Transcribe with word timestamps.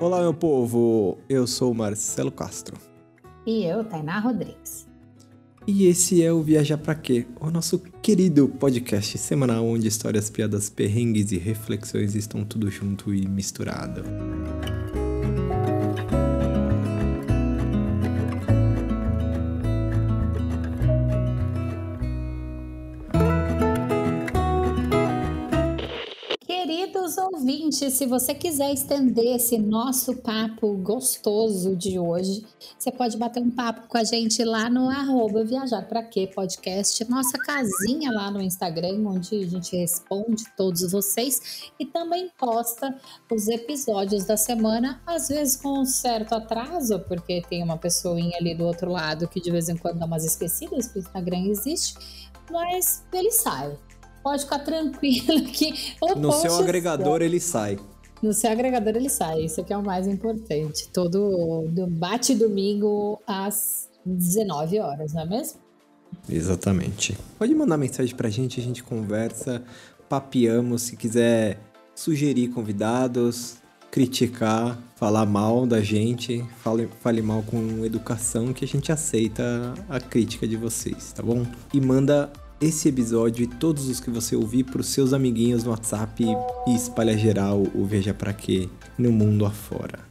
Olá, 0.00 0.22
meu 0.22 0.32
povo! 0.32 1.18
Eu 1.28 1.46
sou 1.46 1.74
Marcelo 1.74 2.32
Castro. 2.32 2.74
E 3.44 3.64
eu, 3.64 3.84
Tainá 3.84 4.18
Rodrigues. 4.18 4.88
E 5.66 5.84
esse 5.88 6.22
é 6.22 6.32
o 6.32 6.40
Viajar 6.40 6.78
Pra 6.78 6.94
Quê? 6.94 7.26
O 7.38 7.50
nosso 7.50 7.78
querido 8.00 8.48
podcast 8.48 9.18
semanal 9.18 9.62
onde 9.66 9.86
histórias, 9.86 10.30
piadas, 10.30 10.70
perrengues 10.70 11.32
e 11.32 11.36
reflexões 11.36 12.14
estão 12.14 12.46
tudo 12.46 12.70
junto 12.70 13.12
e 13.12 13.28
misturado. 13.28 14.02
Se 27.90 28.06
você 28.06 28.34
quiser 28.34 28.72
estender 28.72 29.36
esse 29.36 29.58
nosso 29.58 30.16
papo 30.16 30.76
gostoso 30.76 31.74
de 31.74 31.98
hoje, 31.98 32.44
você 32.78 32.92
pode 32.92 33.16
bater 33.16 33.42
um 33.42 33.50
papo 33.50 33.88
com 33.88 33.98
a 33.98 34.04
gente 34.04 34.44
lá 34.44 34.70
no 34.70 34.88
arroba 34.88 35.44
Viajar 35.44 35.82
Pra 35.88 36.02
Quê 36.02 36.30
Podcast, 36.32 37.04
nossa 37.10 37.36
casinha 37.38 38.12
lá 38.12 38.30
no 38.30 38.40
Instagram, 38.40 39.06
onde 39.06 39.34
a 39.34 39.46
gente 39.46 39.76
responde 39.76 40.44
todos 40.56 40.90
vocês 40.92 41.70
e 41.78 41.84
também 41.84 42.30
posta 42.38 42.96
os 43.30 43.48
episódios 43.48 44.24
da 44.24 44.36
semana, 44.36 45.00
às 45.04 45.28
vezes 45.28 45.56
com 45.56 45.80
um 45.80 45.84
certo 45.84 46.34
atraso, 46.34 47.00
porque 47.00 47.42
tem 47.48 47.62
uma 47.62 47.76
pessoinha 47.76 48.36
ali 48.38 48.54
do 48.54 48.64
outro 48.64 48.90
lado 48.90 49.28
que 49.28 49.40
de 49.40 49.50
vez 49.50 49.68
em 49.68 49.76
quando 49.76 49.98
dá 49.98 50.06
umas 50.06 50.24
esquecidas 50.24 50.88
que 50.88 50.98
o 50.98 51.00
Instagram 51.00 51.46
existe, 51.46 51.94
mas 52.50 53.04
ele 53.12 53.30
sai 53.30 53.76
pode 54.22 54.44
ficar 54.44 54.60
tranquilo 54.60 55.44
que 55.52 55.96
no 56.16 56.32
seu 56.32 56.56
agregador 56.56 57.22
ele 57.22 57.40
sai. 57.40 57.78
No 58.22 58.34
seu 58.34 58.50
agregador 58.50 58.96
ele 58.96 59.08
sai, 59.08 59.44
isso 59.44 59.64
que 59.64 59.72
é 59.72 59.76
o 59.76 59.82
mais 59.82 60.06
importante. 60.06 60.88
Todo 60.92 61.66
bate 61.88 62.34
domingo 62.34 63.20
às 63.26 63.88
19 64.04 64.78
horas, 64.78 65.14
não 65.14 65.22
é 65.22 65.26
mesmo? 65.26 65.60
Exatamente. 66.28 67.16
Pode 67.38 67.54
mandar 67.54 67.76
mensagem 67.76 68.14
pra 68.14 68.28
gente, 68.28 68.60
a 68.60 68.62
gente 68.62 68.82
conversa, 68.82 69.62
papeamos, 70.08 70.82
se 70.82 70.96
quiser 70.96 71.58
sugerir 71.94 72.48
convidados, 72.48 73.56
criticar, 73.90 74.78
falar 74.96 75.26
mal 75.26 75.66
da 75.66 75.80
gente, 75.80 76.44
fale, 76.58 76.88
fale 77.00 77.22
mal 77.22 77.42
com 77.42 77.84
educação, 77.84 78.52
que 78.52 78.64
a 78.64 78.68
gente 78.68 78.92
aceita 78.92 79.74
a 79.88 79.98
crítica 79.98 80.46
de 80.46 80.56
vocês, 80.56 81.12
tá 81.12 81.22
bom? 81.22 81.44
E 81.72 81.80
manda 81.80 82.30
esse 82.60 82.90
episódio 82.90 83.42
e 83.42 83.46
todos 83.46 83.88
os 83.88 84.00
que 84.00 84.10
você 84.10 84.36
ouvir 84.36 84.64
para 84.64 84.82
os 84.82 84.88
seus 84.88 85.14
amiguinhos 85.14 85.64
no 85.64 85.70
WhatsApp 85.70 86.22
e 86.66 86.74
espalha 86.74 87.16
geral 87.16 87.62
o 87.74 87.84
Veja 87.86 88.12
Pra 88.12 88.34
Quê 88.34 88.68
no 88.98 89.10
mundo 89.10 89.46
afora. 89.46 90.06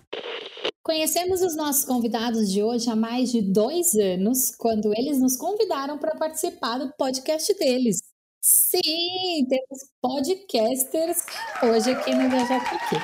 Conhecemos 0.84 1.44
os 1.44 1.56
nossos 1.56 1.86
convidados 1.86 2.52
de 2.52 2.64
hoje 2.64 2.90
há 2.90 2.96
mais 2.96 3.32
de 3.32 3.44
dois 3.44 3.94
anos, 3.94 4.56
quando 4.58 4.92
eles 4.98 5.22
nos 5.22 5.38
convidaram 5.38 6.00
para 6.00 6.16
participar 6.16 6.80
do 6.80 6.92
podcast 6.98 7.54
deles. 7.60 7.98
Sim, 8.42 9.46
temos 9.48 9.80
podcasters 10.02 11.18
hoje 11.62 11.92
aqui 11.92 12.16
no 12.16 12.30
Viajar 12.32 12.68
Pra 12.68 12.90
Quê. 12.90 12.96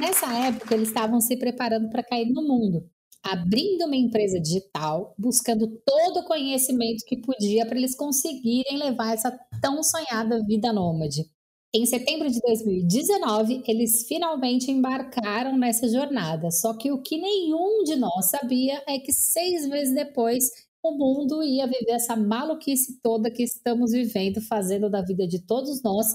Nessa 0.00 0.26
época, 0.34 0.74
eles 0.74 0.88
estavam 0.88 1.20
se 1.20 1.36
preparando 1.36 1.88
para 1.90 2.02
cair 2.02 2.28
no 2.32 2.42
mundo 2.42 2.90
abrindo 3.22 3.84
uma 3.84 3.96
empresa 3.96 4.40
digital, 4.40 5.14
buscando 5.18 5.66
todo 5.84 6.20
o 6.20 6.24
conhecimento 6.24 7.04
que 7.06 7.16
podia 7.16 7.66
para 7.66 7.78
eles 7.78 7.96
conseguirem 7.96 8.78
levar 8.78 9.14
essa 9.14 9.38
tão 9.60 9.82
sonhada 9.82 10.44
vida 10.44 10.72
nômade. 10.72 11.24
Em 11.72 11.86
setembro 11.86 12.28
de 12.28 12.40
2019, 12.40 13.62
eles 13.66 14.06
finalmente 14.08 14.70
embarcaram 14.72 15.56
nessa 15.56 15.88
jornada. 15.88 16.50
Só 16.50 16.76
que 16.76 16.90
o 16.90 17.00
que 17.00 17.16
nenhum 17.16 17.84
de 17.84 17.94
nós 17.94 18.30
sabia 18.30 18.82
é 18.88 18.98
que 18.98 19.12
seis 19.12 19.68
meses 19.68 19.94
depois 19.94 20.50
o 20.82 20.92
mundo 20.92 21.42
ia 21.42 21.66
viver 21.66 21.92
essa 21.92 22.16
maluquice 22.16 23.00
toda 23.00 23.30
que 23.30 23.44
estamos 23.44 23.92
vivendo, 23.92 24.40
fazendo 24.40 24.90
da 24.90 25.02
vida 25.02 25.28
de 25.28 25.46
todos 25.46 25.82
nós 25.82 26.08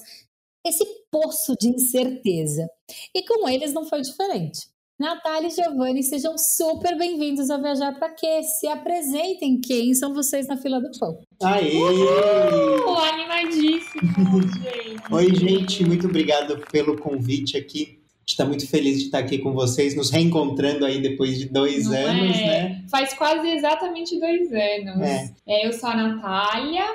esse 0.66 0.84
poço 1.12 1.56
de 1.58 1.70
incerteza. 1.70 2.68
E 3.14 3.24
com 3.24 3.48
eles 3.48 3.72
não 3.72 3.86
foi 3.86 4.02
diferente. 4.02 4.68
Natália 4.98 5.50
e 5.50 5.52
Giovanni, 5.52 6.02
sejam 6.04 6.38
super 6.38 6.98
bem-vindos 6.98 7.50
ao 7.50 7.62
Viajar 7.62 8.00
para 8.00 8.12
Quê? 8.12 8.42
Se 8.44 8.66
apresentem, 8.66 9.60
quem 9.60 9.94
são 9.94 10.14
vocês 10.14 10.48
na 10.48 10.56
fila 10.56 10.80
do 10.80 10.90
pão? 10.98 11.20
Aê! 11.44 11.76
Uhul, 11.76 12.98
animadíssimo, 12.98 14.42
gente! 14.42 15.12
Oi, 15.12 15.36
gente, 15.36 15.84
muito 15.84 16.08
obrigado 16.08 16.66
pelo 16.72 16.98
convite 16.98 17.58
aqui. 17.58 18.00
A 18.00 18.22
gente 18.22 18.30
está 18.30 18.46
muito 18.46 18.66
feliz 18.70 19.00
de 19.00 19.06
estar 19.08 19.20
aqui 19.20 19.38
com 19.38 19.52
vocês, 19.52 19.98
nos 19.98 20.10
reencontrando 20.12 20.86
aí 20.86 21.02
depois 21.02 21.38
de 21.38 21.50
dois 21.50 21.90
Não 21.90 21.98
anos, 21.98 22.38
é? 22.38 22.46
né? 22.46 22.86
Faz 22.90 23.14
quase 23.16 23.50
exatamente 23.50 24.18
dois 24.18 24.50
anos. 24.50 25.02
É. 25.02 25.30
É, 25.46 25.68
eu 25.68 25.74
sou 25.74 25.90
a 25.90 25.96
Natália, 25.98 26.86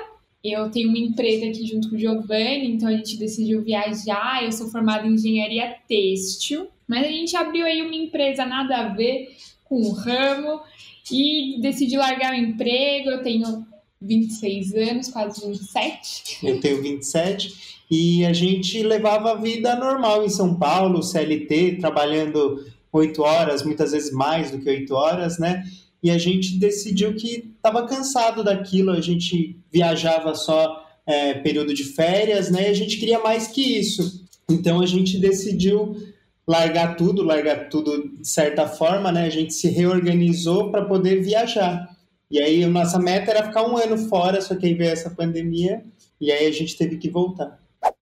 eu 0.43 0.71
tenho 0.71 0.89
uma 0.89 0.97
empresa 0.97 1.45
aqui 1.45 1.67
junto 1.67 1.87
com 1.87 1.95
o 1.95 1.99
Giovanni, 1.99 2.71
então 2.71 2.89
a 2.89 2.93
gente 2.93 3.15
decidiu 3.17 3.61
viajar. 3.61 4.43
Eu 4.43 4.51
sou 4.51 4.69
formada 4.69 5.05
em 5.05 5.13
engenharia 5.13 5.75
têxtil. 5.87 6.67
Mas 6.91 7.05
a 7.05 7.09
gente 7.09 7.37
abriu 7.37 7.65
aí 7.65 7.81
uma 7.81 7.95
empresa 7.95 8.45
nada 8.45 8.75
a 8.75 8.89
ver 8.89 9.29
com 9.63 9.81
o 9.81 9.93
ramo 9.93 10.59
e 11.09 11.57
decidi 11.61 11.95
largar 11.95 12.33
o 12.33 12.35
emprego. 12.35 13.09
Eu 13.09 13.23
tenho 13.23 13.65
26 14.01 14.75
anos, 14.75 15.07
quase 15.07 15.47
27. 15.47 16.45
Eu 16.45 16.59
tenho 16.59 16.81
27 16.81 17.79
e 17.89 18.25
a 18.25 18.33
gente 18.33 18.83
levava 18.83 19.31
a 19.31 19.35
vida 19.35 19.73
normal 19.77 20.25
em 20.25 20.29
São 20.29 20.59
Paulo, 20.59 21.01
CLT, 21.01 21.77
trabalhando 21.79 22.65
oito 22.91 23.21
horas, 23.21 23.63
muitas 23.63 23.93
vezes 23.93 24.11
mais 24.11 24.51
do 24.51 24.59
que 24.59 24.69
oito 24.69 24.93
horas, 24.93 25.39
né? 25.39 25.63
E 26.03 26.11
a 26.11 26.17
gente 26.17 26.59
decidiu 26.59 27.15
que 27.15 27.53
estava 27.55 27.87
cansado 27.87 28.43
daquilo, 28.43 28.91
a 28.91 28.99
gente 28.99 29.55
viajava 29.71 30.35
só 30.35 30.85
é, 31.07 31.35
período 31.35 31.73
de 31.73 31.85
férias, 31.85 32.51
né? 32.51 32.63
E 32.63 32.71
a 32.71 32.73
gente 32.73 32.97
queria 32.97 33.19
mais 33.19 33.47
que 33.47 33.61
isso. 33.61 34.25
Então 34.49 34.81
a 34.81 34.85
gente 34.85 35.17
decidiu 35.17 35.95
largar 36.47 36.95
tudo, 36.95 37.23
largar 37.23 37.69
tudo 37.69 38.09
de 38.17 38.27
certa 38.27 38.67
forma, 38.67 39.11
né? 39.11 39.25
A 39.25 39.29
gente 39.29 39.53
se 39.53 39.69
reorganizou 39.69 40.71
para 40.71 40.85
poder 40.85 41.21
viajar. 41.21 41.89
E 42.29 42.41
aí, 42.41 42.63
a 42.63 42.69
nossa 42.69 42.97
meta 42.97 43.31
era 43.31 43.45
ficar 43.45 43.67
um 43.67 43.77
ano 43.77 43.97
fora, 43.97 44.41
só 44.41 44.55
que 44.55 44.65
aí 44.65 44.73
veio 44.73 44.91
essa 44.91 45.09
pandemia 45.09 45.83
e 46.19 46.31
aí 46.31 46.45
a 46.45 46.51
gente 46.51 46.77
teve 46.77 46.97
que 46.97 47.09
voltar. 47.09 47.59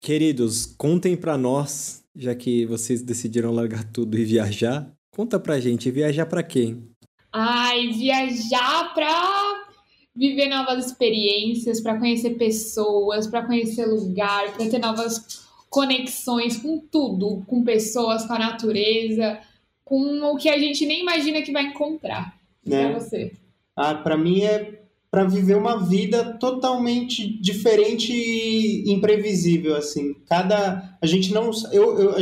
Queridos, 0.00 0.66
contem 0.66 1.16
para 1.16 1.36
nós, 1.36 2.02
já 2.14 2.34
que 2.34 2.64
vocês 2.64 3.02
decidiram 3.02 3.50
largar 3.52 3.84
tudo 3.84 4.16
e 4.16 4.24
viajar, 4.24 4.90
conta 5.14 5.38
pra 5.38 5.60
gente, 5.60 5.90
viajar 5.90 6.26
para 6.26 6.42
quem? 6.42 6.88
Ai, 7.32 7.88
viajar 7.88 8.94
para 8.94 9.66
viver 10.14 10.48
novas 10.48 10.86
experiências, 10.86 11.80
para 11.80 11.98
conhecer 11.98 12.38
pessoas, 12.38 13.26
para 13.26 13.44
conhecer 13.44 13.84
lugar, 13.84 14.54
para 14.54 14.70
ter 14.70 14.78
novas 14.78 15.45
conexões 15.68 16.56
com 16.56 16.78
tudo, 16.78 17.42
com 17.46 17.64
pessoas, 17.64 18.24
com 18.24 18.32
a 18.32 18.38
natureza, 18.38 19.38
com 19.84 20.22
o 20.24 20.36
que 20.36 20.48
a 20.48 20.58
gente 20.58 20.84
nem 20.86 21.02
imagina 21.02 21.42
que 21.42 21.52
vai 21.52 21.66
encontrar. 21.66 22.36
Né? 22.64 22.90
Pra 22.90 22.98
você. 22.98 23.32
Ah, 23.76 23.94
para 23.94 24.16
mim 24.16 24.42
é 24.42 24.80
para 25.10 25.24
viver 25.24 25.56
uma 25.56 25.76
vida 25.86 26.36
totalmente 26.38 27.40
diferente 27.40 28.12
e 28.12 28.90
imprevisível 28.92 29.76
assim. 29.76 30.14
Cada 30.26 30.98
a 31.00 31.06
gente 31.06 31.32
não 31.32 31.50
eu, 31.72 31.98
eu, 31.98 32.14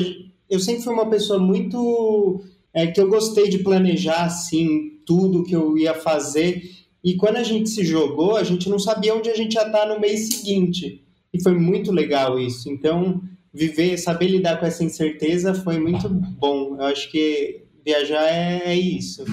eu 0.48 0.60
sempre 0.60 0.82
fui 0.82 0.92
uma 0.92 1.08
pessoa 1.08 1.38
muito 1.38 2.44
é, 2.72 2.86
que 2.86 3.00
eu 3.00 3.08
gostei 3.08 3.48
de 3.48 3.58
planejar 3.58 4.24
assim 4.24 5.00
tudo 5.06 5.44
que 5.44 5.56
eu 5.56 5.76
ia 5.76 5.94
fazer 5.94 6.70
e 7.02 7.16
quando 7.16 7.36
a 7.36 7.42
gente 7.42 7.68
se 7.70 7.84
jogou 7.84 8.36
a 8.36 8.44
gente 8.44 8.68
não 8.68 8.78
sabia 8.78 9.14
onde 9.14 9.30
a 9.30 9.34
gente 9.34 9.54
ia 9.54 9.66
estar 9.66 9.86
no 9.86 9.98
mês 9.98 10.28
seguinte 10.28 11.02
e 11.32 11.42
foi 11.42 11.54
muito 11.58 11.90
legal 11.90 12.38
isso. 12.38 12.70
Então 12.70 13.20
viver, 13.54 13.96
saber 13.96 14.26
lidar 14.26 14.58
com 14.58 14.66
essa 14.66 14.82
incerteza 14.82 15.54
foi 15.54 15.78
muito 15.78 16.08
bom. 16.08 16.76
Eu 16.76 16.82
acho 16.86 17.08
que 17.10 17.62
viajar 17.84 18.26
é, 18.26 18.62
é 18.66 18.74
isso. 18.74 19.24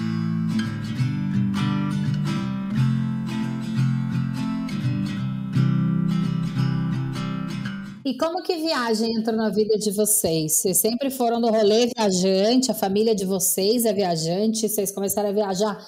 E 8.04 8.16
como 8.16 8.42
que 8.42 8.56
viagem 8.56 9.16
entrou 9.16 9.36
na 9.36 9.48
vida 9.48 9.76
de 9.78 9.90
vocês? 9.90 10.52
Vocês 10.52 10.78
sempre 10.78 11.10
foram 11.10 11.40
do 11.40 11.48
rolê 11.48 11.86
viajante, 11.96 12.70
a 12.70 12.74
família 12.74 13.14
de 13.14 13.24
vocês 13.24 13.84
é 13.84 13.92
viajante, 13.92 14.68
vocês 14.68 14.92
começaram 14.92 15.30
a 15.30 15.32
viajar 15.32 15.78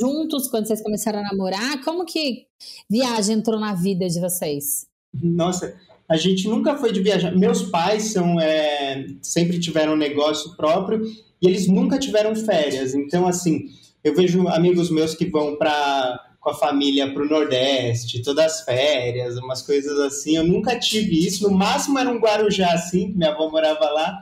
juntos 0.00 0.48
quando 0.48 0.66
vocês 0.66 0.82
começaram 0.82 1.18
a 1.18 1.22
namorar? 1.22 1.82
Como 1.82 2.04
que 2.04 2.46
viagem 2.88 3.36
entrou 3.36 3.58
na 3.58 3.74
vida 3.74 4.06
de 4.08 4.20
vocês? 4.20 4.86
Nossa, 5.14 5.74
a 6.12 6.16
gente 6.18 6.46
nunca 6.46 6.76
foi 6.76 6.92
de 6.92 7.00
viajar. 7.00 7.34
Meus 7.34 7.62
pais 7.62 8.12
são 8.12 8.38
é, 8.38 9.06
sempre 9.22 9.58
tiveram 9.58 9.94
um 9.94 9.96
negócio 9.96 10.54
próprio 10.56 11.02
e 11.40 11.48
eles 11.48 11.66
nunca 11.66 11.98
tiveram 11.98 12.36
férias. 12.36 12.94
Então, 12.94 13.26
assim, 13.26 13.70
eu 14.04 14.14
vejo 14.14 14.46
amigos 14.48 14.90
meus 14.90 15.14
que 15.14 15.24
vão 15.24 15.56
para 15.56 16.20
com 16.38 16.50
a 16.50 16.54
família 16.54 17.10
para 17.14 17.22
o 17.22 17.28
Nordeste, 17.28 18.20
todas 18.20 18.44
as 18.44 18.60
férias, 18.62 19.38
umas 19.38 19.62
coisas 19.62 19.98
assim. 20.00 20.36
Eu 20.36 20.44
nunca 20.44 20.78
tive 20.78 21.26
isso. 21.26 21.48
No 21.48 21.56
máximo 21.56 21.98
era 21.98 22.10
um 22.10 22.18
Guarujá, 22.18 22.74
assim, 22.74 23.10
que 23.10 23.16
minha 23.16 23.30
avó 23.30 23.48
morava 23.48 23.88
lá. 23.88 24.20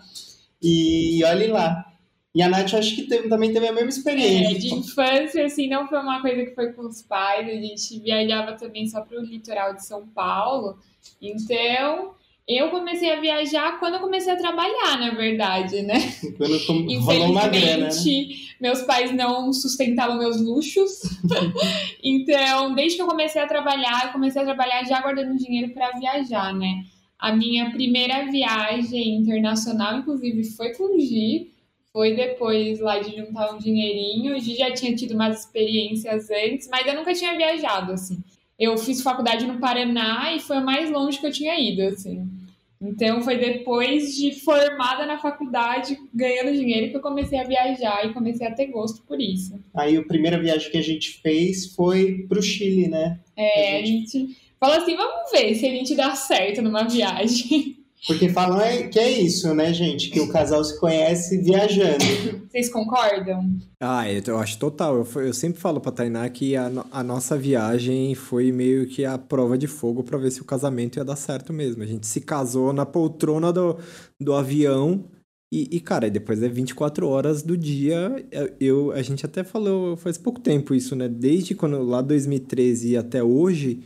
E 0.63 1.25
olhe 1.25 1.49
lá. 1.49 1.90
E 2.35 2.43
a 2.43 2.49
Nath 2.49 2.75
acho 2.75 2.95
que 2.95 3.03
teve, 3.03 3.29
também 3.29 3.53
teve 3.53 3.67
a 3.67 3.73
mesma 3.73 3.89
experiência. 3.89 4.57
É, 4.57 4.59
de 4.59 4.75
infância, 4.75 5.45
assim, 5.45 5.69
não 5.69 5.89
foi 5.89 5.99
uma 5.99 6.23
coisa 6.23 6.45
que 6.45 6.55
foi 6.55 6.73
com 6.73 6.83
os 6.83 7.03
pais, 7.03 7.49
a 7.49 7.53
gente 7.53 7.99
viajava 7.99 8.53
também 8.53 8.87
só 8.87 9.01
para 9.01 9.19
o 9.19 9.25
litoral 9.25 9.75
de 9.75 9.85
São 9.85 10.07
Paulo. 10.07 10.79
Então, 11.21 12.15
eu 12.47 12.71
comecei 12.71 13.13
a 13.13 13.21
viajar 13.21 13.81
quando 13.81 13.95
eu 13.95 14.01
comecei 14.01 14.33
a 14.33 14.37
trabalhar, 14.37 14.99
na 14.99 15.11
verdade, 15.11 15.83
né? 15.83 15.99
Quando 16.37 16.57
rolou 17.01 17.31
uma 17.31 17.49
grana. 17.49 17.87
Né? 17.87 18.27
Meus 18.61 18.83
pais 18.83 19.13
não 19.13 19.53
sustentavam 19.53 20.19
meus 20.19 20.41
luxos. 20.41 21.01
então, 22.03 22.75
desde 22.75 22.97
que 22.97 23.03
eu 23.03 23.09
comecei 23.09 23.43
a 23.43 23.47
trabalhar, 23.47 24.07
eu 24.07 24.13
comecei 24.13 24.41
a 24.43 24.45
trabalhar 24.45 24.85
já 24.85 25.01
guardando 25.01 25.37
dinheiro 25.37 25.73
para 25.73 25.99
viajar, 25.99 26.55
né? 26.55 26.85
A 27.19 27.35
minha 27.35 27.71
primeira 27.71 28.31
viagem 28.31 29.17
internacional, 29.17 29.99
inclusive, 29.99 30.45
foi 30.45 30.75
com 30.75 30.97
o 30.97 31.01
Gi 31.01 31.51
foi 31.93 32.15
depois 32.15 32.81
lá 32.81 32.99
de 32.99 33.17
juntar 33.17 33.53
um 33.53 33.59
dinheirinho. 33.59 34.39
Gi 34.41 34.57
já 34.57 34.73
tinha 34.73 34.95
tido 34.95 35.15
umas 35.15 35.41
experiências 35.41 36.31
antes, 36.31 36.69
mas 36.69 36.87
eu 36.87 36.95
nunca 36.95 37.13
tinha 37.13 37.37
viajado, 37.37 37.93
assim. 37.93 38.23
Eu 38.59 38.77
fiz 38.77 39.03
faculdade 39.03 39.47
no 39.47 39.59
Paraná 39.59 40.35
e 40.35 40.41
foi 40.41 40.59
o 40.59 40.65
mais 40.65 40.91
longe 40.91 41.19
que 41.19 41.27
eu 41.27 41.33
tinha 41.33 41.59
ido, 41.59 41.83
assim. 41.83 42.29
Então 42.81 43.21
foi 43.21 43.37
depois 43.37 44.17
de 44.17 44.33
formada 44.41 45.05
na 45.05 45.19
faculdade, 45.19 45.99
ganhando 46.15 46.53
dinheiro, 46.53 46.91
que 46.91 46.97
eu 46.97 47.03
comecei 47.03 47.39
a 47.39 47.45
viajar 47.45 48.07
e 48.07 48.15
comecei 48.15 48.47
a 48.47 48.55
ter 48.55 48.67
gosto 48.67 49.03
por 49.03 49.21
isso. 49.21 49.59
Aí 49.75 49.97
a 49.97 50.03
primeira 50.03 50.41
viagem 50.41 50.71
que 50.71 50.79
a 50.79 50.83
gente 50.83 51.21
fez 51.21 51.75
foi 51.75 52.25
pro 52.27 52.43
Chile, 52.43 52.89
né? 52.89 53.21
É, 53.37 53.79
a 53.79 53.85
gente, 53.85 54.17
a 54.17 54.21
gente 54.21 54.37
falou 54.59 54.77
assim, 54.77 54.97
vamos 54.97 55.31
ver 55.31 55.55
se 55.55 55.67
a 55.67 55.71
gente 55.71 55.95
dá 55.95 56.15
certo 56.15 56.63
numa 56.63 56.85
viagem. 56.85 57.80
Porque 58.07 58.31
falam 58.31 58.61
é, 58.61 58.85
que 58.85 58.99
é 58.99 59.11
isso, 59.11 59.55
né, 59.55 59.75
gente? 59.75 60.09
Que 60.11 60.21
o 60.21 60.29
casal 60.29 60.65
se 60.65 60.79
conhece 60.81 61.39
viajando. 61.39 62.05
Vocês 62.51 62.71
concordam? 62.71 63.59
Ah, 63.79 64.11
eu, 64.11 64.39
acho 64.39 64.59
total. 64.59 64.97
Eu, 64.97 65.23
eu 65.23 65.35
sempre 65.35 65.61
falo 65.61 65.81
pra 65.81 65.93
Tainá 65.93 66.29
que 66.31 66.57
a, 66.57 66.71
a, 66.91 67.03
nossa 67.03 67.37
viagem 67.37 68.15
foi 68.15 68.51
meio 68.53 68.87
que 68.87 69.05
a 69.05 69.19
prova 69.19 69.59
de 69.59 69.67
fogo 69.67 70.03
para 70.03 70.17
ver 70.17 70.31
se 70.31 70.41
o 70.41 70.47
casamento 70.47 70.97
ia 70.97 71.05
dar 71.05 71.17
certo 71.17 71.53
mesmo. 71.53 71.83
A 71.83 71.87
gente 71.87 72.07
se 72.07 72.23
casou 72.23 72.73
na 72.73 72.87
poltrona 72.87 73.53
do, 73.53 73.77
do 74.19 74.33
avião. 74.33 75.05
E, 75.53 75.69
e, 75.77 75.81
cara, 75.81 76.09
depois 76.09 76.43
é 76.43 76.49
24 76.49 77.07
horas 77.07 77.43
do 77.43 77.57
dia. 77.57 78.25
Eu, 78.59 78.93
a 78.93 79.03
gente 79.03 79.27
até 79.27 79.45
falou 79.45 79.97
faz 79.97 80.17
pouco 80.17 80.41
tempo 80.41 80.75
isso, 80.75 80.97
né? 80.97 81.07
Desde 81.07 81.55
quando 81.55 81.83
lá 81.83 82.01
2013 82.01 82.97
até 82.97 83.23
hoje 83.23 83.83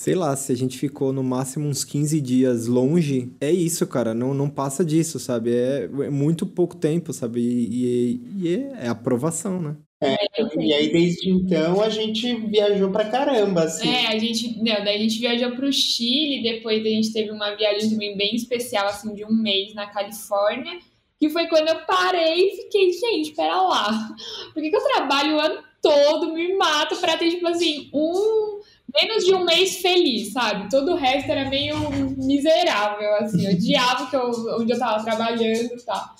sei 0.00 0.14
lá, 0.14 0.34
se 0.34 0.50
a 0.50 0.56
gente 0.56 0.78
ficou 0.78 1.12
no 1.12 1.22
máximo 1.22 1.68
uns 1.68 1.84
15 1.84 2.22
dias 2.22 2.66
longe, 2.66 3.30
é 3.38 3.50
isso, 3.50 3.86
cara, 3.86 4.14
não, 4.14 4.32
não 4.32 4.48
passa 4.48 4.82
disso, 4.82 5.18
sabe? 5.18 5.54
É, 5.54 5.84
é 5.84 6.08
muito 6.08 6.46
pouco 6.46 6.74
tempo, 6.74 7.12
sabe? 7.12 7.40
E, 7.42 7.68
e, 7.68 8.20
e 8.38 8.54
é, 8.54 8.86
é 8.86 8.88
aprovação, 8.88 9.60
né? 9.60 9.76
É, 10.02 10.16
e 10.58 10.72
aí 10.72 10.90
desde 10.90 11.28
então 11.28 11.82
a 11.82 11.90
gente 11.90 12.34
viajou 12.34 12.90
pra 12.90 13.10
caramba, 13.10 13.64
assim. 13.64 13.90
É, 13.90 14.06
a 14.06 14.18
gente, 14.18 14.56
não, 14.56 14.82
daí 14.82 14.96
a 14.96 14.98
gente 15.00 15.18
viajou 15.18 15.50
pro 15.50 15.70
Chile, 15.70 16.42
depois 16.42 16.80
a 16.80 16.88
gente 16.88 17.12
teve 17.12 17.30
uma 17.30 17.54
viagem 17.54 17.90
também 17.90 18.16
bem 18.16 18.34
especial, 18.34 18.86
assim, 18.86 19.12
de 19.12 19.22
um 19.26 19.32
mês 19.34 19.74
na 19.74 19.86
Califórnia, 19.86 20.78
que 21.18 21.28
foi 21.28 21.46
quando 21.46 21.68
eu 21.68 21.76
parei 21.84 22.48
e 22.48 22.56
fiquei, 22.56 22.90
gente, 22.90 23.32
pera 23.32 23.60
lá, 23.60 24.16
por 24.54 24.62
que, 24.62 24.70
que 24.70 24.76
eu 24.76 24.84
trabalho 24.84 25.36
o 25.36 25.40
ano 25.40 25.62
todo, 25.82 26.32
me 26.32 26.56
mato 26.56 26.96
pra 26.96 27.18
ter, 27.18 27.32
tipo 27.32 27.46
assim, 27.46 27.90
um 27.92 28.60
menos 28.94 29.24
de 29.24 29.34
um 29.34 29.44
mês 29.44 29.76
feliz, 29.76 30.32
sabe? 30.32 30.68
Todo 30.70 30.92
o 30.92 30.96
resto 30.96 31.30
era 31.30 31.48
meio 31.48 31.76
miserável, 32.16 33.14
assim. 33.16 33.46
Eu 33.46 33.52
odiava 33.52 34.06
que 34.08 34.16
eu, 34.16 34.30
onde 34.58 34.72
eu 34.72 34.78
tava 34.78 35.04
trabalhando 35.04 35.74
e 35.74 35.84
tal. 35.84 36.14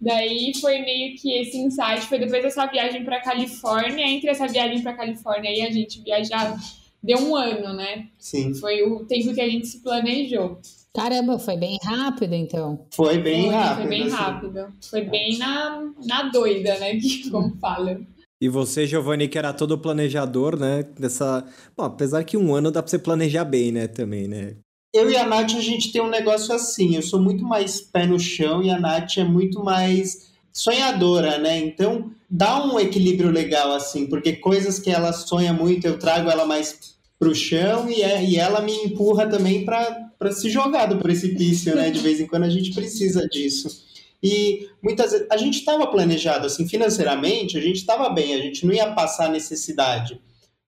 Daí 0.00 0.52
foi 0.60 0.80
meio 0.80 1.16
que 1.16 1.32
esse 1.32 1.56
insight. 1.56 2.06
Foi 2.06 2.18
depois 2.18 2.42
dessa 2.42 2.66
viagem 2.66 3.04
pra 3.04 3.20
Califórnia. 3.20 4.06
Entre 4.06 4.28
essa 4.28 4.46
viagem 4.46 4.82
pra 4.82 4.94
Califórnia 4.94 5.50
e 5.50 5.62
a 5.62 5.70
gente 5.70 6.02
viajar, 6.02 6.56
deu 7.02 7.18
um 7.18 7.34
ano, 7.34 7.74
né? 7.74 8.08
Sim. 8.18 8.54
Foi 8.54 8.82
o 8.82 9.04
tempo 9.04 9.34
que 9.34 9.40
a 9.40 9.48
gente 9.48 9.66
se 9.66 9.82
planejou. 9.82 10.60
Caramba, 10.94 11.38
foi 11.38 11.56
bem 11.56 11.78
rápido, 11.82 12.34
então. 12.34 12.86
Foi 12.90 13.18
bem 13.18 13.44
foi, 13.44 13.54
rápido. 13.54 13.76
Foi 13.76 13.88
bem 13.88 14.02
assim. 14.02 14.10
rápido. 14.10 14.72
Foi 14.80 15.00
bem 15.02 15.38
na, 15.38 15.92
na 16.04 16.22
doida, 16.24 16.78
né? 16.78 16.96
Que, 16.96 17.28
como 17.30 17.56
fala. 17.58 18.00
E 18.40 18.48
você, 18.48 18.86
Giovanni, 18.86 19.28
que 19.28 19.38
era 19.38 19.52
todo 19.52 19.78
planejador, 19.78 20.58
né? 20.58 20.82
Dessa. 20.98 21.46
Bom, 21.76 21.84
apesar 21.84 22.22
que 22.24 22.36
um 22.36 22.54
ano 22.54 22.70
dá 22.70 22.82
pra 22.82 22.90
você 22.90 22.98
planejar 22.98 23.44
bem, 23.44 23.72
né? 23.72 23.86
Também, 23.86 24.28
né? 24.28 24.56
Eu 24.94 25.10
e 25.10 25.16
a 25.16 25.26
Nath, 25.26 25.54
a 25.54 25.60
gente 25.60 25.92
tem 25.92 26.02
um 26.02 26.08
negócio 26.08 26.54
assim. 26.54 26.96
Eu 26.96 27.02
sou 27.02 27.20
muito 27.20 27.44
mais 27.44 27.80
pé 27.80 28.06
no 28.06 28.18
chão 28.18 28.62
e 28.62 28.70
a 28.70 28.78
Nath 28.78 29.18
é 29.18 29.24
muito 29.24 29.62
mais 29.64 30.30
sonhadora, 30.52 31.38
né? 31.38 31.58
Então 31.58 32.10
dá 32.30 32.64
um 32.64 32.78
equilíbrio 32.78 33.30
legal, 33.30 33.72
assim, 33.72 34.06
porque 34.06 34.34
coisas 34.34 34.78
que 34.78 34.90
ela 34.90 35.12
sonha 35.12 35.52
muito, 35.52 35.86
eu 35.86 35.98
trago 35.98 36.30
ela 36.30 36.46
mais 36.46 36.96
pro 37.18 37.34
chão 37.34 37.90
e, 37.90 38.02
é, 38.02 38.24
e 38.24 38.36
ela 38.36 38.60
me 38.60 38.72
empurra 38.72 39.26
também 39.26 39.64
para 39.64 40.32
se 40.32 40.50
jogar 40.50 40.86
do 40.86 40.98
precipício, 40.98 41.74
né? 41.74 41.90
De 41.90 42.00
vez 42.00 42.20
em 42.20 42.26
quando 42.26 42.44
a 42.44 42.50
gente 42.50 42.74
precisa 42.74 43.26
disso. 43.28 43.86
E 44.26 44.68
muitas 44.82 45.12
vezes 45.12 45.28
a 45.30 45.36
gente 45.36 45.60
estava 45.60 45.86
planejado 45.86 46.46
assim 46.46 46.66
financeiramente, 46.66 47.56
a 47.56 47.60
gente 47.60 47.76
estava 47.76 48.08
bem, 48.08 48.34
a 48.34 48.38
gente 48.38 48.66
não 48.66 48.74
ia 48.74 48.92
passar 48.92 49.30
necessidade. 49.30 50.20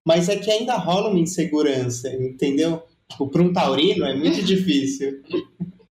Mas 0.07 0.29
é 0.29 0.37
que 0.37 0.49
ainda 0.49 0.77
rola 0.77 1.11
uma 1.11 1.19
insegurança, 1.19 2.09
entendeu? 2.15 2.81
Tipo, 3.11 3.29
para 3.29 3.43
um 3.43 3.53
taurino 3.53 4.05
é 4.05 4.15
muito 4.15 4.45
difícil. 4.45 5.21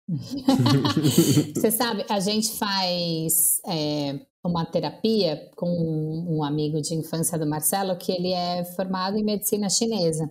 Você 1.56 1.70
sabe, 1.70 2.04
a 2.06 2.20
gente 2.20 2.52
faz 2.58 3.62
é, 3.66 4.20
uma 4.44 4.66
terapia 4.66 5.50
com 5.56 6.26
um 6.28 6.44
amigo 6.44 6.82
de 6.82 6.94
infância 6.94 7.38
do 7.38 7.46
Marcelo, 7.46 7.96
que 7.96 8.12
ele 8.12 8.30
é 8.30 8.62
formado 8.76 9.16
em 9.16 9.24
medicina 9.24 9.70
chinesa. 9.70 10.30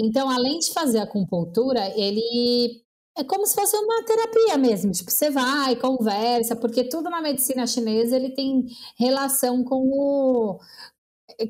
Então, 0.00 0.28
além 0.28 0.58
de 0.58 0.72
fazer 0.72 0.98
acupuntura, 0.98 1.92
ele 1.96 2.82
é 3.18 3.24
como 3.24 3.44
se 3.46 3.54
fosse 3.54 3.76
uma 3.76 4.04
terapia 4.04 4.56
mesmo. 4.56 4.92
Tipo, 4.92 5.10
você 5.10 5.28
vai, 5.28 5.74
conversa, 5.74 6.54
porque 6.54 6.84
tudo 6.84 7.10
na 7.10 7.20
medicina 7.20 7.66
chinesa 7.66 8.14
ele 8.14 8.30
tem 8.30 8.64
relação 8.96 9.64
com 9.64 9.88
o, 9.90 10.58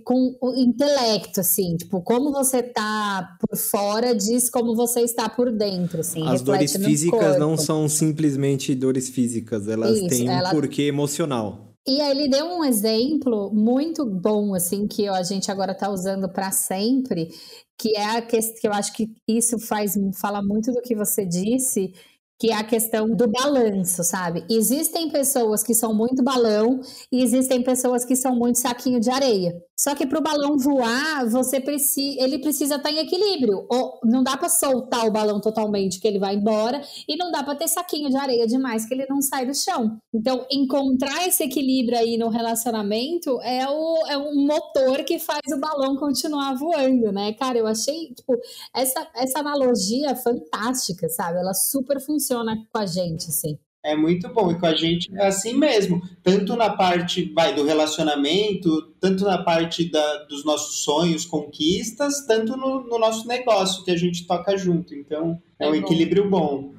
com 0.02 0.36
o 0.40 0.54
intelecto, 0.56 1.40
assim, 1.40 1.76
tipo, 1.76 2.00
como 2.00 2.32
você 2.32 2.62
tá 2.62 3.36
por 3.38 3.56
fora 3.56 4.14
diz 4.14 4.48
como 4.48 4.74
você 4.74 5.02
está 5.02 5.28
por 5.28 5.52
dentro, 5.52 6.00
assim. 6.00 6.26
As 6.26 6.40
dores 6.40 6.74
físicas 6.74 7.20
corpo. 7.20 7.38
não 7.38 7.56
são 7.56 7.86
simplesmente 7.86 8.74
dores 8.74 9.10
físicas, 9.10 9.68
elas 9.68 9.98
Isso, 9.98 10.08
têm 10.08 10.28
ela... 10.28 10.48
um 10.48 10.52
porquê 10.52 10.84
emocional. 10.84 11.68
E 11.86 12.00
aí 12.02 12.10
ele 12.10 12.28
deu 12.28 12.44
um 12.46 12.64
exemplo 12.64 13.50
muito 13.52 14.04
bom, 14.04 14.54
assim, 14.54 14.86
que 14.86 15.08
a 15.08 15.22
gente 15.22 15.50
agora 15.50 15.72
está 15.72 15.90
usando 15.90 16.28
para 16.28 16.50
sempre, 16.50 17.30
que 17.78 17.96
é 17.96 18.16
a 18.16 18.22
questão 18.22 18.56
que 18.60 18.66
eu 18.66 18.72
acho 18.72 18.92
que 18.92 19.08
isso 19.26 19.58
faz 19.58 19.94
fala 20.20 20.42
muito 20.42 20.72
do 20.72 20.82
que 20.82 20.94
você 20.96 21.24
disse, 21.24 21.92
que 22.38 22.50
é 22.50 22.54
a 22.56 22.64
questão 22.64 23.08
do 23.08 23.28
balanço, 23.28 24.04
sabe? 24.04 24.44
Existem 24.50 25.10
pessoas 25.10 25.62
que 25.62 25.74
são 25.74 25.94
muito 25.94 26.22
balão 26.22 26.80
e 27.10 27.22
existem 27.22 27.62
pessoas 27.62 28.04
que 28.04 28.16
são 28.16 28.34
muito 28.36 28.58
saquinho 28.58 29.00
de 29.00 29.10
areia. 29.10 29.60
Só 29.78 29.94
que 29.94 30.06
para 30.06 30.18
o 30.18 30.22
balão 30.22 30.56
voar, 30.56 31.28
você 31.28 31.60
precisa, 31.60 32.22
ele 32.22 32.38
precisa 32.38 32.76
estar 32.76 32.88
tá 32.88 32.94
em 32.94 32.98
equilíbrio. 32.98 33.66
Ou 33.68 34.00
não 34.04 34.22
dá 34.22 34.36
para 34.36 34.48
soltar 34.48 35.06
o 35.06 35.10
balão 35.10 35.40
totalmente 35.40 36.00
que 36.00 36.08
ele 36.08 36.18
vai 36.18 36.34
embora 36.34 36.80
e 37.08 37.16
não 37.16 37.30
dá 37.30 37.42
para 37.42 37.54
ter 37.54 37.68
saquinho 37.68 38.08
de 38.10 38.16
areia 38.16 38.46
demais 38.46 38.86
que 38.86 38.94
ele 38.94 39.06
não 39.08 39.20
sai 39.20 39.46
do 39.46 39.54
chão. 39.54 39.98
Então, 40.12 40.46
encontrar 40.50 41.26
esse 41.26 41.44
equilíbrio 41.44 41.98
aí 41.98 42.16
no 42.16 42.28
relacionamento 42.28 43.40
é 43.42 43.68
o 43.68 44.06
é 44.08 44.16
um 44.18 44.46
motor 44.46 45.04
que 45.04 45.18
faz 45.18 45.42
o 45.52 45.60
balão 45.60 45.96
continuar 45.96 46.54
voando, 46.54 47.12
né? 47.12 47.32
Cara, 47.34 47.58
eu 47.58 47.66
achei 47.66 48.12
tipo 48.14 48.36
essa 48.74 49.06
essa 49.14 49.40
analogia 49.40 50.14
fantástica, 50.16 51.08
sabe? 51.08 51.38
Ela 51.38 51.54
super 51.54 52.00
funciona 52.00 52.18
funciona 52.18 52.66
com 52.72 52.78
a 52.78 52.86
gente, 52.86 53.28
assim. 53.28 53.58
É 53.88 53.96
muito 53.96 54.28
bom, 54.28 54.52
e 54.52 54.54
com 54.54 54.66
a 54.66 54.74
gente 54.74 55.10
é 55.14 55.28
assim 55.28 55.54
mesmo. 55.54 56.02
Tanto 56.22 56.54
na 56.54 56.68
parte 56.68 57.32
vai, 57.34 57.54
do 57.54 57.64
relacionamento, 57.64 58.92
tanto 59.00 59.24
na 59.24 59.38
parte 59.38 59.90
da, 59.90 60.24
dos 60.24 60.44
nossos 60.44 60.84
sonhos, 60.84 61.24
conquistas, 61.24 62.26
tanto 62.26 62.54
no, 62.54 62.84
no 62.86 62.98
nosso 62.98 63.26
negócio 63.26 63.82
que 63.82 63.90
a 63.90 63.96
gente 63.96 64.26
toca 64.26 64.58
junto. 64.58 64.94
Então, 64.94 65.40
é, 65.58 65.64
é 65.64 65.68
um 65.68 65.72
bom. 65.72 65.78
equilíbrio 65.78 66.28
bom. 66.28 66.74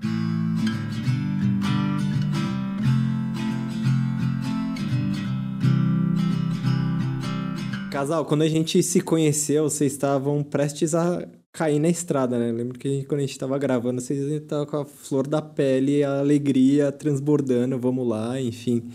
Casal, 7.90 8.24
quando 8.24 8.44
a 8.44 8.48
gente 8.48 8.84
se 8.84 9.02
conheceu, 9.02 9.64
vocês 9.64 9.92
estavam 9.94 10.44
prestes 10.44 10.94
a 10.94 11.28
cair 11.52 11.80
na 11.80 11.90
estrada, 11.90 12.38
né? 12.38 12.52
lembro 12.52 12.78
que 12.78 13.04
quando 13.06 13.20
a 13.20 13.26
gente 13.26 13.38
tava 13.38 13.58
gravando, 13.58 14.02
vocês 14.02 14.20
estavam 14.20 14.66
com 14.66 14.78
a 14.78 14.86
flor 14.86 15.28
da 15.28 15.42
pele, 15.42 16.04
a 16.04 16.20
alegria 16.20 16.92
transbordando, 16.92 17.80
vamos 17.80 18.08
lá, 18.08 18.40
enfim, 18.40 18.90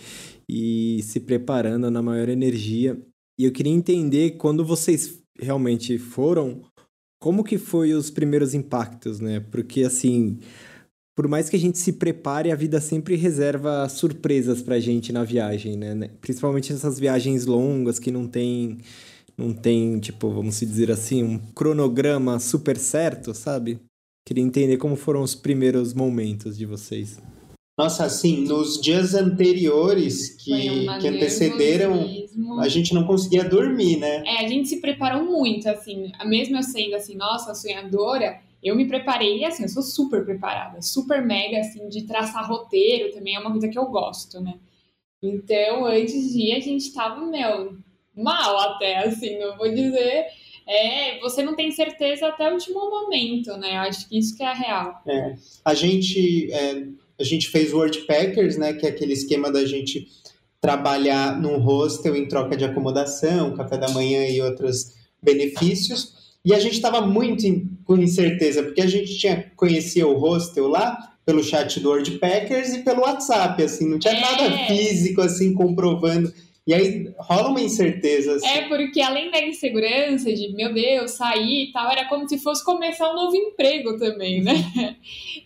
e 0.49 1.01
se 1.03 1.21
preparando 1.21 1.91
na 1.91 2.03
maior 2.03 2.29
energia. 2.29 3.01
E 3.39 3.45
eu 3.45 3.53
queria 3.53 3.73
entender 3.73 4.33
quando 4.33 4.65
vocês 4.65 5.21
realmente 5.39 5.99
foram, 5.99 6.63
como 7.21 7.43
que 7.43 7.59
foi 7.59 7.93
os 7.93 8.11
primeiros 8.11 8.55
impactos, 8.55 9.19
né? 9.19 9.41
Porque 9.41 9.83
assim, 9.83 10.39
por 11.17 11.29
mais 11.29 11.49
que 11.49 11.57
a 11.57 11.59
gente 11.59 11.79
se 11.79 11.93
prepare, 11.95 12.53
a 12.53 12.57
vida 12.57 12.81
sempre 12.81 13.17
reserva 13.17 13.89
surpresas 13.89 14.63
pra 14.63 14.79
gente 14.79 15.13
na 15.13 15.25
viagem, 15.25 15.77
né? 15.77 16.11
Principalmente 16.21 16.73
essas 16.73 16.99
viagens 16.99 17.47
longas 17.47 17.99
que 17.99 18.11
não 18.11 18.27
tem, 18.27 18.79
não 19.37 19.53
tem, 19.53 19.99
tipo, 19.99 20.31
vamos 20.31 20.59
dizer 20.61 20.91
assim, 20.91 21.23
um 21.23 21.39
cronograma 21.39 22.39
super 22.39 22.77
certo, 22.77 23.35
sabe? 23.35 23.79
Queria 24.27 24.43
entender 24.43 24.77
como 24.79 24.97
foram 24.97 25.23
os 25.23 25.35
primeiros 25.35 25.93
momentos 25.93 26.57
de 26.57 26.65
vocês. 26.65 27.21
Nossa, 27.77 28.05
assim, 28.05 28.47
nos 28.47 28.81
dias 28.81 29.15
anteriores 29.15 30.31
que, 30.31 30.87
que 31.01 31.09
antecederam, 31.09 32.09
a 32.61 32.69
gente 32.69 32.95
não 32.95 33.05
conseguia 33.05 33.45
dormir, 33.45 33.97
né? 33.97 34.23
É, 34.25 34.45
a 34.45 34.49
gente 34.49 34.69
se 34.69 34.81
preparou 34.81 35.25
muito, 35.25 35.69
assim, 35.69 36.13
mesmo 36.25 36.57
eu 36.57 36.63
sendo 36.63 36.95
assim, 36.95 37.17
nossa, 37.17 37.53
sonhadora, 37.53 38.41
eu 38.63 38.77
me 38.77 38.87
preparei, 38.87 39.45
assim, 39.45 39.65
eu 39.65 39.69
sou 39.69 39.83
super 39.83 40.25
preparada, 40.25 40.81
super 40.81 41.21
mega, 41.21 41.59
assim, 41.59 41.89
de 41.89 42.03
traçar 42.03 42.49
roteiro 42.49 43.13
também 43.13 43.35
é 43.35 43.41
uma 43.41 43.51
coisa 43.51 43.69
que 43.69 43.79
eu 43.79 43.87
gosto, 43.87 44.41
né? 44.41 44.55
Então, 45.21 45.85
antes 45.85 46.33
de 46.33 46.51
ir, 46.51 46.53
a 46.53 46.61
gente 46.61 46.93
tava, 46.93 47.27
meu, 47.27 47.77
mal 48.17 48.59
até, 48.59 48.99
assim, 48.99 49.39
não 49.39 49.57
vou 49.57 49.73
dizer. 49.73 50.27
É, 50.67 51.19
você 51.21 51.43
não 51.43 51.55
tem 51.55 51.71
certeza 51.71 52.29
até 52.29 52.49
o 52.51 52.55
último 52.55 52.89
momento, 52.89 53.57
né? 53.57 53.77
Eu 53.77 53.81
acho 53.81 54.09
que 54.09 54.19
isso 54.19 54.37
que 54.37 54.43
é 54.43 54.47
a 54.47 54.55
real. 54.55 55.03
É, 55.07 55.35
a 55.65 55.75
gente, 55.75 56.51
é, 56.53 56.87
a 57.21 57.25
gente 57.25 57.49
fez 57.49 57.73
World 57.73 57.99
Packers, 58.03 58.57
né? 58.57 58.73
Que 58.73 58.87
é 58.87 58.91
aquele 58.91 59.13
esquema 59.13 59.51
da 59.51 59.65
gente 59.67 60.09
trabalhar 60.61 61.39
num 61.39 61.59
hostel 61.59 62.17
em 62.17 62.27
troca 62.27 62.57
de 62.57 62.65
acomodação, 62.65 63.55
café 63.55 63.77
da 63.77 63.91
manhã 63.91 64.27
e 64.27 64.41
outros 64.41 64.95
benefícios. 65.23 66.15
E 66.43 66.55
a 66.55 66.59
gente 66.59 66.75
estava 66.75 67.03
muito 67.03 67.45
com 67.85 67.97
incerteza, 67.97 68.63
porque 68.63 68.81
a 68.81 68.87
gente 68.87 69.19
tinha 69.19 69.51
conhecia 69.57 70.07
o 70.07 70.19
hostel 70.19 70.69
lá 70.69 71.15
pelo 71.25 71.43
chat 71.43 71.81
do 71.81 71.91
Packers 72.19 72.75
e 72.75 72.83
pelo 72.83 73.03
WhatsApp, 73.03 73.63
assim, 73.63 73.89
não 73.89 73.99
tinha 73.99 74.15
é. 74.15 74.21
nada 74.21 74.67
físico, 74.67 75.21
assim, 75.23 75.55
comprovando. 75.55 76.33
E 76.67 76.73
aí 76.73 77.13
rola 77.19 77.51
uma 77.51 77.61
incerteza. 77.61 78.37
Assim. 78.37 78.47
É, 78.47 78.69
porque 78.69 79.01
além 79.01 79.31
da 79.31 79.43
insegurança 79.43 80.33
de, 80.33 80.53
meu 80.55 80.73
Deus, 80.73 81.13
sair 81.13 81.69
e 81.69 81.73
tal, 81.73 81.91
era 81.91 82.09
como 82.09 82.29
se 82.29 82.39
fosse 82.39 82.65
começar 82.65 83.11
um 83.11 83.15
novo 83.15 83.37
emprego 83.37 83.99
também, 83.99 84.43
né? 84.43 84.55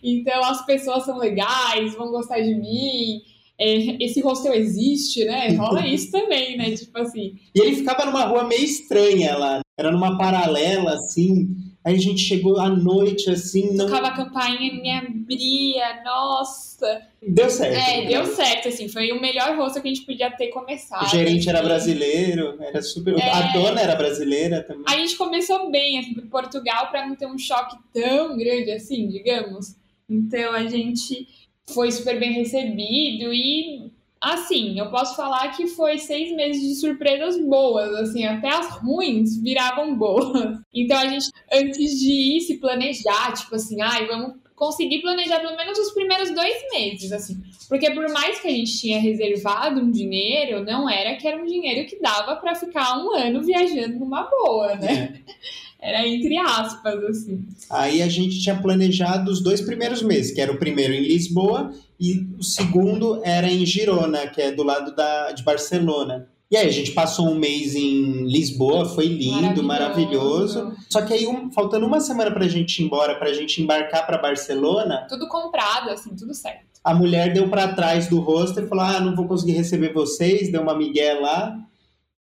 Então 0.01 0.41
as 0.45 0.65
pessoas 0.65 1.03
são 1.03 1.17
legais, 1.17 1.93
vão 1.93 2.09
gostar 2.09 2.39
de 2.39 2.55
mim 2.55 3.21
é, 3.59 4.01
esse 4.03 4.21
hostel 4.21 4.53
existe, 4.53 5.25
né? 5.25 5.49
Rola 5.49 5.85
isso 5.87 6.09
também, 6.11 6.57
né? 6.57 6.71
Tipo 6.71 6.97
assim. 6.99 7.35
E 7.53 7.59
ele 7.59 7.75
ficava 7.75 8.05
numa 8.05 8.23
rua 8.23 8.45
meio 8.45 8.63
estranha 8.63 9.37
lá. 9.37 9.59
Era 9.77 9.91
numa 9.91 10.17
paralela, 10.17 10.93
assim. 10.93 11.49
Aí 11.83 11.95
a 11.95 11.99
gente 11.99 12.19
chegou 12.21 12.59
à 12.59 12.69
noite, 12.69 13.29
assim. 13.29 13.73
Não... 13.73 13.85
Tocava 13.85 14.07
a 14.07 14.15
campainha, 14.15 14.73
me 14.73 14.91
abria, 14.91 16.03
nossa. 16.03 17.01
Deu 17.25 17.49
certo. 17.49 17.77
É, 17.77 18.05
deu 18.05 18.25
certo, 18.25 18.67
assim. 18.67 18.89
Foi 18.89 19.11
o 19.11 19.21
melhor 19.21 19.55
rosto 19.55 19.81
que 19.81 19.87
a 19.87 19.93
gente 19.93 20.05
podia 20.05 20.29
ter 20.31 20.47
começado. 20.49 21.05
O 21.05 21.09
gerente 21.09 21.39
assim. 21.39 21.49
era 21.49 21.61
brasileiro, 21.61 22.57
era 22.59 22.81
super. 22.81 23.17
É... 23.17 23.29
A 23.29 23.53
dona 23.53 23.79
era 23.79 23.95
brasileira 23.95 24.61
também. 24.61 24.83
A 24.87 24.97
gente 24.97 25.15
começou 25.15 25.71
bem, 25.71 25.99
assim, 25.99 26.13
por 26.13 26.27
Portugal, 26.27 26.89
para 26.89 27.07
não 27.07 27.15
ter 27.15 27.27
um 27.27 27.37
choque 27.37 27.77
tão 27.93 28.37
grande 28.37 28.71
assim, 28.71 29.07
digamos. 29.07 29.75
Então 30.09 30.51
a 30.53 30.65
gente 30.67 31.27
foi 31.73 31.91
super 31.91 32.19
bem 32.19 32.33
recebido 32.33 33.33
e 33.33 33.91
assim, 34.21 34.77
eu 34.77 34.89
posso 34.89 35.15
falar 35.15 35.49
que 35.49 35.67
foi 35.67 35.97
seis 35.97 36.35
meses 36.35 36.61
de 36.61 36.75
surpresas 36.75 37.39
boas, 37.41 37.93
assim, 37.95 38.25
até 38.25 38.49
as 38.49 38.69
ruins 38.77 39.41
viravam 39.41 39.95
boas. 39.95 40.59
Então 40.71 40.97
a 40.97 41.07
gente, 41.07 41.29
antes 41.51 41.99
de 41.99 42.11
ir 42.11 42.41
se 42.41 42.57
planejar, 42.57 43.33
tipo 43.33 43.55
assim, 43.55 43.81
ai, 43.81 44.05
vamos 44.05 44.35
conseguir 44.55 45.01
planejar 45.01 45.39
pelo 45.39 45.57
menos 45.57 45.79
os 45.79 45.91
primeiros 45.93 46.29
dois 46.31 46.55
meses, 46.71 47.11
assim. 47.11 47.41
Porque 47.67 47.89
por 47.91 48.07
mais 48.11 48.39
que 48.39 48.47
a 48.47 48.51
gente 48.51 48.77
tinha 48.77 48.99
reservado 48.99 49.79
um 49.79 49.89
dinheiro, 49.89 50.63
não 50.63 50.89
era 50.89 51.15
que 51.15 51.27
era 51.27 51.41
um 51.41 51.45
dinheiro 51.45 51.87
que 51.87 51.99
dava 51.99 52.35
para 52.35 52.55
ficar 52.55 52.97
um 52.97 53.15
ano 53.15 53.41
viajando 53.41 53.97
numa 53.97 54.29
boa, 54.29 54.75
né? 54.75 55.21
É. 55.25 55.29
Era 55.81 56.05
entre 56.05 56.35
aspas, 56.35 57.01
assim. 57.05 57.41
Aí 57.69 58.01
a 58.01 58.09
gente 58.09 58.41
tinha 58.41 58.61
planejado 58.61 59.31
os 59.31 59.41
dois 59.41 59.61
primeiros 59.61 60.01
meses, 60.01 60.33
que 60.33 60.41
era 60.41 60.51
o 60.51 60.59
primeiro 60.59 60.93
em 60.93 61.03
Lisboa 61.03 61.73
e 61.99 62.27
o 62.37 62.43
segundo 62.43 63.21
era 63.23 63.51
em 63.51 63.65
Girona, 63.65 64.27
que 64.27 64.41
é 64.41 64.51
do 64.51 64.63
lado 64.63 64.95
da, 64.95 65.31
de 65.31 65.43
Barcelona. 65.43 66.29
E 66.51 66.57
aí 66.57 66.67
a 66.67 66.71
gente 66.71 66.93
passou 66.93 67.29
um 67.29 67.35
mês 67.35 67.75
em 67.75 68.25
Lisboa, 68.25 68.85
foi 68.85 69.05
lindo, 69.05 69.61
maravilhoso. 69.61 70.63
maravilhoso. 70.63 70.77
Só 70.89 71.01
que 71.03 71.13
aí, 71.13 71.27
um, 71.27 71.51
faltando 71.51 71.85
uma 71.85 71.99
semana 71.99 72.31
pra 72.31 72.47
gente 72.47 72.81
ir 72.81 72.85
embora, 72.85 73.15
pra 73.15 73.33
gente 73.33 73.61
embarcar 73.61 74.07
para 74.07 74.17
Barcelona... 74.17 75.05
Tudo 75.07 75.27
comprado, 75.27 75.91
assim, 75.91 76.15
tudo 76.15 76.33
certo. 76.33 76.79
A 76.83 76.95
mulher 76.95 77.33
deu 77.33 77.49
para 77.49 77.73
trás 77.73 78.07
do 78.07 78.19
rosto 78.19 78.59
e 78.59 78.67
falou, 78.67 78.83
ah, 78.83 78.99
não 78.99 79.15
vou 79.15 79.27
conseguir 79.27 79.51
receber 79.51 79.93
vocês, 79.93 80.51
deu 80.51 80.61
uma 80.61 80.75
migué 80.75 81.13
lá 81.13 81.55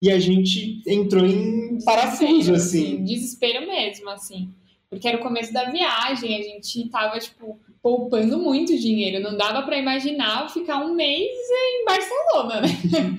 e 0.05 0.11
a 0.11 0.19
gente 0.19 0.83
entrou 0.87 1.25
em 1.25 1.83
parafuso, 1.85 2.55
assim. 2.55 3.03
Desespero 3.05 3.67
mesmo, 3.67 4.11
assim. 4.11 4.51
Porque 4.91 5.09
era 5.09 5.17
o 5.17 5.23
começo 5.23 5.53
da 5.53 5.71
viagem, 5.71 6.39
a 6.39 6.43
gente 6.43 6.89
tava, 6.91 7.19
tipo, 7.19 7.59
poupando 7.85 8.39
muito 8.39 8.75
dinheiro. 8.79 9.23
Não 9.23 9.37
dava 9.37 9.63
para 9.63 9.77
imaginar 9.77 10.49
ficar 10.49 10.79
um 10.79 10.95
mês 10.95 11.29
em 11.31 11.85
Barcelona, 11.85 12.63
né? 12.63 12.69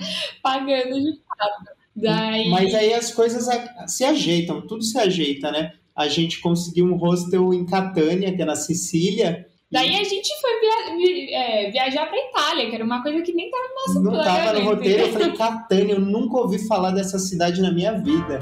Pagando 0.42 1.00
de 1.00 1.12
fato. 1.12 1.76
Daí... 1.94 2.50
Mas 2.50 2.74
aí 2.74 2.92
as 2.92 3.14
coisas 3.14 3.46
se 3.86 4.04
ajeitam, 4.04 4.66
tudo 4.66 4.82
se 4.82 4.98
ajeita, 4.98 5.52
né? 5.52 5.74
A 5.94 6.08
gente 6.08 6.40
conseguiu 6.40 6.84
um 6.84 6.96
hostel 6.96 7.54
em 7.54 7.64
Catânia, 7.64 8.34
que 8.34 8.42
é 8.42 8.44
na 8.44 8.56
Sicília, 8.56 9.46
Daí 9.68 9.96
a 9.96 10.04
gente 10.04 10.30
foi 10.40 10.60
via, 10.60 11.36
é, 11.36 11.70
viajar 11.72 12.06
para 12.06 12.16
Itália, 12.16 12.70
que 12.70 12.74
era 12.76 12.84
uma 12.84 13.02
coisa 13.02 13.20
que 13.20 13.32
nem 13.32 13.46
estava 13.46 13.64
no 13.64 13.74
nosso 13.74 14.02
Não 14.02 14.20
estava 14.20 14.52
no 14.52 14.64
roteiro. 14.64 15.02
Eu 15.02 15.12
falei, 15.12 15.32
Catânia, 15.32 15.94
eu 15.94 16.00
nunca 16.00 16.36
ouvi 16.36 16.64
falar 16.68 16.92
dessa 16.92 17.18
cidade 17.18 17.60
na 17.60 17.72
minha 17.72 17.92
vida. 17.92 18.38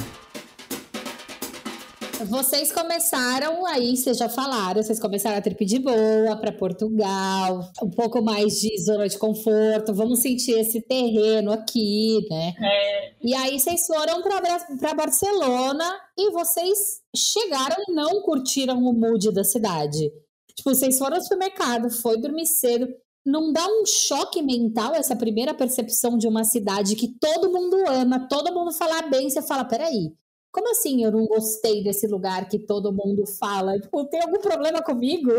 Vocês 2.25 2.73
começaram 2.73 3.67
aí, 3.67 3.97
vocês 3.97 4.17
já 4.17 4.29
falaram, 4.29 4.83
vocês 4.83 4.99
começaram 4.99 5.37
a 5.37 5.43
trip 5.43 5.63
de 5.65 5.79
boa 5.79 6.37
para 6.41 6.53
Portugal, 6.53 7.71
um 7.83 7.91
pouco 7.91 8.23
mais 8.23 8.61
de 8.61 8.83
zona 8.83 9.07
de 9.07 9.19
conforto, 9.19 9.93
vamos 9.93 10.21
sentir 10.21 10.53
esse 10.53 10.81
terreno 10.81 11.53
aqui, 11.53 12.27
né? 12.31 12.55
É. 12.59 13.13
E 13.23 13.35
aí 13.35 13.61
vocês 13.61 13.87
foram 13.87 14.23
para 14.23 14.95
Barcelona 14.95 15.85
e 16.19 16.31
vocês 16.31 17.03
chegaram 17.15 17.77
e 17.89 17.93
não 17.93 18.23
curtiram 18.23 18.79
o 18.79 18.93
mood 18.95 19.31
da 19.31 19.45
cidade. 19.45 20.11
Tipo, 20.57 20.75
vocês 20.75 20.99
foram 20.99 21.17
ao 21.17 21.23
supermercado, 21.23 21.91
foi 21.91 22.19
dormir 22.19 22.47
cedo. 22.47 22.89
Não 23.27 23.53
dá 23.53 23.67
um 23.67 23.85
choque 23.87 24.43
mental 24.43 24.95
essa 24.95 25.17
primeira 25.17 25.53
percepção 25.53 26.17
de 26.17 26.27
uma 26.27 26.45
cidade 26.45 26.97
que 26.97 27.09
todo 27.19 27.53
mundo 27.53 27.77
ama, 27.89 28.29
todo 28.29 28.53
mundo 28.53 28.73
fala 28.73 29.03
bem, 29.03 29.29
você 29.29 29.43
fala, 29.43 29.65
peraí, 29.65 30.13
como 30.55 30.71
assim 30.71 31.03
eu 31.03 31.11
não 31.11 31.27
gostei 31.27 31.83
desse 31.83 32.07
lugar 32.07 32.49
que 32.49 32.61
todo 32.61 32.93
mundo 32.93 33.27
fala? 33.27 33.77
Tipo, 33.81 34.05
tem 34.05 34.23
algum 34.23 34.39
problema 34.41 34.81
comigo? 34.81 35.33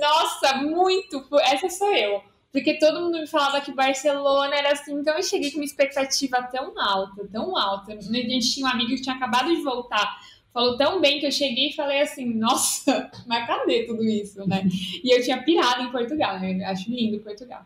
Nossa, 0.00 0.58
muito! 0.58 1.26
Essa 1.40 1.68
sou 1.68 1.92
eu. 1.92 2.22
Porque 2.52 2.78
todo 2.78 3.00
mundo 3.00 3.18
me 3.18 3.26
falava 3.26 3.60
que 3.60 3.72
Barcelona 3.72 4.54
era 4.54 4.72
assim, 4.72 4.94
então 4.94 5.16
eu 5.16 5.22
cheguei 5.24 5.50
com 5.50 5.56
uma 5.56 5.64
expectativa 5.64 6.40
tão 6.44 6.78
alta, 6.80 7.26
tão 7.32 7.56
alta. 7.56 7.94
A 7.94 8.00
gente 8.00 8.54
tinha 8.54 8.66
um 8.66 8.70
amigo 8.70 8.90
que 8.90 9.02
tinha 9.02 9.16
acabado 9.16 9.48
de 9.52 9.60
voltar 9.60 10.20
falou 10.52 10.76
tão 10.76 11.00
bem 11.00 11.18
que 11.18 11.26
eu 11.26 11.32
cheguei 11.32 11.68
e 11.68 11.72
falei 11.72 12.02
assim, 12.02 12.26
nossa, 12.34 13.10
mas 13.26 13.46
cadê 13.46 13.86
tudo 13.86 14.04
isso, 14.04 14.46
né? 14.46 14.68
E 15.02 15.16
eu 15.16 15.22
tinha 15.22 15.42
pirado 15.42 15.82
em 15.82 15.90
Portugal, 15.90 16.38
né? 16.38 16.62
Acho 16.66 16.90
lindo 16.90 17.20
Portugal. 17.20 17.64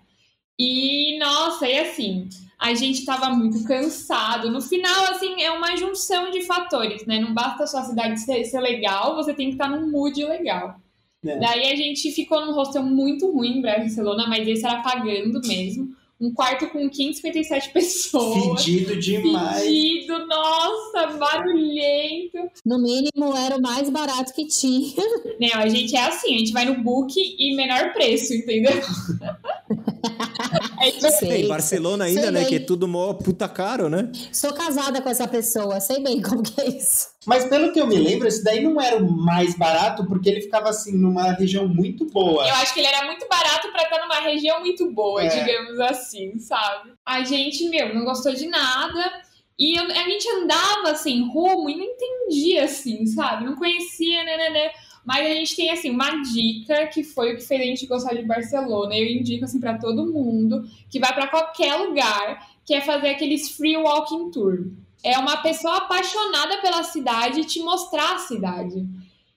E, 0.57 1.19
nossa, 1.19 1.69
e 1.69 1.79
assim, 1.81 2.29
a 2.59 2.75
gente 2.75 3.05
tava 3.05 3.31
muito 3.31 3.63
cansado. 3.65 4.51
No 4.51 4.61
final, 4.61 5.07
assim, 5.11 5.43
é 5.43 5.51
uma 5.51 5.77
junção 5.77 6.31
de 6.31 6.43
fatores, 6.43 7.05
né? 7.07 7.21
Não 7.21 7.35
basta 7.35 7.65
a 7.65 7.85
cidade 7.85 8.21
ser, 8.21 8.45
ser 8.45 8.61
legal, 8.61 9.15
você 9.15 9.35
tem 9.35 9.49
que 9.49 9.55
estar 9.55 9.69
num 9.69 9.91
mood 9.91 10.25
legal. 10.25 10.81
É. 11.25 11.39
Daí 11.39 11.73
a 11.73 11.77
gente 11.77 12.11
ficou 12.13 12.45
num 12.45 12.53
hostel 12.53 12.83
muito 12.83 13.31
ruim 13.31 13.59
em 13.59 13.63
Barcelona, 13.63 14.27
mas 14.29 14.47
esse 14.47 14.65
era 14.65 14.83
pagando 14.83 15.41
mesmo 15.47 15.95
um 16.21 16.33
quarto 16.33 16.69
com 16.69 16.89
557 16.89 17.73
pessoas. 17.73 18.65
Fedido 18.65 18.99
demais. 18.99 19.63
Fedido, 19.63 20.27
nossa, 20.27 21.07
barulhento. 21.19 22.39
No 22.65 22.79
mínimo 22.79 23.37
era 23.37 23.57
o 23.57 23.63
mais 23.63 23.91
barato 23.91 24.33
que 24.33 24.47
tinha. 24.47 24.95
Não, 25.39 25.61
a 25.61 25.69
gente 25.69 25.95
é 25.95 26.07
assim, 26.07 26.35
a 26.35 26.39
gente 26.39 26.53
vai 26.53 26.65
no 26.65 26.83
book 26.83 27.15
e 27.17 27.55
menor 27.55 27.93
preço, 27.93 28.33
entendeu? 28.33 28.73
é 30.81 31.11
sei, 31.11 31.45
em 31.45 31.49
Barcelona 31.49 32.05
ainda, 32.05 32.23
sei 32.23 32.31
né? 32.31 32.41
Bem. 32.41 32.49
Que 32.49 32.55
é 32.57 32.61
tudo 32.61 32.89
mó 32.89 33.13
puta 33.13 33.49
caro, 33.49 33.91
né? 33.91 34.11
Sou 34.33 34.53
casada 34.55 35.03
com 35.03 35.11
essa 35.11 35.29
pessoa, 35.29 35.81
sei 35.81 36.03
bem 36.03 36.23
como 36.23 36.43
que 36.43 36.59
é 36.61 36.69
isso. 36.69 37.16
Mas 37.27 37.45
pelo 37.45 37.73
que 37.73 37.81
eu 37.81 37.87
me 37.87 37.97
lembro, 37.97 38.29
esse 38.29 38.43
daí 38.45 38.63
não 38.63 38.81
era 38.81 38.97
o 38.97 39.11
mais 39.11 39.57
barato, 39.57 40.07
porque 40.07 40.29
ele 40.29 40.41
ficava 40.41 40.69
assim 40.69 40.97
numa 40.97 41.33
região 41.33 41.67
muito 41.67 42.07
boa. 42.07 42.47
Eu 42.47 42.55
acho 42.55 42.73
que 42.73 42.81
ele 42.81 42.87
era 42.87 43.05
muito 43.05 43.27
barato 43.29 43.71
para 43.73 43.83
estar 43.83 44.01
numa 44.01 44.21
região 44.21 44.61
muito 44.61 44.91
boa, 44.93 45.23
é. 45.23 45.29
digamos 45.29 45.81
assim, 45.81 46.39
sabe? 46.39 46.93
A 47.05 47.25
gente, 47.25 47.69
meu, 47.69 47.93
não 47.93 48.05
gostou 48.05 48.33
de 48.33 48.47
nada. 48.47 49.25
E 49.59 49.79
a 49.79 50.05
gente 50.05 50.29
andava 50.29 50.91
assim, 50.91 51.29
rumo 51.33 51.71
e 51.71 51.77
não 51.77 51.85
entendia, 51.85 52.65
assim, 52.65 53.07
sabe? 53.07 53.45
Não 53.45 53.57
conhecia, 53.57 54.23
né, 54.23 54.37
né, 54.37 54.51
né. 54.51 54.71
Mas 55.05 55.25
a 55.25 55.35
gente 55.35 55.57
tem 55.57 55.71
assim 55.71 55.91
uma 55.91 56.21
dica 56.23 56.89
que 56.89 57.03
foi 57.03 57.33
o 57.33 57.37
que 57.37 57.43
fez 57.43 57.61
a 57.61 57.65
gente 57.65 57.87
gostar 57.87 58.15
de 58.15 58.23
Barcelona. 58.23 58.95
Eu 58.95 59.07
indico 59.07 59.45
assim 59.45 59.61
para 59.61 59.79
todo 59.79 60.13
mundo 60.13 60.65
que 60.91 60.99
vai 60.99 61.15
para 61.15 61.29
qualquer 61.29 61.77
lugar, 61.77 62.45
que 62.65 62.75
é 62.75 62.81
fazer 62.81 63.11
aqueles 63.11 63.51
free 63.51 63.77
walking 63.77 64.31
tour. 64.31 64.67
É 65.07 65.17
uma 65.19 65.37
pessoa 65.37 65.77
apaixonada 65.77 66.59
pela 66.59 66.83
cidade 66.83 67.45
te 67.45 67.61
mostrar 67.61 68.17
a 68.17 68.19
cidade. 68.19 68.85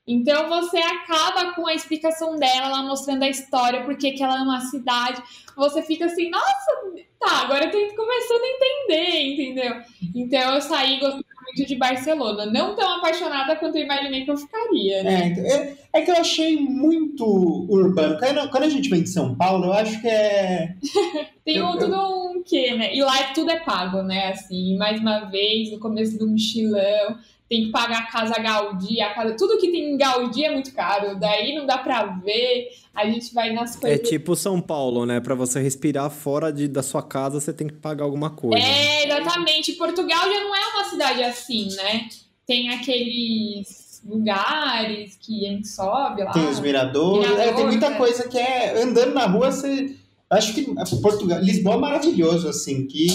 Então 0.07 0.49
você 0.49 0.79
acaba 0.79 1.53
com 1.53 1.67
a 1.67 1.75
explicação 1.75 2.35
dela, 2.35 2.65
ela 2.65 2.81
mostrando 2.81 3.21
a 3.21 3.29
história, 3.29 3.83
porque 3.83 4.13
que 4.13 4.23
ela 4.23 4.41
ama 4.41 4.57
a 4.57 4.61
cidade. 4.61 5.21
Você 5.55 5.83
fica 5.83 6.05
assim, 6.05 6.31
nossa, 6.31 6.71
tá, 7.19 7.43
agora 7.43 7.65
eu 7.65 7.71
tô 7.71 7.95
começando 7.95 8.41
a 8.41 8.47
entender, 8.47 9.21
entendeu? 9.21 9.75
Então 10.15 10.55
eu 10.55 10.61
saí 10.61 10.99
gostando 10.99 11.23
muito 11.43 11.67
de 11.67 11.75
Barcelona. 11.75 12.47
Não 12.47 12.75
tão 12.75 12.97
apaixonada 12.97 13.55
quanto 13.55 13.77
eu 13.77 13.83
imaginei 13.83 14.25
que 14.25 14.31
eu 14.31 14.37
ficaria, 14.37 15.03
né? 15.03 15.21
É, 15.21 15.27
então, 15.27 15.45
é, 15.45 15.77
é 15.93 16.01
que 16.01 16.09
eu 16.09 16.15
achei 16.15 16.59
muito 16.59 17.25
urbano. 17.69 18.17
Quando, 18.17 18.49
quando 18.49 18.63
a 18.63 18.69
gente 18.69 18.89
vem 18.89 19.03
de 19.03 19.09
São 19.09 19.35
Paulo, 19.35 19.65
eu 19.65 19.73
acho 19.73 20.01
que 20.01 20.07
é. 20.07 20.73
Tem 21.45 21.61
um, 21.61 21.77
tudo 21.77 21.95
um 21.95 22.28
quê, 22.43 22.75
né? 22.75 22.95
E 22.95 23.01
lá 23.01 23.33
tudo 23.33 23.51
é 23.51 23.59
pago, 23.59 24.01
né? 24.01 24.29
Assim, 24.29 24.77
mais 24.77 24.99
uma 24.99 25.25
vez, 25.25 25.71
no 25.71 25.79
começo 25.79 26.17
do 26.17 26.27
mochilão 26.27 27.17
tem 27.49 27.65
que 27.65 27.71
pagar 27.71 28.01
a 28.01 28.05
casa 28.05 28.35
Gaudí, 28.35 29.01
a 29.01 29.11
casa, 29.11 29.35
tudo 29.35 29.57
que 29.57 29.71
tem 29.71 29.93
em 29.93 29.97
Gaudí 29.97 30.45
é 30.45 30.51
muito 30.51 30.71
caro, 30.71 31.19
daí 31.19 31.55
não 31.55 31.65
dá 31.65 31.79
para 31.79 32.05
ver, 32.05 32.69
a 32.93 33.09
gente 33.09 33.33
vai 33.33 33.51
nas 33.51 33.75
É 33.75 33.79
coisas. 33.79 34.07
tipo 34.07 34.35
São 34.35 34.61
Paulo, 34.61 35.03
né? 35.03 35.19
Pra 35.19 35.33
você 35.33 35.59
respirar 35.59 36.11
fora 36.11 36.53
de, 36.53 36.67
da 36.67 36.83
sua 36.83 37.01
casa, 37.01 37.39
você 37.39 37.51
tem 37.51 37.65
que 37.65 37.73
pagar 37.73 38.03
alguma 38.03 38.29
coisa. 38.29 38.63
É, 38.63 39.05
exatamente. 39.05 39.73
Portugal 39.73 40.31
já 40.31 40.39
não 40.41 40.55
é 40.55 40.67
uma 40.75 40.83
cidade 40.85 41.23
assim, 41.23 41.69
né? 41.75 42.07
Tem 42.45 42.69
aqueles 42.69 43.99
lugares 44.05 45.17
que 45.19 45.47
a 45.47 45.49
gente 45.49 45.67
sobe 45.67 46.23
lá. 46.23 46.31
Tem 46.31 46.47
os 46.47 46.59
miradores, 46.59 47.31
é, 47.31 47.51
tem 47.51 47.65
muita 47.65 47.89
né? 47.89 47.97
coisa 47.97 48.27
que 48.29 48.37
é. 48.37 48.79
Andando 48.83 49.13
na 49.15 49.25
rua, 49.25 49.51
você. 49.51 49.95
Acho 50.29 50.53
que 50.53 50.63
Portugal, 51.01 51.39
Lisboa 51.41 51.75
é 51.75 51.79
maravilhoso, 51.79 52.47
assim, 52.47 52.85
que 52.85 53.07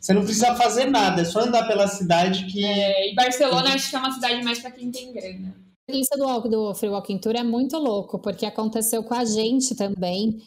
você 0.00 0.14
não 0.14 0.22
precisa 0.22 0.54
fazer 0.54 0.84
nada, 0.86 1.22
é 1.22 1.24
só 1.24 1.40
andar 1.40 1.66
pela 1.66 1.88
cidade 1.88 2.46
que. 2.46 2.64
É, 2.64 3.10
e 3.10 3.14
Barcelona 3.14 3.74
acho 3.74 3.90
que 3.90 3.96
é 3.96 3.98
uma 3.98 4.12
cidade 4.12 4.44
mais 4.44 4.60
para 4.60 4.70
quem 4.70 4.90
tem 4.90 5.12
grana. 5.12 5.54
Isso 5.88 6.16
do, 6.16 6.24
walk- 6.24 6.48
do 6.48 6.72
Free 6.74 6.88
Walking 6.88 7.18
Tour 7.18 7.34
é 7.34 7.42
muito 7.42 7.76
louco, 7.76 8.20
porque 8.20 8.46
aconteceu 8.46 9.02
com 9.02 9.14
a 9.14 9.24
gente 9.24 9.74
também, 9.74 10.38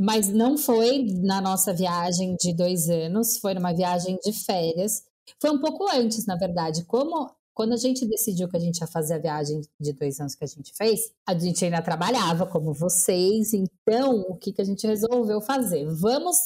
mas 0.00 0.28
não 0.28 0.56
foi 0.56 1.04
na 1.22 1.42
nossa 1.42 1.74
viagem 1.74 2.34
de 2.40 2.54
dois 2.54 2.88
anos, 2.88 3.36
foi 3.38 3.52
numa 3.52 3.74
viagem 3.74 4.16
de 4.24 4.32
férias. 4.32 5.02
Foi 5.38 5.50
um 5.50 5.58
pouco 5.60 5.86
antes, 5.92 6.24
na 6.26 6.36
verdade. 6.36 6.84
Como 6.86 7.30
quando 7.54 7.72
a 7.72 7.76
gente 7.76 8.06
decidiu 8.06 8.48
que 8.48 8.56
a 8.56 8.60
gente 8.60 8.78
ia 8.78 8.86
fazer 8.86 9.14
a 9.14 9.18
viagem 9.18 9.60
de 9.78 9.92
dois 9.92 10.20
anos 10.20 10.34
que 10.34 10.44
a 10.44 10.48
gente 10.48 10.72
fez, 10.74 11.12
a 11.26 11.36
gente 11.38 11.64
ainda 11.64 11.82
trabalhava 11.82 12.46
como 12.46 12.72
vocês, 12.72 13.52
então 13.52 14.20
o 14.28 14.36
que, 14.36 14.52
que 14.52 14.62
a 14.62 14.64
gente 14.64 14.86
resolveu 14.86 15.40
fazer? 15.40 15.86
Vamos 15.86 16.36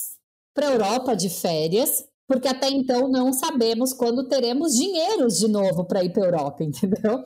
para 0.54 0.68
a 0.68 0.72
Europa 0.72 1.16
de 1.16 1.28
férias, 1.28 2.04
porque 2.26 2.48
até 2.48 2.70
então 2.70 3.08
não 3.08 3.32
sabemos 3.32 3.92
quando 3.92 4.28
teremos 4.28 4.74
dinheiro 4.74 5.28
de 5.28 5.46
novo 5.46 5.84
para 5.84 6.02
ir 6.02 6.12
para 6.12 6.22
a 6.22 6.26
Europa, 6.26 6.62
entendeu? 6.64 7.22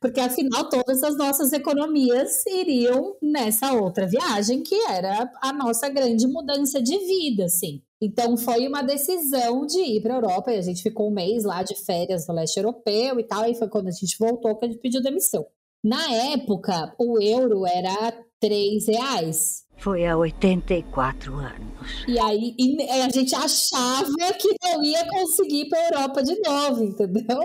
Porque 0.00 0.20
afinal 0.20 0.68
todas 0.68 1.02
as 1.02 1.16
nossas 1.16 1.52
economias 1.52 2.44
iriam 2.46 3.16
nessa 3.20 3.72
outra 3.72 4.06
viagem, 4.06 4.62
que 4.62 4.76
era 4.88 5.30
a 5.42 5.52
nossa 5.52 5.88
grande 5.88 6.26
mudança 6.26 6.80
de 6.80 6.96
vida, 6.98 7.46
assim. 7.46 7.82
Então 8.00 8.36
foi 8.36 8.66
uma 8.68 8.82
decisão 8.82 9.66
de 9.66 9.78
ir 9.78 10.02
para 10.02 10.14
a 10.14 10.16
Europa 10.16 10.52
e 10.52 10.58
a 10.58 10.62
gente 10.62 10.82
ficou 10.82 11.08
um 11.08 11.14
mês 11.14 11.44
lá 11.44 11.62
de 11.62 11.74
férias 11.74 12.26
no 12.26 12.34
leste 12.34 12.58
europeu 12.58 13.18
e 13.18 13.24
tal, 13.24 13.48
e 13.48 13.54
foi 13.54 13.68
quando 13.68 13.88
a 13.88 13.92
gente 13.92 14.16
voltou 14.18 14.56
que 14.56 14.66
a 14.66 14.68
gente 14.68 14.80
pediu 14.80 15.02
demissão. 15.02 15.46
Na 15.82 16.12
época, 16.32 16.94
o 16.98 17.20
euro 17.20 17.66
era 17.66 18.12
três 18.40 18.86
reais. 18.86 19.64
Foi 19.78 20.06
há 20.06 20.16
84 20.16 21.34
anos. 21.34 22.04
E 22.08 22.18
aí 22.18 22.54
e 22.58 22.82
a 22.82 23.08
gente 23.10 23.34
achava 23.34 24.32
que 24.38 24.56
não 24.62 24.82
ia 24.82 25.06
conseguir 25.06 25.62
ir 25.62 25.68
para 25.68 25.78
a 25.78 25.84
Europa 25.84 26.22
de 26.22 26.40
novo, 26.40 26.82
entendeu? 26.82 27.40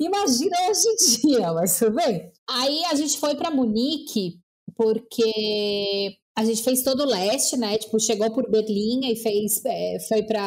Imagina 0.00 0.56
hoje 0.68 0.88
em 0.88 1.28
dia, 1.28 1.52
mas 1.52 1.78
tudo 1.78 1.96
bem. 1.96 2.30
Aí 2.48 2.84
a 2.86 2.94
gente 2.94 3.18
foi 3.18 3.34
para 3.34 3.50
Munique 3.50 4.38
porque 4.74 6.16
a 6.36 6.44
gente 6.44 6.62
fez 6.62 6.82
todo 6.82 7.04
o 7.04 7.06
leste, 7.06 7.56
né? 7.56 7.78
Tipo, 7.78 7.98
chegou 8.00 8.30
por 8.32 8.50
Berlim 8.50 9.12
e 9.12 9.16
fez, 9.16 9.64
é, 9.64 9.98
foi 10.08 10.22
para 10.22 10.42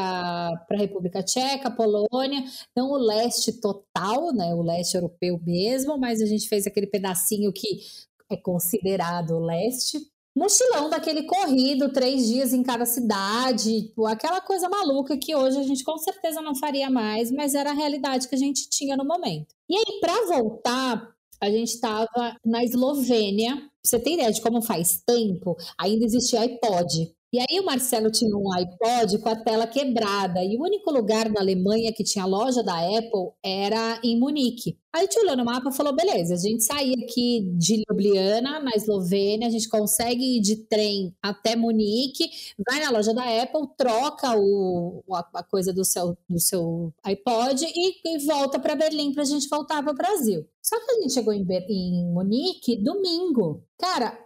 a 0.69 0.75
República 0.75 1.23
Tcheca, 1.23 1.71
Polônia, 1.71 2.43
não 2.75 2.91
o 2.91 2.97
leste 2.97 3.53
total, 3.53 4.33
né? 4.33 4.53
O 4.53 4.61
leste 4.61 4.95
europeu 4.95 5.39
mesmo, 5.45 5.97
mas 5.97 6.21
a 6.21 6.25
gente 6.25 6.49
fez 6.49 6.67
aquele 6.67 6.87
pedacinho 6.87 7.53
que 7.53 7.79
é 8.29 8.35
considerado 8.35 9.31
o 9.31 9.45
leste 9.45 9.97
mochilão 10.37 10.87
daquele 10.87 11.23
corrido, 11.23 11.91
três 11.91 12.27
dias 12.27 12.53
em 12.53 12.61
cada 12.61 12.85
cidade, 12.85 13.87
tipo, 13.87 14.05
aquela 14.05 14.39
coisa 14.39 14.69
maluca 14.69 15.17
que 15.17 15.35
hoje 15.35 15.57
a 15.57 15.63
gente 15.63 15.83
com 15.83 15.97
certeza 15.97 16.41
não 16.41 16.53
faria 16.53 16.91
mais, 16.91 17.31
mas 17.31 17.55
era 17.55 17.71
a 17.71 17.73
realidade 17.73 18.27
que 18.27 18.35
a 18.35 18.37
gente 18.37 18.69
tinha 18.69 18.95
no 18.95 19.03
momento. 19.03 19.47
E 19.67 19.75
aí, 19.75 19.99
para 19.99 20.27
voltar, 20.27 21.16
a 21.41 21.49
gente 21.49 21.69
estava 21.69 22.35
na 22.45 22.63
Eslovênia. 22.63 23.69
Você 23.83 23.99
ter 23.99 24.13
ideia 24.13 24.31
de 24.31 24.41
como 24.41 24.61
faz 24.61 25.01
tempo, 25.05 25.55
ainda 25.77 26.05
existia 26.05 26.41
iPod. 26.41 27.16
E 27.31 27.39
aí 27.39 27.59
o 27.59 27.65
Marcelo 27.65 28.09
tinha 28.09 28.35
um 28.35 28.53
iPod 28.53 29.17
com 29.19 29.29
a 29.29 29.35
tela 29.35 29.67
quebrada. 29.67 30.41
E 30.43 30.55
o 30.55 30.61
único 30.61 30.89
lugar 30.91 31.29
na 31.29 31.41
Alemanha 31.41 31.91
que 31.91 32.03
tinha 32.03 32.25
loja 32.25 32.63
da 32.63 32.79
Apple 32.79 33.31
era 33.43 33.99
em 34.01 34.17
Munique. 34.17 34.77
Aí 34.93 35.01
a 35.01 35.03
gente 35.03 35.19
olhou 35.19 35.35
no 35.35 35.43
mapa 35.43 35.69
e 35.69 35.75
falou: 35.75 35.93
beleza, 35.93 36.33
a 36.33 36.37
gente 36.37 36.63
sair 36.63 36.93
aqui 37.03 37.41
de 37.57 37.83
Ljubljana, 37.83 38.59
na 38.61 38.71
Eslovênia, 38.71 39.47
a 39.47 39.51
gente 39.51 39.67
consegue 39.67 40.37
ir 40.37 40.41
de 40.41 40.55
trem 40.55 41.13
até 41.21 41.55
Munique, 41.55 42.29
vai 42.67 42.79
na 42.79 42.91
loja 42.91 43.13
da 43.13 43.23
Apple, 43.43 43.67
troca 43.77 44.35
o, 44.37 45.03
a, 45.11 45.43
coisa 45.43 45.73
do 45.73 45.83
seu, 45.83 46.17
do 46.29 46.39
seu 46.39 46.93
iPod 47.03 47.65
e, 47.65 48.15
e 48.15 48.25
volta 48.25 48.57
para 48.57 48.75
Berlim 48.75 49.13
para 49.13 49.23
a 49.23 49.25
gente 49.25 49.49
voltar 49.49 49.83
para 49.83 49.91
o 49.91 49.95
Brasil. 49.95 50.47
Só 50.63 50.79
que 50.79 50.91
a 50.91 51.01
gente 51.01 51.13
chegou 51.13 51.33
em, 51.33 51.45
em 51.69 52.05
Munique 52.11 52.77
domingo. 52.77 53.63
Cara, 53.77 54.17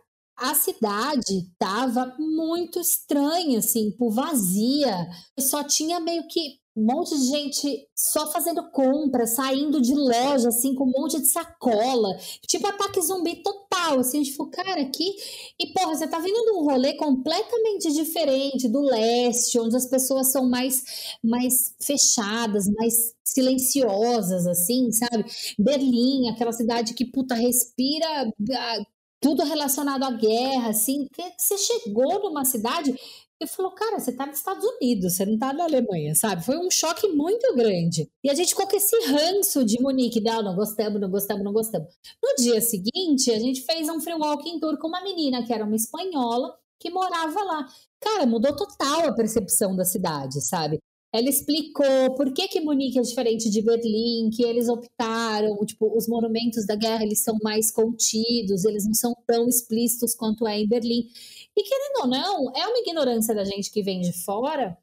a 0.41 0.55
cidade 0.55 1.47
tava 1.59 2.15
muito 2.17 2.79
estranha, 2.79 3.59
assim, 3.59 3.91
por 3.91 4.11
vazia. 4.11 5.07
Só 5.39 5.63
tinha 5.63 5.99
meio 5.99 6.27
que 6.27 6.59
um 6.75 6.85
monte 6.85 7.17
de 7.17 7.25
gente 7.25 7.87
só 7.93 8.31
fazendo 8.31 8.71
compra, 8.71 9.27
saindo 9.27 9.81
de 9.81 9.93
loja, 9.93 10.49
assim, 10.49 10.73
com 10.73 10.85
um 10.85 10.91
monte 10.91 11.19
de 11.19 11.27
sacola. 11.27 12.17
Tipo 12.47 12.67
ataque 12.67 13.01
zumbi 13.01 13.43
total, 13.43 13.99
assim. 13.99 14.21
A 14.21 14.23
gente 14.23 14.35
falou, 14.35 14.51
cara, 14.51 14.81
aqui... 14.81 15.13
E, 15.59 15.73
porra, 15.73 15.95
você 15.95 16.07
tá 16.07 16.17
vindo 16.17 16.43
de 16.43 16.51
um 16.51 16.63
rolê 16.63 16.93
completamente 16.93 17.91
diferente 17.91 18.67
do 18.67 18.81
leste, 18.81 19.59
onde 19.59 19.75
as 19.75 19.85
pessoas 19.85 20.31
são 20.31 20.49
mais, 20.49 20.83
mais 21.23 21.75
fechadas, 21.79 22.65
mais 22.67 23.13
silenciosas, 23.23 24.47
assim, 24.47 24.91
sabe? 24.91 25.25
Berlim, 25.59 26.29
aquela 26.29 26.51
cidade 26.51 26.93
que, 26.93 27.05
puta, 27.05 27.35
respira 27.35 28.31
ah, 28.57 28.85
tudo 29.21 29.43
relacionado 29.43 30.03
à 30.03 30.11
guerra, 30.11 30.69
assim, 30.69 31.07
que 31.13 31.23
você 31.37 31.57
chegou 31.57 32.19
numa 32.23 32.43
cidade 32.43 32.93
e 33.39 33.47
falou, 33.47 33.71
cara, 33.71 33.99
você 33.99 34.11
tá 34.11 34.25
nos 34.25 34.37
Estados 34.37 34.63
Unidos, 34.63 35.15
você 35.15 35.25
não 35.25 35.37
tá 35.37 35.53
na 35.53 35.63
Alemanha, 35.63 36.13
sabe? 36.13 36.43
Foi 36.45 36.57
um 36.57 36.69
choque 36.69 37.07
muito 37.07 37.55
grande. 37.55 38.07
E 38.23 38.29
a 38.29 38.35
gente 38.35 38.49
ficou 38.49 38.67
com 38.67 38.75
esse 38.75 38.95
ranço 39.07 39.65
de 39.65 39.81
Munique, 39.81 40.21
não, 40.21 40.43
não 40.43 40.55
gostamos, 40.55 41.01
não 41.01 41.09
gostamos, 41.09 41.43
não 41.43 41.53
gostamos. 41.53 41.87
No 42.21 42.35
dia 42.43 42.61
seguinte, 42.61 43.31
a 43.31 43.39
gente 43.39 43.61
fez 43.61 43.89
um 43.89 43.99
free 43.99 44.13
walking 44.13 44.59
tour 44.59 44.77
com 44.77 44.87
uma 44.87 45.01
menina 45.01 45.43
que 45.43 45.53
era 45.53 45.65
uma 45.65 45.75
espanhola 45.75 46.55
que 46.79 46.89
morava 46.91 47.43
lá. 47.43 47.67
Cara, 47.99 48.25
mudou 48.25 48.55
total 48.55 49.07
a 49.07 49.13
percepção 49.13 49.75
da 49.75 49.85
cidade, 49.85 50.41
sabe? 50.41 50.79
Ela 51.13 51.29
explicou 51.29 52.15
por 52.15 52.33
que, 52.33 52.47
que 52.47 52.61
Munique 52.61 52.97
é 52.97 53.01
diferente 53.01 53.49
de 53.49 53.61
Berlim, 53.61 54.29
que 54.29 54.43
eles 54.43 54.69
optaram, 54.69 55.57
tipo, 55.65 55.95
os 55.95 56.07
monumentos 56.07 56.65
da 56.65 56.75
guerra, 56.75 57.03
eles 57.03 57.21
são 57.21 57.37
mais 57.43 57.69
contidos, 57.69 58.63
eles 58.63 58.85
não 58.85 58.93
são 58.93 59.13
tão 59.27 59.47
explícitos 59.47 60.15
quanto 60.15 60.47
é 60.47 60.59
em 60.59 60.67
Berlim. 60.67 61.09
E 61.55 61.63
querendo 61.63 62.01
ou 62.01 62.07
não, 62.07 62.51
é 62.55 62.65
uma 62.67 62.79
ignorância 62.79 63.35
da 63.35 63.43
gente 63.43 63.69
que 63.71 63.83
vem 63.83 64.01
de 64.01 64.13
fora 64.23 64.77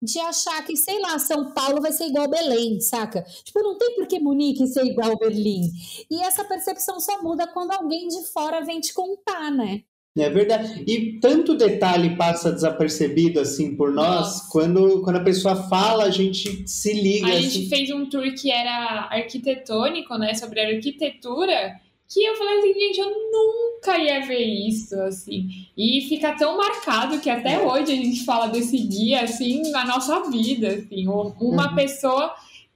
de 0.00 0.18
achar 0.20 0.64
que, 0.64 0.76
sei 0.76 1.00
lá, 1.00 1.18
São 1.18 1.52
Paulo 1.52 1.80
vai 1.80 1.92
ser 1.92 2.06
igual 2.06 2.28
Belém, 2.28 2.80
saca? 2.80 3.22
Tipo, 3.44 3.60
não 3.62 3.76
tem 3.76 3.94
por 3.96 4.06
que 4.06 4.20
Munique 4.20 4.66
ser 4.68 4.84
igual 4.84 5.18
Berlim. 5.18 5.70
E 6.10 6.22
essa 6.22 6.44
percepção 6.44 7.00
só 7.00 7.20
muda 7.22 7.46
quando 7.48 7.72
alguém 7.72 8.06
de 8.08 8.24
fora 8.28 8.64
vem 8.64 8.80
te 8.80 8.94
contar, 8.94 9.50
né? 9.50 9.82
É 10.22 10.30
verdade. 10.30 10.82
E 10.86 11.18
tanto 11.20 11.54
detalhe 11.56 12.16
passa 12.16 12.52
desapercebido 12.52 13.40
assim 13.40 13.74
por 13.76 13.92
nós, 13.92 14.18
Nossa. 14.26 14.48
quando, 14.50 15.02
quando 15.02 15.16
a 15.16 15.24
pessoa 15.24 15.54
fala, 15.68 16.04
a 16.04 16.10
gente 16.10 16.68
se 16.68 16.92
liga. 16.92 17.26
A 17.26 17.30
assim. 17.30 17.42
gente 17.50 17.68
fez 17.68 17.90
um 17.90 18.06
tour 18.06 18.32
que 18.34 18.50
era 18.50 19.08
arquitetônico, 19.10 20.16
né? 20.16 20.34
Sobre 20.34 20.60
arquitetura. 20.60 21.76
Que 22.10 22.24
eu 22.24 22.36
falei 22.36 22.58
assim, 22.58 22.72
gente, 22.72 22.98
eu 23.00 23.10
nunca 23.30 23.98
ia 23.98 24.26
ver 24.26 24.42
isso, 24.42 24.94
assim. 25.02 25.46
E 25.76 26.06
fica 26.08 26.34
tão 26.36 26.56
marcado 26.56 27.20
que 27.20 27.28
até 27.28 27.60
hoje 27.60 27.92
a 27.92 27.96
gente 27.96 28.24
fala 28.24 28.46
desse 28.46 28.78
guia, 28.78 29.22
assim, 29.24 29.70
na 29.70 29.84
nossa 29.84 30.22
vida, 30.30 30.68
assim. 30.68 31.06
Uma 31.06 31.68
Uhum. 31.68 31.74
pessoa 31.74 32.32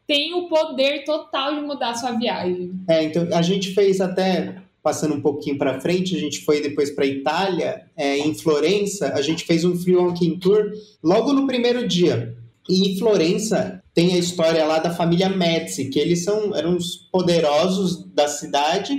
tem 0.07 0.35
o 0.35 0.49
poder 0.49 1.05
total 1.05 1.55
de 1.55 1.63
mudar 1.63 1.91
a 1.91 1.95
sua 1.95 2.13
viagem. 2.13 2.73
É, 2.87 3.05
então 3.05 3.27
a 3.33 3.41
gente 3.41 3.71
fez 3.73 4.03
até 4.03 4.57
passando 4.83 5.15
um 5.15 5.21
pouquinho 5.21 5.57
para 5.57 5.81
frente, 5.81 6.17
a 6.17 6.19
gente 6.19 6.45
foi 6.45 6.61
depois 6.61 6.91
para 6.91 7.07
Itália, 7.07 7.83
é, 7.97 8.19
em 8.19 8.35
Florença, 8.35 9.13
a 9.15 9.23
gente 9.23 9.45
fez 9.45 9.65
um 9.65 9.79
free 9.79 9.95
walking 9.95 10.39
tour 10.39 10.73
logo 11.03 11.33
no 11.33 11.47
primeiro 11.47 11.87
dia. 11.87 12.37
E 12.69 12.89
em 12.89 12.99
Florença 12.99 13.83
tem 13.95 14.15
a 14.15 14.19
história 14.19 14.65
lá 14.65 14.79
da 14.79 14.95
família 14.95 15.29
Médici, 15.29 15.89
que 15.89 15.99
eles 15.99 16.25
são 16.25 16.55
eram 16.55 16.77
os 16.77 16.97
poderosos 17.13 18.05
da 18.13 18.27
cidade 18.27 18.97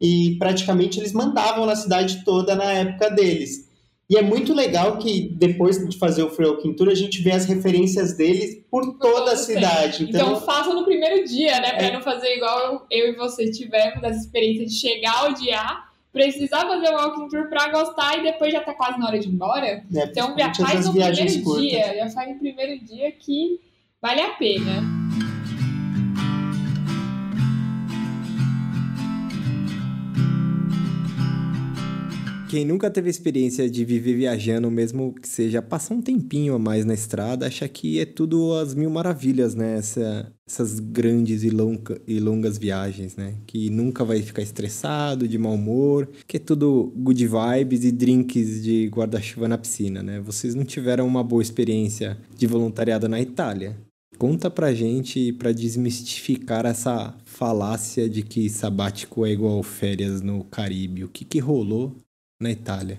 e 0.00 0.36
praticamente 0.38 0.98
eles 0.98 1.12
mandavam 1.12 1.66
na 1.66 1.76
cidade 1.76 2.24
toda 2.24 2.56
na 2.56 2.72
época 2.72 3.10
deles. 3.10 3.61
E 4.12 4.16
é 4.18 4.20
muito 4.20 4.52
legal 4.52 4.98
que 4.98 5.30
depois 5.32 5.78
de 5.88 5.96
fazer 5.96 6.22
o 6.22 6.28
Free 6.28 6.46
Walking 6.46 6.74
Tour, 6.74 6.90
a 6.90 6.94
gente 6.94 7.22
vê 7.22 7.32
as 7.32 7.46
referências 7.46 8.14
deles 8.14 8.62
por 8.70 8.98
toda 8.98 9.32
a 9.32 9.36
cidade. 9.36 10.04
Então, 10.04 10.32
então 10.32 10.40
faça 10.42 10.74
no 10.74 10.84
primeiro 10.84 11.24
dia, 11.24 11.58
né? 11.60 11.72
Pra 11.72 11.86
é... 11.86 11.92
não 11.94 12.02
fazer 12.02 12.36
igual 12.36 12.86
eu 12.90 13.08
e 13.08 13.16
você 13.16 13.50
tivemos 13.50 14.02
essa 14.02 14.18
experiência 14.18 14.66
de 14.66 14.74
chegar 14.74 15.16
ao 15.24 15.32
dia 15.32 15.62
precisar 16.12 16.66
fazer 16.66 16.90
o 16.90 16.92
walking 16.92 17.28
tour 17.28 17.48
para 17.48 17.70
gostar 17.70 18.18
e 18.18 18.22
depois 18.22 18.52
já 18.52 18.60
tá 18.60 18.74
quase 18.74 18.98
na 18.98 19.06
hora 19.06 19.18
de 19.18 19.28
ir 19.28 19.32
embora. 19.32 19.66
É, 19.66 19.82
então 19.90 20.36
já 20.38 20.52
faz 20.56 20.84
no 20.84 20.92
primeiro 20.92 21.42
curtas. 21.42 21.62
dia, 21.62 21.96
já 21.96 22.10
faz 22.10 22.34
no 22.34 22.38
primeiro 22.38 22.84
dia 22.84 23.10
que 23.12 23.58
vale 23.98 24.20
a 24.20 24.32
pena. 24.34 25.01
Quem 32.52 32.66
nunca 32.66 32.90
teve 32.90 33.08
experiência 33.08 33.70
de 33.70 33.82
viver 33.82 34.14
viajando, 34.14 34.70
mesmo 34.70 35.14
que 35.14 35.26
seja 35.26 35.62
passar 35.62 35.94
um 35.94 36.02
tempinho 36.02 36.54
a 36.54 36.58
mais 36.58 36.84
na 36.84 36.92
estrada, 36.92 37.46
acha 37.46 37.66
que 37.66 37.98
é 37.98 38.04
tudo 38.04 38.52
as 38.52 38.74
mil 38.74 38.90
maravilhas, 38.90 39.54
né? 39.54 39.78
Essa, 39.78 40.30
essas 40.46 40.78
grandes 40.78 41.44
e, 41.44 41.48
longa, 41.48 41.98
e 42.06 42.20
longas 42.20 42.58
viagens, 42.58 43.16
né? 43.16 43.36
Que 43.46 43.70
nunca 43.70 44.04
vai 44.04 44.20
ficar 44.20 44.42
estressado, 44.42 45.26
de 45.26 45.38
mau 45.38 45.54
humor, 45.54 46.10
que 46.26 46.36
é 46.36 46.40
tudo 46.40 46.92
good 46.94 47.26
vibes 47.26 47.84
e 47.84 47.90
drinks 47.90 48.62
de 48.62 48.86
guarda-chuva 48.88 49.48
na 49.48 49.56
piscina, 49.56 50.02
né? 50.02 50.20
Vocês 50.20 50.54
não 50.54 50.62
tiveram 50.66 51.06
uma 51.06 51.24
boa 51.24 51.40
experiência 51.40 52.18
de 52.36 52.46
voluntariado 52.46 53.08
na 53.08 53.18
Itália. 53.18 53.78
Conta 54.18 54.50
pra 54.50 54.74
gente 54.74 55.32
para 55.32 55.52
desmistificar 55.52 56.66
essa 56.66 57.16
falácia 57.24 58.10
de 58.10 58.20
que 58.20 58.50
sabático 58.50 59.24
é 59.24 59.30
igual 59.30 59.62
férias 59.62 60.20
no 60.20 60.44
Caribe. 60.44 61.02
O 61.02 61.08
que, 61.08 61.24
que 61.24 61.38
rolou 61.38 61.96
na 62.42 62.50
Itália? 62.50 62.98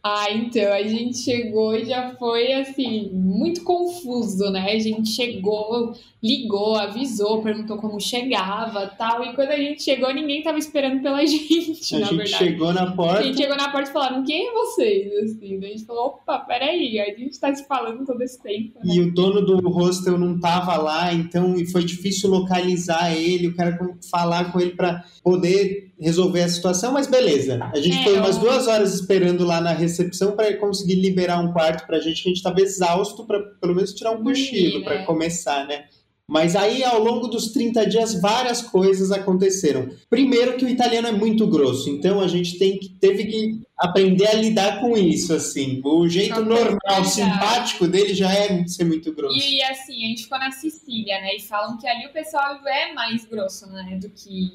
Ah, 0.00 0.30
então, 0.30 0.72
a 0.72 0.82
gente 0.82 1.18
chegou 1.18 1.74
e 1.74 1.84
já 1.84 2.14
foi 2.14 2.52
assim, 2.52 3.10
muito 3.12 3.64
confuso, 3.64 4.48
né? 4.50 4.72
A 4.72 4.78
gente 4.78 5.10
chegou, 5.10 5.92
ligou, 6.22 6.76
avisou, 6.76 7.42
perguntou 7.42 7.78
como 7.78 8.00
chegava 8.00 8.86
tal. 8.86 9.24
E 9.24 9.34
quando 9.34 9.50
a 9.50 9.56
gente 9.56 9.82
chegou, 9.82 10.14
ninguém 10.14 10.42
tava 10.42 10.56
esperando 10.56 11.02
pela 11.02 11.18
gente, 11.26 11.96
a 11.96 11.98
na 11.98 12.06
gente 12.06 12.16
verdade. 12.16 12.44
chegou 12.44 12.72
na 12.72 12.92
porta. 12.92 13.18
A 13.18 13.22
gente 13.22 13.38
chegou 13.38 13.56
na 13.56 13.70
porta 13.70 13.90
e 13.90 13.92
falaram, 13.92 14.24
quem 14.24 14.48
é 14.48 14.52
vocês? 14.52 15.12
Assim, 15.24 15.58
a 15.58 15.66
gente 15.66 15.84
falou, 15.84 16.06
opa, 16.06 16.38
peraí, 16.38 17.00
a 17.00 17.18
gente 17.18 17.38
tá 17.38 17.52
se 17.52 17.66
falando 17.66 18.06
todo 18.06 18.22
esse 18.22 18.40
tempo. 18.40 18.78
Né? 18.78 18.94
E 18.94 19.00
o 19.00 19.12
dono 19.12 19.44
do 19.44 19.68
hostel 19.68 20.16
não 20.16 20.38
tava 20.38 20.76
lá, 20.76 21.12
então 21.12 21.54
foi 21.72 21.84
difícil 21.84 22.30
localizar 22.30 23.14
ele, 23.14 23.48
o 23.48 23.56
cara 23.56 23.76
falar 24.08 24.52
com 24.52 24.60
ele 24.60 24.70
para 24.70 25.04
poder 25.24 25.87
resolver 26.00 26.42
a 26.42 26.48
situação, 26.48 26.92
mas 26.92 27.06
beleza. 27.06 27.58
A 27.72 27.80
gente 27.80 27.98
é, 27.98 28.04
foi 28.04 28.18
umas 28.18 28.36
eu... 28.36 28.42
duas 28.42 28.66
horas 28.66 28.94
esperando 28.94 29.44
lá 29.44 29.60
na 29.60 29.72
recepção 29.72 30.32
para 30.32 30.56
conseguir 30.56 30.94
liberar 30.94 31.40
um 31.40 31.52
quarto 31.52 31.86
para 31.86 31.96
a 31.96 32.00
gente, 32.00 32.22
que 32.22 32.28
a 32.28 32.30
gente 32.30 32.38
estava 32.38 32.60
exausto 32.60 33.24
para 33.26 33.40
pelo 33.60 33.74
menos 33.74 33.92
tirar 33.92 34.12
um 34.12 34.22
cochilo 34.22 34.84
para 34.84 35.04
começar, 35.04 35.66
né? 35.66 35.84
Mas 36.30 36.54
aí, 36.54 36.84
ao 36.84 37.02
longo 37.02 37.26
dos 37.26 37.52
30 37.52 37.86
dias, 37.86 38.20
várias 38.20 38.60
coisas 38.60 39.10
aconteceram. 39.10 39.88
Primeiro 40.10 40.58
que 40.58 40.64
o 40.66 40.68
italiano 40.68 41.08
é 41.08 41.12
muito 41.12 41.46
grosso, 41.46 41.88
então 41.88 42.20
a 42.20 42.28
gente 42.28 42.58
tem 42.58 42.78
que, 42.78 42.90
teve 42.90 43.24
que 43.24 43.62
aprender 43.74 44.26
a 44.26 44.34
lidar 44.34 44.78
com 44.78 44.94
isso, 44.94 45.32
assim. 45.32 45.80
O 45.82 46.06
jeito 46.06 46.44
normal, 46.44 47.04
simpático 47.06 47.88
dele 47.88 48.12
já 48.12 48.30
é 48.30 48.66
ser 48.66 48.84
muito 48.84 49.10
grosso. 49.14 49.38
E 49.38 49.62
assim, 49.62 50.04
a 50.04 50.08
gente 50.08 50.24
ficou 50.24 50.38
na 50.38 50.50
Sicília, 50.50 51.18
né? 51.22 51.34
E 51.34 51.40
falam 51.40 51.78
que 51.78 51.88
ali 51.88 52.06
o 52.06 52.12
pessoal 52.12 52.60
é 52.66 52.92
mais 52.92 53.24
grosso, 53.24 53.66
né? 53.68 53.98
Do 53.98 54.10
que, 54.10 54.52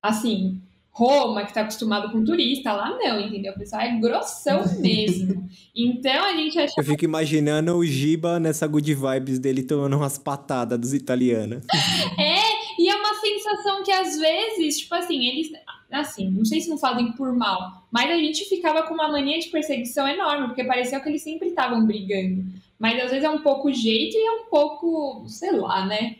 assim, 0.00 0.60
Roma, 0.98 1.42
que 1.42 1.50
está 1.50 1.60
acostumado 1.60 2.10
com 2.10 2.24
turista, 2.24 2.72
lá 2.72 2.90
não, 2.98 3.20
entendeu? 3.20 3.52
O 3.52 3.58
pessoal 3.58 3.82
é 3.82 4.00
grossão 4.00 4.64
mesmo. 4.82 5.48
Então 5.72 6.24
a 6.24 6.32
gente 6.32 6.58
acha. 6.58 6.74
Eu 6.76 6.82
fico 6.82 7.04
imaginando 7.04 7.76
o 7.76 7.84
Giba 7.84 8.40
nessa 8.40 8.66
good 8.66 8.92
vibes 8.92 9.38
dele 9.38 9.62
tomando 9.62 9.96
umas 9.96 10.18
patadas 10.18 10.76
dos 10.76 10.92
italianos. 10.92 11.64
é, 12.18 12.82
e 12.82 12.88
é 12.88 12.96
uma 12.96 13.14
sensação 13.14 13.84
que 13.84 13.92
às 13.92 14.18
vezes, 14.18 14.80
tipo 14.80 14.94
assim, 14.96 15.24
eles. 15.28 15.52
Assim, 15.90 16.28
não 16.30 16.44
sei 16.44 16.60
se 16.60 16.68
não 16.68 16.76
fazem 16.76 17.12
por 17.12 17.32
mal, 17.32 17.86
mas 17.90 18.10
a 18.10 18.16
gente 18.16 18.44
ficava 18.46 18.82
com 18.82 18.92
uma 18.92 19.08
mania 19.08 19.38
de 19.38 19.48
perseguição 19.48 20.06
enorme, 20.06 20.48
porque 20.48 20.64
parecia 20.64 21.00
que 21.00 21.08
eles 21.08 21.22
sempre 21.22 21.48
estavam 21.48 21.86
brigando. 21.86 22.44
Mas 22.76 23.02
às 23.02 23.10
vezes 23.10 23.24
é 23.24 23.30
um 23.30 23.40
pouco 23.40 23.72
jeito 23.72 24.16
e 24.16 24.26
é 24.26 24.32
um 24.32 24.50
pouco, 24.50 25.24
sei 25.28 25.52
lá, 25.52 25.86
né? 25.86 26.16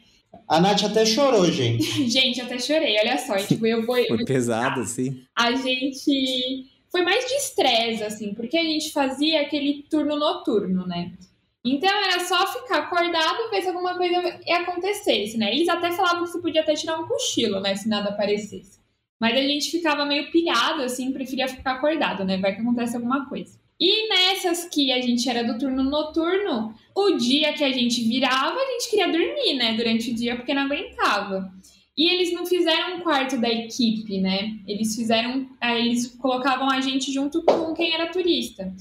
A 0.48 0.60
Nath 0.60 0.84
até 0.84 1.04
chorou, 1.04 1.50
gente. 1.50 1.84
gente, 2.08 2.40
até 2.40 2.58
chorei, 2.58 2.98
olha 2.98 3.18
só. 3.18 3.36
Tipo, 3.36 3.66
eu 3.66 3.84
vou. 3.84 3.96
Foi 4.06 4.24
pesado, 4.24 4.80
assim. 4.80 5.22
A 5.36 5.52
gente. 5.52 6.66
Foi 6.90 7.02
mais 7.02 7.26
de 7.26 7.34
estresse, 7.34 8.02
assim, 8.02 8.32
porque 8.32 8.56
a 8.56 8.64
gente 8.64 8.92
fazia 8.92 9.42
aquele 9.42 9.84
turno 9.90 10.16
noturno, 10.16 10.86
né? 10.86 11.12
Então 11.62 11.90
era 11.90 12.20
só 12.20 12.46
ficar 12.46 12.78
acordado, 12.78 13.50
ver 13.50 13.60
se 13.60 13.68
alguma 13.68 13.94
coisa 13.94 14.16
acontecesse, 14.50 15.36
né? 15.36 15.54
Eles 15.54 15.68
até 15.68 15.92
falavam 15.92 16.24
que 16.24 16.30
você 16.30 16.40
podia 16.40 16.62
até 16.62 16.72
tirar 16.74 16.98
um 16.98 17.06
cochilo, 17.06 17.60
né? 17.60 17.76
Se 17.76 17.88
nada 17.88 18.08
aparecesse. 18.08 18.78
Mas 19.20 19.36
a 19.36 19.42
gente 19.42 19.70
ficava 19.70 20.06
meio 20.06 20.30
pilhado, 20.30 20.82
assim, 20.82 21.12
preferia 21.12 21.48
ficar 21.48 21.72
acordado, 21.72 22.24
né? 22.24 22.38
Vai 22.38 22.54
que 22.54 22.62
acontece 22.62 22.96
alguma 22.96 23.28
coisa. 23.28 23.58
E 23.80 24.08
nessas 24.08 24.64
que 24.64 24.90
a 24.92 25.00
gente 25.00 25.28
era 25.28 25.44
do 25.44 25.58
turno 25.58 25.84
noturno, 25.84 26.74
o 27.06 27.16
dia 27.16 27.52
que 27.52 27.64
a 27.64 27.72
gente 27.72 28.02
virava, 28.02 28.56
a 28.56 28.72
gente 28.72 28.90
queria 28.90 29.10
dormir, 29.10 29.54
né? 29.54 29.74
Durante 29.74 30.10
o 30.10 30.14
dia, 30.14 30.36
porque 30.36 30.54
não 30.54 30.62
aguentava. 30.62 31.52
E 31.96 32.08
eles 32.08 32.32
não 32.32 32.46
fizeram 32.46 32.96
um 32.96 33.00
quarto 33.00 33.36
da 33.38 33.48
equipe, 33.48 34.20
né? 34.20 34.56
Eles 34.66 34.94
fizeram. 34.94 35.48
Eles 35.62 36.06
colocavam 36.06 36.70
a 36.70 36.80
gente 36.80 37.12
junto 37.12 37.42
com 37.42 37.74
quem 37.74 37.92
era 37.92 38.06
turista. 38.06 38.72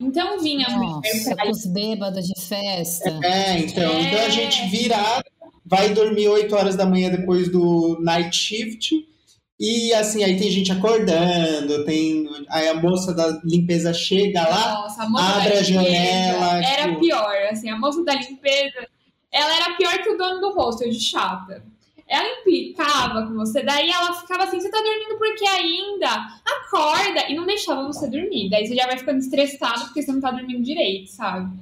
Então 0.00 0.38
vinha 0.38 0.68
Nossa, 0.68 1.34
pra... 1.34 1.50
os 1.50 1.66
bêbados 1.66 2.26
de 2.26 2.40
festa. 2.40 3.18
É, 3.24 3.58
então, 3.58 3.90
é... 3.90 4.02
então 4.02 4.20
a 4.20 4.28
gente 4.28 4.68
virava, 4.68 5.24
vai 5.64 5.92
dormir 5.92 6.28
8 6.28 6.54
horas 6.54 6.76
da 6.76 6.86
manhã 6.86 7.10
depois 7.10 7.50
do 7.50 7.98
night 8.00 8.36
shift 8.36 9.08
e 9.58 9.92
assim, 9.92 10.22
aí 10.22 10.38
tem 10.38 10.50
gente 10.50 10.70
acordando, 10.70 11.84
tem. 11.84 12.28
Aí 12.48 12.68
a 12.68 12.74
moça 12.74 13.12
da 13.12 13.40
limpeza 13.44 13.92
chega 13.92 14.42
lá, 14.48 14.74
Nossa, 14.74 15.02
a 15.02 15.36
abre 15.36 15.54
a 15.54 15.62
janela. 15.62 16.64
Era 16.64 16.88
tipo... 16.88 17.00
pior, 17.00 17.36
assim, 17.50 17.68
a 17.68 17.76
moça 17.76 18.04
da 18.04 18.14
limpeza, 18.14 18.86
ela 19.32 19.56
era 19.56 19.76
pior 19.76 19.98
que 19.98 20.10
o 20.10 20.16
dono 20.16 20.40
do 20.40 20.52
hostel 20.52 20.88
de 20.90 21.00
chata. 21.00 21.64
Ela 22.06 22.40
implicava 22.40 23.26
com 23.26 23.34
você, 23.34 23.62
daí 23.62 23.90
ela 23.90 24.14
ficava 24.14 24.44
assim, 24.44 24.60
você 24.60 24.70
tá 24.70 24.78
dormindo 24.80 25.18
por 25.18 25.34
que 25.34 25.46
ainda? 25.46 26.08
Acorda! 26.46 27.28
E 27.28 27.34
não 27.34 27.44
deixava 27.44 27.84
você 27.84 28.08
dormir. 28.08 28.48
Daí 28.48 28.66
você 28.66 28.74
já 28.74 28.86
vai 28.86 28.96
ficando 28.96 29.18
estressado 29.18 29.86
porque 29.86 30.02
você 30.02 30.12
não 30.12 30.20
tá 30.20 30.30
dormindo 30.30 30.62
direito, 30.62 31.10
sabe? 31.10 31.52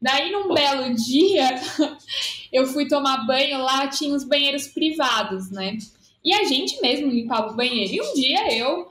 Daí, 0.00 0.30
num 0.30 0.52
belo 0.52 0.94
dia, 0.94 1.60
eu 2.52 2.66
fui 2.66 2.86
tomar 2.86 3.26
banho 3.26 3.58
lá, 3.58 3.88
tinha 3.88 4.14
os 4.14 4.22
banheiros 4.22 4.68
privados, 4.68 5.50
né? 5.50 5.76
E 6.26 6.34
a 6.34 6.42
gente 6.42 6.82
mesmo 6.82 7.08
limpava 7.08 7.52
o 7.52 7.54
banheiro. 7.54 7.94
E 7.94 8.00
um 8.00 8.14
dia 8.14 8.52
eu 8.58 8.90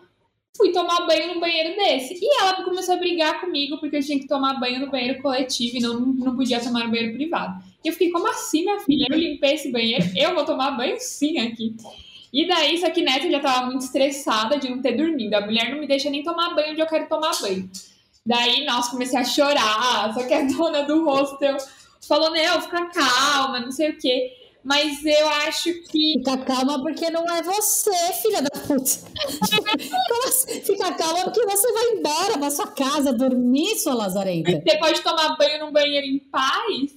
fui 0.56 0.72
tomar 0.72 1.06
banho 1.06 1.34
no 1.34 1.40
banheiro 1.42 1.76
desse. 1.76 2.14
E 2.14 2.42
ela 2.42 2.64
começou 2.64 2.96
a 2.96 2.98
brigar 2.98 3.42
comigo 3.42 3.78
porque 3.78 3.98
eu 3.98 4.02
tinha 4.02 4.18
que 4.18 4.26
tomar 4.26 4.58
banho 4.58 4.80
no 4.80 4.90
banheiro 4.90 5.22
coletivo 5.22 5.76
e 5.76 5.82
não, 5.82 6.00
não 6.00 6.34
podia 6.34 6.62
tomar 6.62 6.86
no 6.86 6.92
banheiro 6.92 7.14
privado. 7.14 7.62
E 7.84 7.90
eu 7.90 7.92
fiquei, 7.92 8.10
como 8.10 8.26
assim, 8.30 8.62
minha 8.62 8.80
filha? 8.80 9.08
Eu 9.10 9.18
limpei 9.18 9.56
esse 9.56 9.70
banheiro, 9.70 10.06
eu 10.16 10.34
vou 10.34 10.46
tomar 10.46 10.72
banho 10.72 10.96
sim 10.98 11.38
aqui. 11.40 11.76
E 12.32 12.48
daí, 12.48 12.78
só 12.78 12.90
que 12.90 13.02
Neta 13.02 13.30
já 13.30 13.40
tava 13.42 13.66
muito 13.66 13.82
estressada 13.82 14.58
de 14.58 14.70
não 14.70 14.82
ter 14.82 14.94
dormido. 14.94 15.36
A 15.36 15.42
mulher 15.42 15.72
não 15.72 15.80
me 15.80 15.88
deixa 15.88 16.10
nem 16.10 16.24
tomar 16.24 16.56
banho 16.56 16.72
onde 16.72 16.80
eu 16.82 16.88
quero 16.88 17.08
tomar 17.10 17.32
banho. 17.42 17.70
Daí, 18.26 18.66
nossa, 18.66 18.92
comecei 18.92 19.20
a 19.20 19.26
chorar. 19.26 20.14
Só 20.14 20.24
que 20.24 20.34
a 20.34 20.44
dona 20.48 20.84
do 20.84 21.04
hostel 21.04 21.58
falou: 22.08 22.32
Não, 22.32 22.62
fica 22.62 22.86
calma, 22.86 23.60
não 23.60 23.72
sei 23.72 23.92
o 23.92 23.98
quê. 23.98 24.32
Mas 24.66 25.06
eu 25.06 25.30
acho 25.46 25.72
que. 25.84 26.14
Fica 26.18 26.40
calma 26.40 26.82
porque 26.82 27.08
não 27.12 27.24
é 27.30 27.44
você, 27.44 27.92
filha 28.20 28.42
da 28.42 28.50
puta. 28.50 28.74
assim? 30.28 30.60
Fica 30.62 30.92
calma 30.96 31.26
porque 31.26 31.46
você 31.46 31.72
vai 31.72 31.90
embora 31.92 32.40
pra 32.40 32.50
sua 32.50 32.72
casa 32.72 33.14
dormir, 33.14 33.78
sua 33.78 33.94
lazarenta. 33.94 34.60
Você 34.60 34.78
pode 34.80 35.02
tomar 35.02 35.38
banho 35.38 35.64
num 35.64 35.72
banheiro 35.72 36.08
em 36.08 36.18
paz. 36.18 36.96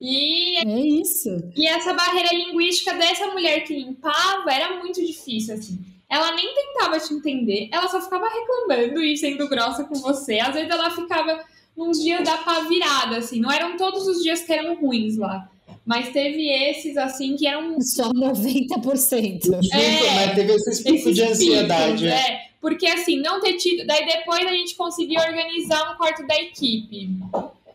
E, 0.00 0.58
é 0.58 0.80
isso. 0.80 1.28
E 1.56 1.66
essa 1.66 1.92
barreira 1.92 2.32
linguística 2.32 2.94
dessa 2.94 3.26
mulher 3.28 3.64
que 3.64 3.74
limpava 3.74 4.52
era 4.52 4.76
muito 4.76 5.04
difícil, 5.04 5.54
assim. 5.54 5.84
Ela 6.08 6.36
nem 6.36 6.54
tentava 6.54 7.00
te 7.00 7.14
entender, 7.14 7.68
ela 7.72 7.88
só 7.88 8.00
ficava 8.00 8.28
reclamando 8.28 9.02
e 9.02 9.16
sendo 9.16 9.48
grossa 9.48 9.82
com 9.82 9.94
você. 9.94 10.38
Às 10.38 10.54
vezes 10.54 10.70
ela 10.70 10.90
ficava 10.90 11.44
uns 11.76 12.00
dias 12.00 12.22
da 12.22 12.36
pá 12.38 12.60
virada, 12.60 13.16
assim. 13.16 13.40
Não 13.40 13.50
eram 13.50 13.76
todos 13.76 14.06
os 14.06 14.22
dias 14.22 14.42
que 14.42 14.52
eram 14.52 14.76
ruins 14.76 15.16
lá. 15.16 15.48
Mas 15.84 16.10
teve 16.10 16.48
esses, 16.48 16.96
assim, 16.96 17.36
que 17.36 17.46
eram. 17.46 17.78
Só 17.82 18.10
90%. 18.12 19.50
É, 19.72 20.14
mas 20.14 20.34
teve 20.34 20.52
esses 20.52 20.80
picos 20.80 21.14
de 21.14 21.22
ansiedade. 21.22 22.04
Picos, 22.04 22.12
é. 22.12 22.42
Porque, 22.60 22.86
assim, 22.86 23.18
não 23.20 23.40
ter 23.40 23.54
tido. 23.54 23.84
Daí 23.86 24.06
depois 24.06 24.46
a 24.46 24.52
gente 24.52 24.76
conseguiu 24.76 25.20
organizar 25.20 25.92
um 25.92 25.96
quarto 25.96 26.24
da 26.26 26.36
equipe. 26.36 27.10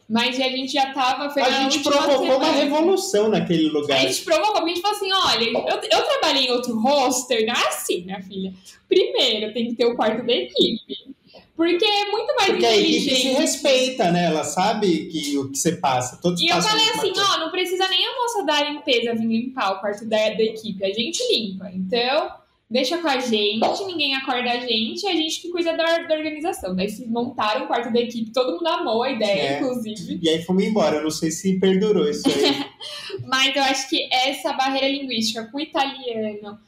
Mas 0.09 0.39
a 0.39 0.47
gente 0.47 0.71
já 0.71 0.93
tava. 0.93 1.29
Foi 1.29 1.41
a 1.41 1.63
gente 1.63 1.79
provocou 1.79 2.19
semana. 2.19 2.37
uma 2.37 2.51
revolução 2.51 3.27
naquele 3.27 3.67
lugar. 3.67 3.97
A 3.97 4.01
gente 4.01 4.23
provocou, 4.23 4.63
a 4.63 4.67
gente 4.67 4.79
falou 4.79 4.95
assim: 4.95 5.11
olha, 5.11 5.43
eu, 5.43 5.81
eu 5.91 6.03
trabalhei 6.05 6.45
em 6.45 6.51
outro 6.51 6.79
roster, 6.79 7.45
não 7.45 7.53
é 7.53 7.67
assim, 7.67 8.05
minha 8.05 8.21
filha. 8.21 8.53
Primeiro, 8.87 9.53
tem 9.53 9.67
que 9.67 9.75
ter 9.75 9.85
o 9.85 9.97
quarto 9.97 10.25
da 10.25 10.31
equipe. 10.31 11.16
Porque 11.57 11.83
é 11.83 12.11
muito 12.11 12.35
mais 12.35 12.49
Porque 12.51 12.65
inteligente. 12.67 13.09
a 13.09 13.13
equipe 13.13 13.15
se 13.15 13.41
respeita, 13.41 14.11
né? 14.11 14.25
Ela 14.25 14.43
sabe 14.43 15.07
que 15.07 15.35
o 15.39 15.49
que 15.49 15.57
você 15.57 15.75
passa. 15.75 16.17
Todos 16.21 16.39
e 16.39 16.47
eu 16.47 16.61
falei 16.61 16.89
assim, 16.91 17.11
ó, 17.17 17.39
não 17.39 17.49
precisa 17.49 17.87
nem 17.87 18.05
a 18.05 18.15
moça 18.15 18.45
da 18.45 18.69
limpeza 18.69 19.15
vir 19.15 19.25
limpar 19.25 19.71
o 19.71 19.79
quarto 19.79 20.05
da, 20.05 20.17
da 20.17 20.43
equipe. 20.43 20.85
A 20.85 20.93
gente 20.93 21.19
limpa. 21.33 21.71
Então, 21.73 22.31
deixa 22.69 22.99
com 22.99 23.07
a 23.07 23.17
gente, 23.17 23.85
ninguém 23.85 24.13
acorda 24.15 24.51
a 24.51 24.59
gente, 24.59 25.07
a 25.07 25.13
gente 25.13 25.41
que 25.41 25.49
cuida 25.49 25.75
da, 25.75 25.97
da 26.03 26.15
organização. 26.15 26.75
Daí 26.75 26.89
se 26.89 27.07
montaram 27.07 27.63
o 27.63 27.67
quarto 27.67 27.91
da 27.91 28.01
equipe, 28.01 28.31
todo 28.31 28.53
mundo 28.53 28.67
amou 28.67 29.01
a 29.01 29.11
ideia, 29.11 29.41
é. 29.41 29.59
inclusive. 29.59 30.19
E 30.21 30.29
aí 30.29 30.43
fomos 30.43 30.63
embora, 30.63 30.97
eu 30.97 31.03
não 31.03 31.11
sei 31.11 31.31
se 31.31 31.59
perdurou 31.59 32.07
isso 32.07 32.21
aí. 32.27 32.65
Mas 33.25 33.55
eu 33.55 33.63
acho 33.63 33.89
que 33.89 34.07
essa 34.13 34.53
barreira 34.53 34.89
linguística 34.89 35.45
com 35.45 35.57
o 35.57 35.61
italiano, 35.61 36.59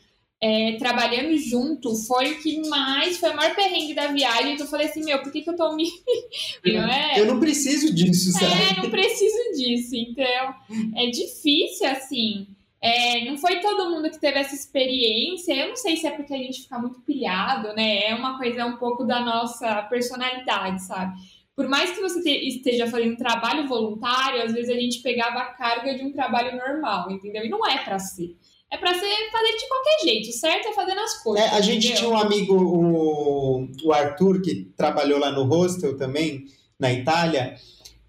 é, 0.41 0.78
trabalhando 0.78 1.38
junto 1.38 1.93
foi 1.95 2.32
o 2.32 2.39
que 2.39 2.67
mais 2.69 3.17
foi 3.17 3.32
o 3.32 3.36
maior 3.36 3.54
perrengue 3.56 3.93
da 3.93 4.08
viagem. 4.08 4.56
Que 4.56 4.62
eu 4.62 4.67
falei 4.67 4.88
assim: 4.88 5.04
Meu, 5.04 5.21
por 5.21 5.32
que, 5.32 5.41
que 5.41 5.49
eu 5.49 5.56
tô 5.56 5.75
me. 5.75 5.86
não 6.65 6.89
é? 6.89 7.19
Eu 7.19 7.25
não 7.25 7.39
preciso 7.39 7.93
disso, 7.93 8.32
sabe? 8.32 8.45
É, 8.45 8.82
não 8.82 8.89
preciso 8.89 9.38
disso. 9.58 9.95
Então, 9.95 10.56
é 10.95 11.08
difícil 11.08 11.88
assim. 11.89 12.47
É, 12.82 13.25
não 13.25 13.38
foi 13.38 13.60
todo 13.60 13.89
mundo 13.89 14.10
que 14.10 14.19
teve 14.19 14.39
essa 14.39 14.56
experiência. 14.56 15.54
Eu 15.54 15.69
não 15.69 15.75
sei 15.75 15.97
se 15.97 16.08
é 16.08 16.12
porque 16.12 16.34
a 16.34 16.38
gente 16.38 16.62
fica 16.62 16.80
muito 16.80 17.02
pilhado, 17.02 17.73
né? 17.73 18.06
É 18.06 18.15
uma 18.15 18.38
coisa 18.38 18.65
um 18.65 18.78
pouco 18.78 19.04
da 19.04 19.19
nossa 19.19 19.82
personalidade, 19.84 20.82
sabe? 20.84 21.17
Por 21.54 21.67
mais 21.67 21.91
que 21.91 21.99
você 21.99 22.32
esteja 22.32 22.88
fazendo 22.88 23.17
trabalho 23.17 23.67
voluntário, 23.67 24.41
às 24.41 24.54
vezes 24.54 24.69
a 24.69 24.80
gente 24.80 25.02
pegava 25.02 25.39
a 25.39 25.47
carga 25.47 25.93
de 25.93 26.06
um 26.06 26.13
trabalho 26.13 26.56
normal, 26.56 27.12
entendeu? 27.12 27.43
E 27.43 27.49
não 27.49 27.67
é 27.67 27.80
para 27.80 27.99
ser 27.99 28.38
é 28.71 28.77
para 28.77 28.93
ser 28.93 29.32
fazer 29.32 29.58
de 29.58 29.67
qualquer 29.67 29.99
jeito, 30.03 30.32
certo? 30.32 30.67
É 30.67 30.73
fazendo 30.73 30.99
as 30.99 31.23
coisas. 31.23 31.45
É, 31.45 31.49
a 31.55 31.62
gente 31.62 31.88
entendeu? 31.88 31.97
tinha 31.97 32.10
um 32.10 32.17
amigo, 32.17 32.55
o, 32.55 33.67
o 33.84 33.93
Arthur, 33.93 34.41
que 34.41 34.67
trabalhou 34.77 35.19
lá 35.19 35.32
no 35.32 35.43
hostel 35.43 35.97
também, 35.97 36.45
na 36.79 36.91
Itália. 36.93 37.55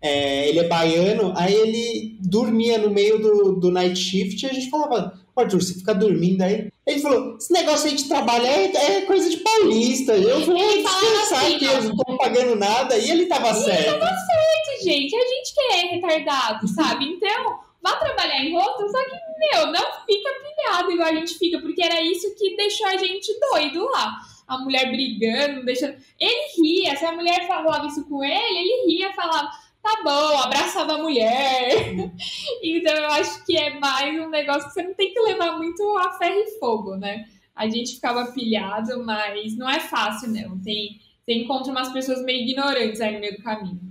É, 0.03 0.49
ele 0.49 0.61
é 0.61 0.69
baiano, 0.69 1.35
aí 1.37 1.53
ele 1.53 2.19
dormia 2.21 2.79
no 2.79 2.89
meio 2.89 3.19
do, 3.21 3.53
do 3.61 3.71
night 3.71 3.99
shift 3.99 4.43
e 4.43 4.49
a 4.49 4.53
gente 4.53 4.71
falava, 4.71 5.21
Arthur, 5.37 5.63
você 5.63 5.75
fica 5.75 5.95
dormindo 5.95 6.43
aí? 6.43 6.71
Ele 6.87 7.01
falou, 7.01 7.37
esse 7.37 7.53
negócio 7.53 7.89
aí 7.89 7.97
de 7.97 8.09
trabalho 8.09 8.47
é, 8.47 8.65
é 8.65 9.01
coisa 9.03 9.29
de 9.31 9.37
paulista. 9.39 10.17
Eu 10.17 10.45
vou 10.45 10.55
descansar 10.55 11.45
assim, 11.45 11.59
que 11.59 11.65
eu 11.65 11.83
não 11.85 11.97
tô 11.97 12.17
pagando 12.17 12.57
nada. 12.57 12.97
E 12.99 13.11
ele 13.11 13.27
tava 13.27 13.51
e 13.51 13.55
certo. 13.55 13.91
Ele 13.91 13.99
tava 13.99 14.17
certo, 14.17 14.85
gente. 14.85 15.17
A 15.17 15.21
gente 15.21 15.55
que 15.55 15.61
é 15.61 15.95
retardado, 15.95 16.69
sabe? 16.69 17.05
Então, 17.07 17.59
vá 17.83 17.97
trabalhar 17.97 18.45
em 18.45 18.53
rosto, 18.53 18.91
só 18.91 18.99
que, 19.05 19.30
meu, 19.41 19.67
não 19.73 20.05
fica 20.05 20.31
pilhado 20.43 20.93
igual 20.93 21.09
a 21.09 21.15
gente 21.15 21.39
fica, 21.39 21.61
porque 21.61 21.83
era 21.83 22.01
isso 22.03 22.35
que 22.37 22.57
deixou 22.57 22.87
a 22.87 22.97
gente 22.97 23.33
doido 23.41 23.85
lá. 23.87 24.21
A 24.47 24.59
mulher 24.59 24.91
brigando, 24.91 25.65
deixando. 25.65 25.97
Ele 26.19 26.53
ria, 26.57 26.97
se 26.97 27.05
a 27.05 27.13
mulher 27.13 27.47
falava 27.47 27.87
isso 27.87 28.05
com 28.09 28.23
ele, 28.23 28.59
ele 28.59 28.87
ria, 28.87 29.13
falava, 29.13 29.49
tá 29.83 30.01
bom, 30.05 30.39
abraçava 30.39 30.95
a 30.95 30.99
mulher. 30.99 31.95
então 32.63 32.95
eu 32.95 33.07
acho 33.13 33.45
que 33.45 33.57
é 33.57 33.79
mais 33.79 34.19
um 34.21 34.29
negócio 34.29 34.69
que 34.69 34.75
você 34.75 34.83
não 34.83 34.95
tem 34.95 35.13
que 35.13 35.21
levar 35.21 35.57
muito 35.57 35.83
a 35.99 36.13
ferro 36.19 36.41
e 36.41 36.59
fogo, 36.59 36.97
né? 36.97 37.27
A 37.55 37.69
gente 37.69 37.95
ficava 37.95 38.33
pilhado, 38.33 39.05
mas 39.05 39.57
não 39.57 39.69
é 39.69 39.81
fácil, 39.81 40.31
não. 40.31 40.61
Tem, 40.61 40.99
você 41.25 41.35
encontra 41.35 41.71
umas 41.71 41.93
pessoas 41.93 42.23
meio 42.25 42.43
ignorantes 42.43 43.01
aí 43.01 43.15
no 43.15 43.21
meio 43.21 43.37
do 43.37 43.43
caminho. 43.43 43.91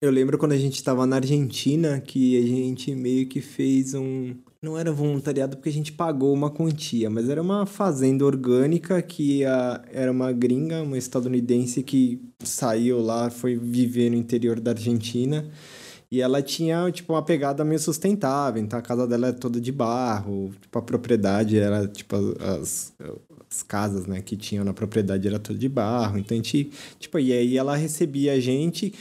Eu 0.00 0.10
lembro 0.10 0.36
quando 0.36 0.52
a 0.52 0.58
gente 0.58 0.74
estava 0.74 1.06
na 1.06 1.16
Argentina 1.16 2.00
que 2.00 2.38
a 2.38 2.46
gente 2.46 2.94
meio 2.94 3.26
que 3.26 3.40
fez 3.40 3.94
um. 3.94 4.36
Não 4.60 4.76
era 4.76 4.90
voluntariado 4.90 5.56
porque 5.56 5.68
a 5.68 5.72
gente 5.72 5.92
pagou 5.92 6.32
uma 6.32 6.50
quantia, 6.50 7.10
mas 7.10 7.28
era 7.28 7.40
uma 7.40 7.66
fazenda 7.66 8.24
orgânica 8.24 9.00
que 9.02 9.44
a... 9.44 9.82
era 9.92 10.10
uma 10.10 10.32
gringa, 10.32 10.82
uma 10.82 10.98
estadunidense 10.98 11.82
que 11.82 12.20
saiu 12.42 13.00
lá, 13.00 13.30
foi 13.30 13.56
viver 13.56 14.10
no 14.10 14.16
interior 14.16 14.58
da 14.58 14.72
Argentina. 14.72 15.48
E 16.10 16.20
ela 16.20 16.40
tinha, 16.40 16.90
tipo, 16.92 17.12
uma 17.12 17.22
pegada 17.22 17.64
meio 17.64 17.80
sustentável. 17.80 18.62
Então, 18.62 18.78
a 18.78 18.82
casa 18.82 19.06
dela 19.06 19.28
é 19.28 19.32
toda 19.32 19.60
de 19.60 19.72
barro. 19.72 20.52
Tipo, 20.60 20.78
a 20.78 20.82
propriedade 20.82 21.58
era, 21.58 21.86
tipo, 21.88 22.16
as, 22.40 22.94
as 23.50 23.62
casas, 23.62 24.06
né, 24.06 24.22
que 24.22 24.36
tinham 24.36 24.64
na 24.64 24.72
propriedade 24.72 25.26
era 25.26 25.38
toda 25.38 25.58
de 25.58 25.68
barro. 25.68 26.18
Então, 26.18 26.36
a 26.36 26.38
gente, 26.38 26.70
tipo, 26.98 27.18
e 27.18 27.32
aí 27.32 27.58
ela 27.58 27.76
recebia 27.76 28.34
a 28.34 28.40
gente 28.40 28.94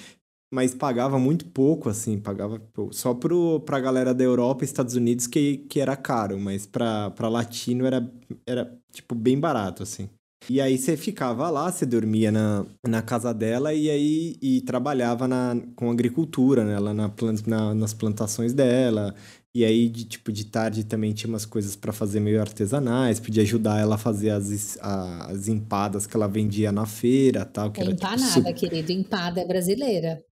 mas 0.55 0.73
pagava 0.73 1.19
muito 1.19 1.45
pouco, 1.47 1.89
assim, 1.89 2.17
pagava 2.17 2.61
só 2.91 3.13
pro, 3.13 3.59
pra 3.59 3.77
galera 3.77 4.13
da 4.13 4.23
Europa 4.23 4.63
e 4.63 4.65
Estados 4.65 4.95
Unidos 4.95 5.27
que, 5.27 5.57
que 5.69 5.81
era 5.81 5.97
caro, 5.97 6.39
mas 6.39 6.65
pra, 6.65 7.11
pra 7.11 7.27
latino 7.27 7.85
era, 7.85 8.09
era, 8.47 8.73
tipo, 8.89 9.13
bem 9.13 9.37
barato, 9.37 9.83
assim. 9.83 10.09
E 10.49 10.61
aí 10.61 10.77
você 10.77 10.95
ficava 10.95 11.49
lá, 11.49 11.69
você 11.69 11.85
dormia 11.85 12.31
na, 12.31 12.65
na 12.87 13.01
casa 13.01 13.33
dela 13.33 13.73
e 13.73 13.89
aí 13.89 14.37
e 14.41 14.61
trabalhava 14.61 15.27
na, 15.27 15.57
com 15.75 15.91
agricultura, 15.91 16.63
né? 16.63 16.79
Lá 16.79 16.93
na, 16.93 17.11
na, 17.47 17.73
nas 17.73 17.93
plantações 17.93 18.53
dela. 18.53 19.13
E 19.53 19.65
aí, 19.65 19.89
de, 19.89 20.05
tipo, 20.05 20.31
de 20.31 20.45
tarde 20.45 20.83
também 20.83 21.13
tinha 21.13 21.29
umas 21.29 21.45
coisas 21.45 21.75
para 21.75 21.91
fazer 21.91 22.19
meio 22.19 22.39
artesanais, 22.39 23.19
podia 23.19 23.41
ajudar 23.43 23.79
ela 23.79 23.95
a 23.95 23.97
fazer 23.97 24.29
as, 24.29 24.77
as 24.81 25.47
empadas 25.47 26.05
que 26.05 26.15
ela 26.15 26.27
vendia 26.27 26.71
na 26.71 26.85
feira 26.85 27.43
tal. 27.43 27.71
Que 27.71 27.81
é 27.81 27.85
era, 27.85 27.93
empanada, 27.93 28.53
tipo, 28.53 28.53
querido. 28.53 28.91
Empada 28.91 29.41
é 29.41 29.45
brasileira. 29.45 30.23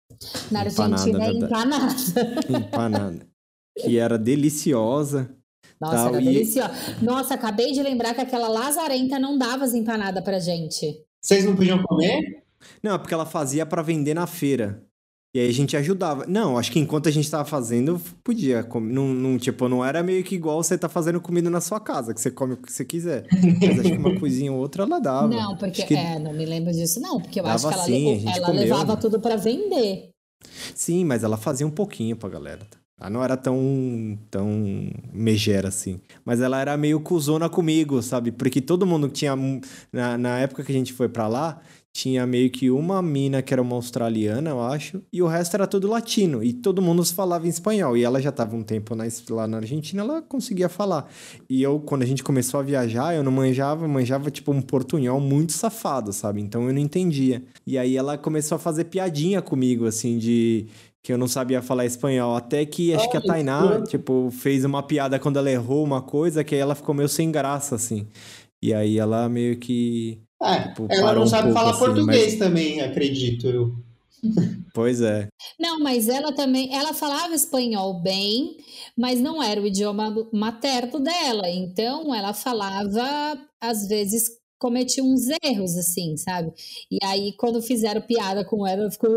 Na 0.51 0.61
Argentina 0.61 1.25
é 1.25 1.31
empanada. 1.31 1.95
Empanada. 2.49 3.27
que 3.79 3.97
era 3.97 4.17
deliciosa. 4.17 5.35
Nossa, 5.79 5.95
tal, 5.95 6.07
era 6.15 6.21
e... 6.21 6.25
deliciosa. 6.25 6.73
Nossa, 7.01 7.33
acabei 7.33 7.71
de 7.71 7.81
lembrar 7.81 8.13
que 8.13 8.21
aquela 8.21 8.47
lazarenta 8.47 9.19
não 9.19 9.37
dava 9.37 9.65
as 9.65 9.73
empanadas 9.73 10.23
pra 10.23 10.39
gente. 10.39 11.03
Vocês 11.21 11.45
não 11.45 11.55
podiam 11.55 11.81
comer? 11.83 12.43
Não, 12.81 12.95
é 12.95 12.97
porque 12.97 13.13
ela 13.13 13.25
fazia 13.25 13.65
para 13.65 13.81
vender 13.81 14.13
na 14.13 14.27
feira. 14.27 14.83
E 15.35 15.39
aí 15.39 15.49
a 15.49 15.53
gente 15.53 15.75
ajudava. 15.75 16.25
Não, 16.27 16.59
acho 16.59 16.71
que 16.71 16.79
enquanto 16.79 17.09
a 17.09 17.11
gente 17.11 17.29
tava 17.29 17.43
fazendo, 17.43 17.99
podia. 18.23 18.61
Não, 18.75 19.07
não, 19.07 19.37
tipo, 19.39 19.67
não 19.67 19.83
era 19.83 20.03
meio 20.03 20.23
que 20.23 20.35
igual 20.35 20.61
você 20.61 20.77
tá 20.77 20.87
fazendo 20.87 21.19
comida 21.19 21.49
na 21.49 21.59
sua 21.59 21.79
casa, 21.79 22.13
que 22.13 22.21
você 22.21 22.29
come 22.29 22.53
o 22.53 22.57
que 22.57 22.71
você 22.71 22.85
quiser. 22.85 23.25
Mas 23.59 23.79
acho 23.79 23.89
que 23.89 23.97
uma 23.97 24.17
coisinha 24.19 24.51
ou 24.51 24.59
outra 24.59 24.83
ela 24.83 24.99
dava. 24.99 25.27
Não, 25.27 25.57
porque. 25.57 25.83
Que... 25.83 25.95
É, 25.95 26.19
não 26.19 26.33
me 26.33 26.45
lembro 26.45 26.71
disso, 26.71 26.99
não. 26.99 27.19
Porque 27.19 27.39
eu 27.39 27.47
acho 27.47 27.67
que 27.67 27.73
ela, 27.73 27.83
sim, 27.83 28.23
ela 28.27 28.45
comeu, 28.45 28.61
levava 28.61 28.93
né? 28.93 29.01
tudo 29.01 29.19
para 29.19 29.35
vender. 29.35 30.11
Sim, 30.75 31.03
mas 31.03 31.23
ela 31.23 31.37
fazia 31.37 31.65
um 31.65 31.71
pouquinho 31.71 32.15
pra 32.15 32.29
galera. 32.29 32.67
Ela 32.99 33.09
não 33.09 33.23
era 33.23 33.35
tão, 33.35 33.57
tão 34.29 34.47
megera 35.11 35.69
assim. 35.69 35.99
Mas 36.23 36.41
ela 36.41 36.61
era 36.61 36.77
meio 36.77 36.99
cuzona 36.99 37.49
comigo, 37.49 38.03
sabe? 38.03 38.31
Porque 38.31 38.61
todo 38.61 38.85
mundo 38.85 39.09
tinha. 39.09 39.35
Na, 39.91 40.15
na 40.15 40.37
época 40.37 40.63
que 40.63 40.71
a 40.71 40.75
gente 40.75 40.93
foi 40.93 41.09
para 41.09 41.27
lá, 41.27 41.59
tinha 41.93 42.25
meio 42.25 42.49
que 42.49 42.71
uma 42.71 43.03
mina 43.03 43.43
que 43.43 43.53
era 43.53 43.61
uma 43.61 43.75
australiana, 43.75 44.49
eu 44.49 44.59
acho, 44.59 45.01
e 45.13 45.21
o 45.21 45.27
resto 45.27 45.53
era 45.53 45.67
tudo 45.67 45.87
latino, 45.87 46.43
e 46.43 46.51
todo 46.51 46.81
mundo 46.81 47.05
falava 47.05 47.45
em 47.45 47.49
espanhol. 47.49 47.95
E 47.95 48.03
ela 48.03 48.19
já 48.19 48.29
estava 48.29 48.55
um 48.55 48.63
tempo 48.63 48.95
na, 48.95 49.03
lá 49.29 49.47
na 49.47 49.57
Argentina, 49.57 50.01
ela 50.01 50.21
conseguia 50.21 50.67
falar. 50.67 51.07
E 51.47 51.61
eu, 51.61 51.79
quando 51.79 52.01
a 52.01 52.05
gente 52.05 52.23
começou 52.23 52.59
a 52.59 52.63
viajar, 52.63 53.15
eu 53.15 53.21
não 53.21 53.31
manjava, 53.31 53.87
manjava 53.87 54.31
tipo 54.31 54.51
um 54.51 54.61
portunhol 54.61 55.19
muito 55.19 55.53
safado, 55.53 56.11
sabe? 56.11 56.41
Então 56.41 56.67
eu 56.67 56.73
não 56.73 56.81
entendia. 56.81 57.43
E 57.65 57.77
aí 57.77 57.95
ela 57.95 58.17
começou 58.17 58.55
a 58.55 58.59
fazer 58.59 58.85
piadinha 58.85 59.39
comigo, 59.39 59.85
assim, 59.85 60.17
de 60.17 60.65
que 61.03 61.13
eu 61.13 61.17
não 61.17 61.27
sabia 61.27 61.61
falar 61.61 61.85
espanhol. 61.85 62.35
Até 62.35 62.65
que 62.65 62.91
acho 62.95 63.07
que 63.11 63.17
a 63.17 63.21
Tainá, 63.21 63.83
tipo, 63.83 64.31
fez 64.31 64.65
uma 64.65 64.81
piada 64.81 65.19
quando 65.19 65.37
ela 65.37 65.51
errou 65.51 65.83
uma 65.83 66.01
coisa, 66.01 66.43
que 66.43 66.55
aí 66.55 66.61
ela 66.61 66.73
ficou 66.73 66.95
meio 66.95 67.09
sem 67.09 67.31
graça, 67.31 67.75
assim. 67.75 68.07
E 68.63 68.73
aí 68.73 68.97
ela 68.97 69.27
meio 69.27 69.57
que 69.57 70.17
é, 70.43 70.67
tipo, 70.69 70.87
ela 70.89 71.13
não 71.13 71.27
sabe 71.27 71.49
um 71.49 71.53
falar 71.53 71.71
assim, 71.71 71.79
português 71.79 72.31
mas... 72.31 72.39
também, 72.39 72.81
acredito 72.81 73.47
eu. 73.47 73.75
Pois 74.73 75.01
é. 75.01 75.27
Não, 75.59 75.79
mas 75.79 76.09
ela 76.09 76.31
também, 76.31 76.73
ela 76.73 76.95
falava 76.95 77.35
espanhol 77.35 78.01
bem, 78.01 78.57
mas 78.97 79.21
não 79.21 79.41
era 79.41 79.61
o 79.61 79.67
idioma 79.67 80.27
materno 80.33 80.99
dela. 80.99 81.47
Então, 81.47 82.13
ela 82.13 82.33
falava, 82.33 83.37
às 83.61 83.87
vezes, 83.87 84.31
cometia 84.57 85.03
uns 85.03 85.27
erros, 85.43 85.77
assim, 85.77 86.17
sabe? 86.17 86.51
E 86.89 86.97
aí, 87.03 87.33
quando 87.37 87.61
fizeram 87.61 88.01
piada 88.01 88.43
com 88.43 88.65
ela, 88.65 88.83
ela 88.83 88.91
ficou, 88.91 89.11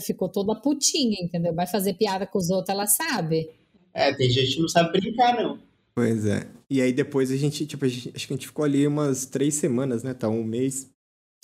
ficou 0.00 0.28
toda 0.30 0.54
putinha, 0.54 1.18
entendeu? 1.20 1.52
Vai 1.54 1.66
fazer 1.66 1.92
piada 1.92 2.26
com 2.26 2.38
os 2.38 2.48
outros, 2.48 2.70
ela 2.70 2.86
sabe. 2.86 3.50
É, 3.92 4.14
tem 4.14 4.30
gente 4.30 4.54
que 4.54 4.62
não 4.62 4.68
sabe 4.68 4.92
brincar, 4.92 5.36
não. 5.42 5.58
Pois 5.94 6.26
é. 6.26 6.46
E 6.70 6.80
aí 6.80 6.92
depois 6.92 7.30
a 7.30 7.36
gente, 7.36 7.66
tipo, 7.66 7.84
a 7.84 7.88
gente, 7.88 8.12
acho 8.14 8.26
que 8.26 8.32
a 8.32 8.36
gente 8.36 8.46
ficou 8.46 8.64
ali 8.64 8.86
umas 8.86 9.26
três 9.26 9.54
semanas, 9.54 10.02
né? 10.02 10.14
Tá 10.14 10.28
um 10.28 10.42
mês. 10.42 10.90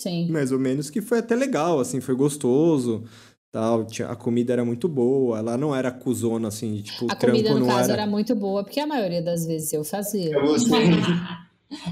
Sim. 0.01 0.29
Mais 0.31 0.51
ou 0.51 0.59
menos, 0.59 0.89
que 0.89 1.01
foi 1.01 1.19
até 1.19 1.35
legal, 1.35 1.79
assim, 1.79 1.99
foi 1.99 2.15
gostoso. 2.15 3.03
tal, 3.51 3.85
a 4.07 4.15
comida 4.15 4.53
era 4.53 4.63
muito 4.63 4.87
boa, 4.87 5.39
ela 5.39 5.57
não 5.57 5.75
era 5.75 5.91
cuzona, 5.91 6.47
assim, 6.47 6.81
tipo, 6.81 7.11
A 7.11 7.15
comida, 7.15 7.53
no 7.53 7.59
não 7.59 7.67
caso, 7.67 7.91
era... 7.91 8.03
era 8.03 8.07
muito 8.09 8.33
boa, 8.35 8.63
porque 8.63 8.79
a 8.79 8.87
maioria 8.87 9.21
das 9.21 9.45
vezes 9.45 9.73
eu 9.73 9.83
fazia. 9.83 10.31
Eu 10.33 10.41
gostei. 10.47 10.89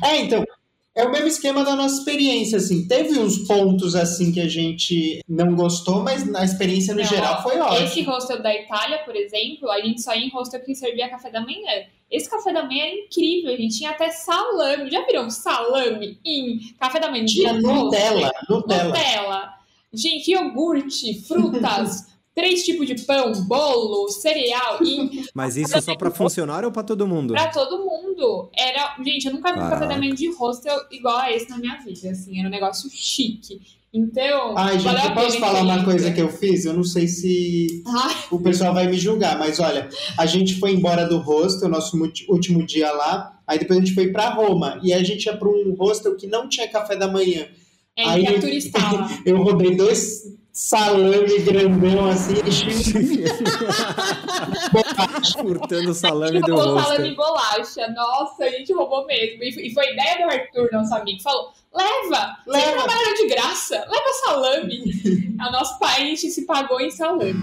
é, 0.04 0.22
então, 0.22 0.43
é 0.97 1.05
o 1.05 1.12
mesmo 1.12 1.27
esquema 1.27 1.63
da 1.63 1.75
nossa 1.75 1.99
experiência, 1.99 2.57
assim. 2.57 2.88
Teve 2.88 3.19
uns 3.19 3.47
pontos, 3.47 3.95
assim, 3.95 4.31
que 4.31 4.41
a 4.41 4.49
gente 4.49 5.21
não 5.29 5.55
gostou, 5.55 6.01
mas 6.01 6.25
na 6.25 6.43
experiência 6.43 6.95
no 6.95 7.01
Não, 7.01 7.07
geral 7.07 7.43
foi 7.43 7.60
ótimo. 7.60 7.86
Esse 7.86 8.01
hostel 8.01 8.41
da 8.41 8.51
Itália, 8.51 8.97
por 9.05 9.15
exemplo, 9.15 9.69
a 9.69 9.79
gente 9.79 10.01
só 10.01 10.15
ia 10.15 10.25
em 10.25 10.29
hostel 10.29 10.60
que 10.62 10.73
servia 10.73 11.07
café 11.07 11.29
da 11.29 11.39
manhã. 11.39 11.86
Esse 12.10 12.27
café 12.27 12.51
da 12.51 12.63
manhã 12.63 12.86
era 12.86 12.95
incrível, 12.95 13.53
a 13.53 13.57
gente 13.57 13.77
tinha 13.77 13.91
até 13.91 14.10
salame. 14.10 14.89
Já 14.89 15.05
viram 15.05 15.29
salame 15.29 16.19
em 16.25 16.60
café 16.79 16.99
da 16.99 17.12
manhã? 17.12 17.25
Tinha? 17.25 17.53
Nutella, 17.53 18.31
Nutella. 18.49 18.88
Nutella. 18.88 19.53
Gente, 19.93 20.31
iogurte, 20.31 21.21
frutas, 21.27 22.07
três 22.38 22.63
tipos 22.63 22.86
de 22.86 22.93
pão, 23.02 23.32
bolo, 23.45 24.08
cereal 24.10 24.78
e 24.84 25.26
Mas 25.34 25.58
isso 25.58 25.76
é 25.76 25.82
só 25.82 25.95
pra 25.95 26.12
funcionário 26.12 26.67
ou 26.67 26.71
pra 26.71 26.84
todo 26.84 27.08
mundo? 27.08 27.34
pra 27.34 27.47
todo 27.47 27.80
mundo. 27.84 28.52
Era, 28.56 28.95
gente, 29.04 29.26
eu 29.26 29.34
nunca 29.34 29.52
vi 29.54 29.60
um 29.60 29.69
café 29.69 29.88
da 29.88 29.97
manhã 29.97 30.13
de 30.13 30.32
hostel 30.36 30.78
igual 30.91 31.17
a 31.17 31.32
esse 31.34 31.50
na 31.50 31.58
minha 31.58 31.78
vida, 31.78 32.12
assim, 32.12 32.38
era 32.39 32.47
um 32.47 32.52
negócio 32.52 32.88
chique. 32.93 33.60
Então, 33.91 34.56
Ai, 34.56 34.78
gente, 34.78 35.04
eu 35.06 35.13
posso 35.15 35.39
falar 35.39 35.62
uma 35.63 35.84
coisa 35.84 36.12
que 36.13 36.21
eu 36.21 36.30
fiz? 36.30 36.65
Eu 36.65 36.73
não 36.73 36.84
sei 36.84 37.08
se 37.08 37.82
Ai, 37.88 38.15
o 38.30 38.39
pessoal 38.39 38.71
vai 38.73 38.86
me 38.86 38.97
julgar, 38.97 39.39
mas 39.39 39.60
olha, 39.60 39.89
a 40.17 40.26
gente 40.28 40.60
foi 40.60 40.73
embora 40.73 41.06
do 41.08 41.17
hostel, 41.17 41.69
nosso 41.69 41.97
último 42.30 42.63
dia 42.63 42.91
lá, 42.91 43.39
aí 43.47 43.58
depois 43.58 43.80
a 43.80 43.82
gente 43.82 43.95
foi 43.95 44.10
pra 44.12 44.30
Roma, 44.30 44.80
e 44.84 44.93
a 44.93 45.04
gente 45.04 45.26
ia 45.26 45.36
pra 45.36 45.50
um 45.50 45.73
hostel 45.80 46.15
que 46.15 46.28
não 46.28 46.47
tinha 46.47 46.67
café 46.67 46.95
da 46.95 47.08
manhã. 47.08 47.47
é 47.95 48.04
Aí- 48.04 48.26
que 48.28 48.36
a 48.36 48.39
turistava. 48.39 49.10
Eu 49.26 49.38
roubei 49.41 49.76
dois 49.76 50.38
salame 50.62 51.38
grandão 51.43 52.10
assim, 52.10 52.34
enchi 52.43 52.72
Furtando 55.39 55.89
o 55.89 55.91
A 55.91 55.93
salame 55.93 56.38
gente 56.38 56.46
do 56.48 56.56
roubou 56.56 56.80
salame 56.82 56.98
rosto. 56.98 57.13
e 57.13 57.15
bolacha. 57.15 57.88
Nossa, 57.93 58.43
a 58.43 58.50
gente 58.50 58.74
roubou 58.74 59.06
mesmo. 59.06 59.43
E 59.43 59.52
foi- 59.54 59.67
e 59.67 59.74
foi 59.74 59.93
ideia 59.93 60.26
do 60.26 60.32
Arthur, 60.34 60.70
nosso 60.72 60.96
amigo. 60.96 61.22
Falou: 61.22 61.52
leva! 61.72 62.38
Vocês 62.43 62.65
Leva. 62.65 62.78
trabalharam 62.78 63.13
de 63.13 63.28
graça, 63.28 63.76
leva 63.76 64.13
salame. 64.26 64.82
o 65.39 65.52
nosso 65.52 65.78
pai 65.78 66.02
a 66.02 66.06
gente 66.06 66.32
se 66.32 66.43
pagou 66.48 66.82
em 66.82 66.89
salame. 66.89 67.36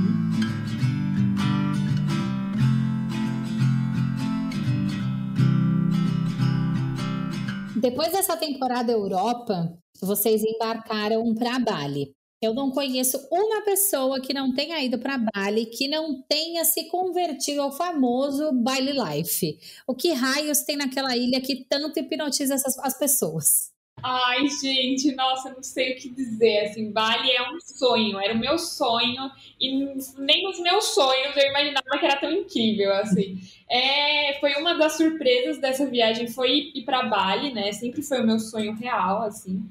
Depois 7.76 8.12
dessa 8.12 8.36
temporada 8.36 8.92
Europa, 8.92 9.72
vocês 10.00 10.42
embarcaram 10.42 11.34
para 11.34 11.58
Bali. 11.58 12.14
Eu 12.44 12.54
não 12.54 12.70
conheço 12.70 13.26
uma 13.30 13.62
pessoa 13.62 14.20
que 14.20 14.34
não 14.34 14.54
tenha 14.54 14.82
ido 14.82 14.98
para 14.98 15.18
Bali 15.18 15.66
que 15.66 15.88
não 15.88 16.22
tenha 16.22 16.64
se 16.64 16.84
convertido 16.84 17.62
ao 17.62 17.72
famoso 17.72 18.52
Bali 18.52 18.92
Life. 18.92 19.58
O 19.86 19.94
que 19.94 20.12
raios 20.12 20.60
tem 20.60 20.76
naquela 20.76 21.16
ilha 21.16 21.40
que 21.40 21.64
tanto 21.64 21.98
hipnotiza 21.98 22.54
essas, 22.54 22.78
as 22.78 22.98
pessoas? 22.98 23.72
Ai, 24.02 24.46
gente, 24.48 25.14
nossa, 25.14 25.48
não 25.50 25.62
sei 25.62 25.94
o 25.94 25.96
que 25.96 26.10
dizer. 26.10 26.66
Assim, 26.66 26.92
Bali 26.92 27.30
é 27.30 27.42
um 27.50 27.58
sonho, 27.58 28.20
era 28.20 28.34
o 28.34 28.38
meu 28.38 28.58
sonho, 28.58 29.30
e 29.58 29.82
nem 30.18 30.42
nos 30.42 30.60
meus 30.60 30.84
sonhos 30.88 31.34
eu 31.34 31.48
imaginava 31.48 31.98
que 31.98 32.04
era 32.04 32.16
tão 32.16 32.30
incrível, 32.30 32.92
assim. 32.96 33.38
É, 33.66 34.38
foi 34.40 34.56
uma 34.56 34.74
das 34.74 34.98
surpresas 34.98 35.56
dessa 35.58 35.86
viagem, 35.86 36.26
foi 36.26 36.70
ir 36.74 36.84
para 36.84 37.04
Bali, 37.04 37.54
né? 37.54 37.72
Sempre 37.72 38.02
foi 38.02 38.20
o 38.20 38.26
meu 38.26 38.38
sonho 38.38 38.74
real, 38.74 39.22
assim. 39.22 39.62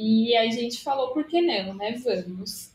E 0.00 0.36
a 0.36 0.48
gente 0.50 0.80
falou, 0.80 1.08
por 1.08 1.24
que 1.24 1.40
não, 1.40 1.74
né? 1.74 2.00
Vamos. 2.04 2.70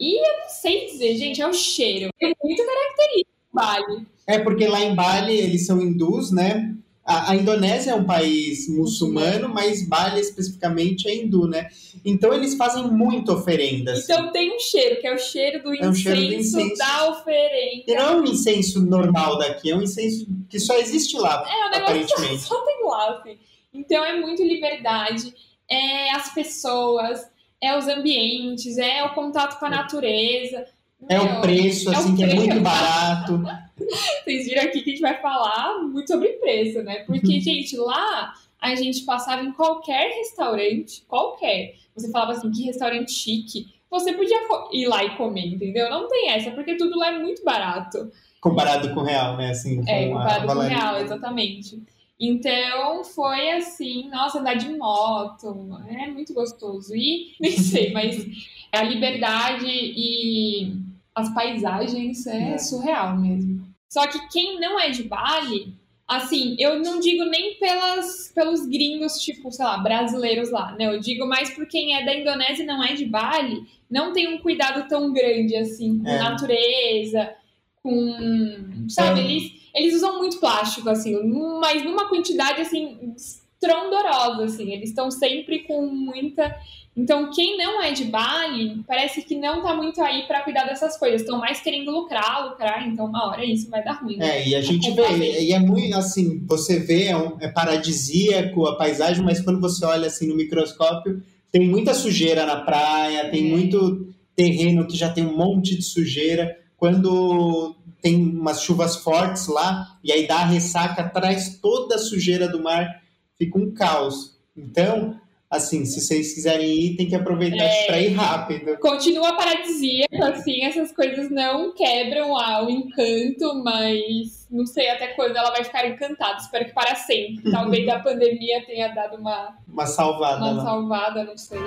E 0.00 0.16
eu 0.26 0.38
não 0.40 0.48
sei 0.48 0.86
dizer, 0.86 1.16
gente, 1.16 1.42
é 1.42 1.46
o 1.46 1.52
cheiro. 1.52 2.08
É 2.20 2.26
muito 2.42 2.64
característico 2.64 3.30
Bali. 3.52 4.06
É 4.26 4.38
porque 4.38 4.66
lá 4.66 4.80
em 4.82 4.94
Bali 4.94 5.36
eles 5.36 5.66
são 5.66 5.80
hindus, 5.82 6.32
né? 6.32 6.74
A, 7.04 7.32
a 7.32 7.36
Indonésia 7.36 7.90
é 7.90 7.94
um 7.94 8.04
país 8.04 8.68
muçulmano, 8.68 9.48
mas 9.48 9.86
Bali 9.86 10.20
especificamente 10.20 11.08
é 11.08 11.14
hindu, 11.16 11.46
né? 11.46 11.68
Então 12.04 12.32
eles 12.32 12.54
fazem 12.54 12.84
muito 12.90 13.32
oferendas. 13.32 14.04
Então 14.08 14.32
tem 14.32 14.54
um 14.56 14.58
cheiro, 14.58 15.00
que 15.00 15.06
é 15.06 15.14
o 15.14 15.18
cheiro 15.18 15.62
do 15.62 15.74
É 15.74 15.88
o 15.88 15.94
cheiro 15.94 16.20
do 16.20 16.32
incenso 16.32 16.60
incenso. 16.60 16.78
da 16.78 17.10
oferenda. 17.10 17.84
E 17.86 17.94
não 17.94 18.02
é 18.02 18.16
um 18.16 18.24
incenso 18.24 18.80
normal 18.86 19.36
daqui, 19.38 19.70
é 19.70 19.76
um 19.76 19.82
incenso 19.82 20.26
que 20.48 20.58
só 20.58 20.74
existe 20.78 21.16
lá, 21.18 21.44
É, 21.46 21.66
o 21.66 21.70
negócio 21.70 21.82
aparentemente. 21.84 22.42
só 22.44 22.64
tem 22.64 22.84
lá, 22.84 23.10
assim. 23.18 23.36
Então 23.74 24.04
é 24.04 24.18
muito 24.20 24.42
liberdade, 24.42 25.34
é 25.72 26.10
as 26.10 26.32
pessoas, 26.34 27.20
é 27.60 27.76
os 27.76 27.88
ambientes, 27.88 28.76
é 28.78 29.02
o 29.04 29.14
contato 29.14 29.58
com 29.58 29.66
a 29.66 29.70
natureza. 29.70 30.66
É 31.08 31.18
Meu, 31.18 31.38
o 31.38 31.40
preço, 31.40 31.88
é 31.88 31.92
o 31.92 31.98
assim, 31.98 32.14
que 32.14 32.22
é 32.22 32.28
preço. 32.28 32.46
muito 32.46 32.60
barato. 32.60 33.42
Vocês 34.22 34.46
viram 34.46 34.62
aqui 34.62 34.82
que 34.82 34.90
a 34.90 34.92
gente 34.92 35.02
vai 35.02 35.20
falar 35.20 35.78
muito 35.82 36.06
sobre 36.10 36.28
preço, 36.34 36.82
né? 36.82 37.00
Porque, 37.00 37.40
gente, 37.40 37.76
lá 37.76 38.34
a 38.60 38.74
gente 38.76 39.02
passava 39.02 39.42
em 39.42 39.52
qualquer 39.52 40.14
restaurante, 40.18 41.02
qualquer. 41.08 41.74
Você 41.96 42.10
falava 42.10 42.32
assim, 42.32 42.50
que 42.50 42.62
restaurante 42.62 43.10
chique. 43.10 43.66
Você 43.90 44.12
podia 44.12 44.38
ir 44.72 44.86
lá 44.86 45.04
e 45.04 45.16
comer, 45.16 45.46
entendeu? 45.46 45.90
Não 45.90 46.08
tem 46.08 46.30
essa, 46.30 46.50
porque 46.52 46.76
tudo 46.76 46.98
lá 46.98 47.08
é 47.08 47.18
muito 47.18 47.44
barato. 47.44 48.10
Comparado 48.40 48.94
com 48.94 49.00
o 49.00 49.04
real, 49.04 49.36
né? 49.36 49.50
Assim, 49.50 49.82
É, 49.86 50.08
comparado 50.08 50.46
com 50.46 50.52
o 50.54 50.60
real, 50.60 50.96
exatamente. 50.96 51.82
Então, 52.24 53.02
foi 53.02 53.50
assim, 53.50 54.08
nossa, 54.08 54.38
andar 54.38 54.54
de 54.54 54.68
moto, 54.76 55.56
é 55.88 56.06
muito 56.06 56.32
gostoso. 56.32 56.94
E, 56.94 57.34
nem 57.40 57.50
sei, 57.50 57.92
mas 57.92 58.24
a 58.70 58.82
liberdade 58.84 59.66
e 59.66 60.72
as 61.14 61.34
paisagens 61.34 62.24
é 62.28 62.52
É. 62.54 62.58
surreal 62.58 63.16
mesmo. 63.18 63.66
Só 63.92 64.06
que 64.06 64.28
quem 64.28 64.60
não 64.60 64.78
é 64.78 64.88
de 64.90 65.02
Bali, 65.02 65.74
assim, 66.06 66.54
eu 66.60 66.78
não 66.78 67.00
digo 67.00 67.24
nem 67.24 67.56
pelas, 67.56 68.30
pelos 68.34 68.66
gringos, 68.66 69.18
tipo, 69.20 69.50
sei 69.50 69.64
lá, 69.64 69.78
brasileiros 69.78 70.50
lá, 70.50 70.72
né? 70.78 70.86
Eu 70.94 71.00
digo 71.00 71.26
mais 71.26 71.50
por 71.50 71.66
quem 71.66 71.96
é 71.96 72.04
da 72.04 72.14
Indonésia 72.14 72.62
e 72.62 72.66
não 72.66 72.82
é 72.84 72.94
de 72.94 73.04
Bali, 73.04 73.66
não 73.90 74.12
tem 74.12 74.28
um 74.32 74.38
cuidado 74.38 74.88
tão 74.88 75.12
grande, 75.12 75.56
assim, 75.56 75.98
com 75.98 76.08
É. 76.08 76.18
natureza, 76.18 77.34
com. 77.82 78.86
Sabe, 78.88 79.20
É. 79.20 79.24
eles, 79.24 79.52
eles 79.74 79.94
usam 79.94 80.18
muito 80.18 80.38
plástico, 80.38 80.88
assim, 80.88 81.16
mas 81.60 81.84
numa 81.84 82.08
quantidade, 82.08 82.60
assim, 82.60 83.14
estrondorosa, 83.16 84.44
assim. 84.44 84.72
Eles 84.72 84.90
estão 84.90 85.10
sempre 85.10 85.60
com 85.60 85.86
muita. 85.86 86.54
Então, 86.94 87.30
quem 87.30 87.56
não 87.56 87.80
é 87.82 87.90
de 87.92 88.04
Bali, 88.04 88.82
parece 88.86 89.22
que 89.22 89.34
não 89.34 89.62
tá 89.62 89.74
muito 89.74 90.02
aí 90.02 90.26
pra 90.26 90.42
cuidar 90.42 90.64
dessas 90.64 90.98
coisas. 90.98 91.22
Estão 91.22 91.38
mais 91.38 91.60
querendo 91.60 91.90
lucrar, 91.90 92.46
lucrar, 92.50 92.86
então 92.86 93.06
uma 93.06 93.28
hora 93.28 93.42
isso 93.44 93.70
vai 93.70 93.82
dar 93.82 93.92
ruim. 94.02 94.18
né? 94.18 94.40
É, 94.42 94.48
e 94.48 94.54
a 94.54 94.60
gente 94.60 94.88
Comprar 94.90 95.14
vê, 95.14 95.40
e 95.42 95.52
é 95.52 95.58
muito 95.58 95.96
assim, 95.96 96.44
você 96.46 96.78
vê, 96.80 97.04
é, 97.04 97.16
um- 97.16 97.38
é 97.40 97.48
paradisíaco 97.48 98.66
a 98.66 98.76
paisagem, 98.76 99.24
mas 99.24 99.40
quando 99.40 99.58
você 99.60 99.84
olha 99.86 100.06
assim 100.06 100.26
no 100.26 100.36
microscópio, 100.36 101.22
tem 101.50 101.66
muita 101.66 101.94
sujeira 101.94 102.44
na 102.44 102.56
praia, 102.60 103.30
tem 103.30 103.46
É. 103.46 103.50
muito 103.50 104.08
terreno 104.36 104.86
que 104.86 104.96
já 104.96 105.08
tem 105.10 105.24
um 105.26 105.36
monte 105.36 105.74
de 105.76 105.82
sujeira. 105.82 106.58
Quando 106.76 107.74
tem 108.02 108.16
umas 108.16 108.60
chuvas 108.62 108.96
fortes 108.96 109.46
lá, 109.46 109.96
e 110.04 110.12
aí 110.12 110.26
dá 110.26 110.40
a 110.40 110.44
ressaca, 110.44 111.08
traz 111.08 111.58
toda 111.62 111.94
a 111.94 111.98
sujeira 111.98 112.48
do 112.48 112.60
mar, 112.62 113.00
fica 113.38 113.56
um 113.58 113.72
caos. 113.72 114.36
Então, 114.56 115.18
assim, 115.48 115.84
se 115.84 116.00
vocês 116.00 116.34
quiserem 116.34 116.68
ir, 116.68 116.96
tem 116.96 117.08
que 117.08 117.14
aproveitar 117.14 117.62
É. 117.64 117.86
para 117.86 118.00
ir 118.00 118.12
rápido. 118.14 118.76
Continua 118.78 119.36
paradisíaco, 119.36 120.22
assim, 120.24 120.64
essas 120.64 120.90
coisas 120.92 121.30
não 121.30 121.72
quebram 121.74 122.36
a- 122.36 122.64
o 122.64 122.70
encanto, 122.70 123.62
mas 123.62 124.46
não 124.50 124.66
sei 124.66 124.88
até 124.90 125.08
quando 125.08 125.36
ela 125.36 125.50
vai 125.50 125.62
ficar 125.64 125.86
encantada. 125.86 126.38
Espero 126.38 126.64
que 126.66 126.72
para 126.72 126.94
sempre. 126.96 127.42
Talvez 127.52 127.88
a 127.88 127.98
pandemia 128.00 128.64
tenha 128.66 128.88
dado 128.88 129.16
uma, 129.16 129.56
Uma 129.68 129.86
salvada 129.86 130.38
uma 130.38 130.52
lá. 130.52 130.62
salvada, 130.64 131.24
não 131.24 131.36
sei. 131.36 131.58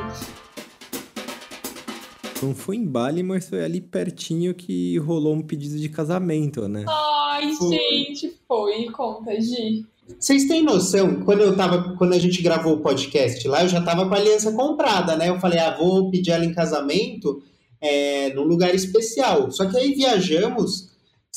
Não 2.41 2.53
foi 2.53 2.75
em 2.75 2.85
Bali, 2.85 3.23
mas 3.23 3.47
foi 3.47 3.63
ali 3.63 3.79
pertinho 3.79 4.53
que 4.53 4.97
rolou 4.99 5.33
um 5.33 5.41
pedido 5.41 5.79
de 5.79 5.89
casamento, 5.89 6.67
né? 6.67 6.85
Ai, 6.87 7.53
Foi. 7.53 7.69
gente, 7.69 8.33
foi. 8.47 8.85
Conta, 8.91 9.39
Gi. 9.39 9.85
Vocês 10.19 10.45
têm 10.45 10.61
noção, 10.61 11.21
quando 11.23 11.41
eu 11.41 11.55
tava, 11.55 11.95
quando 11.97 12.13
a 12.13 12.19
gente 12.19 12.41
gravou 12.41 12.73
o 12.73 12.81
podcast 12.81 13.47
lá, 13.47 13.63
eu 13.63 13.69
já 13.69 13.81
tava 13.81 14.07
com 14.07 14.13
a 14.13 14.17
aliança 14.17 14.51
comprada, 14.51 15.15
né? 15.15 15.29
Eu 15.29 15.39
falei, 15.39 15.57
ah, 15.57 15.75
vou 15.77 16.11
pedir 16.11 16.31
ela 16.31 16.45
em 16.45 16.53
casamento 16.53 17.41
é, 17.81 18.31
num 18.33 18.43
lugar 18.43 18.75
especial. 18.75 19.49
Só 19.49 19.65
que 19.65 19.77
aí 19.77 19.95
viajamos 19.95 20.89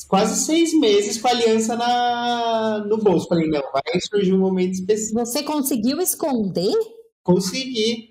quase 0.06 0.44
seis 0.44 0.78
meses 0.78 1.18
com 1.18 1.28
a 1.28 1.30
aliança 1.30 1.76
na, 1.76 2.84
no 2.86 2.98
bolso. 2.98 3.26
Falei, 3.26 3.48
não, 3.48 3.62
vai 3.72 4.00
surgir 4.00 4.34
um 4.34 4.38
momento 4.38 4.74
especial. 4.74 5.24
Você 5.24 5.42
conseguiu 5.42 5.98
esconder? 6.00 6.74
Consegui. 7.22 8.07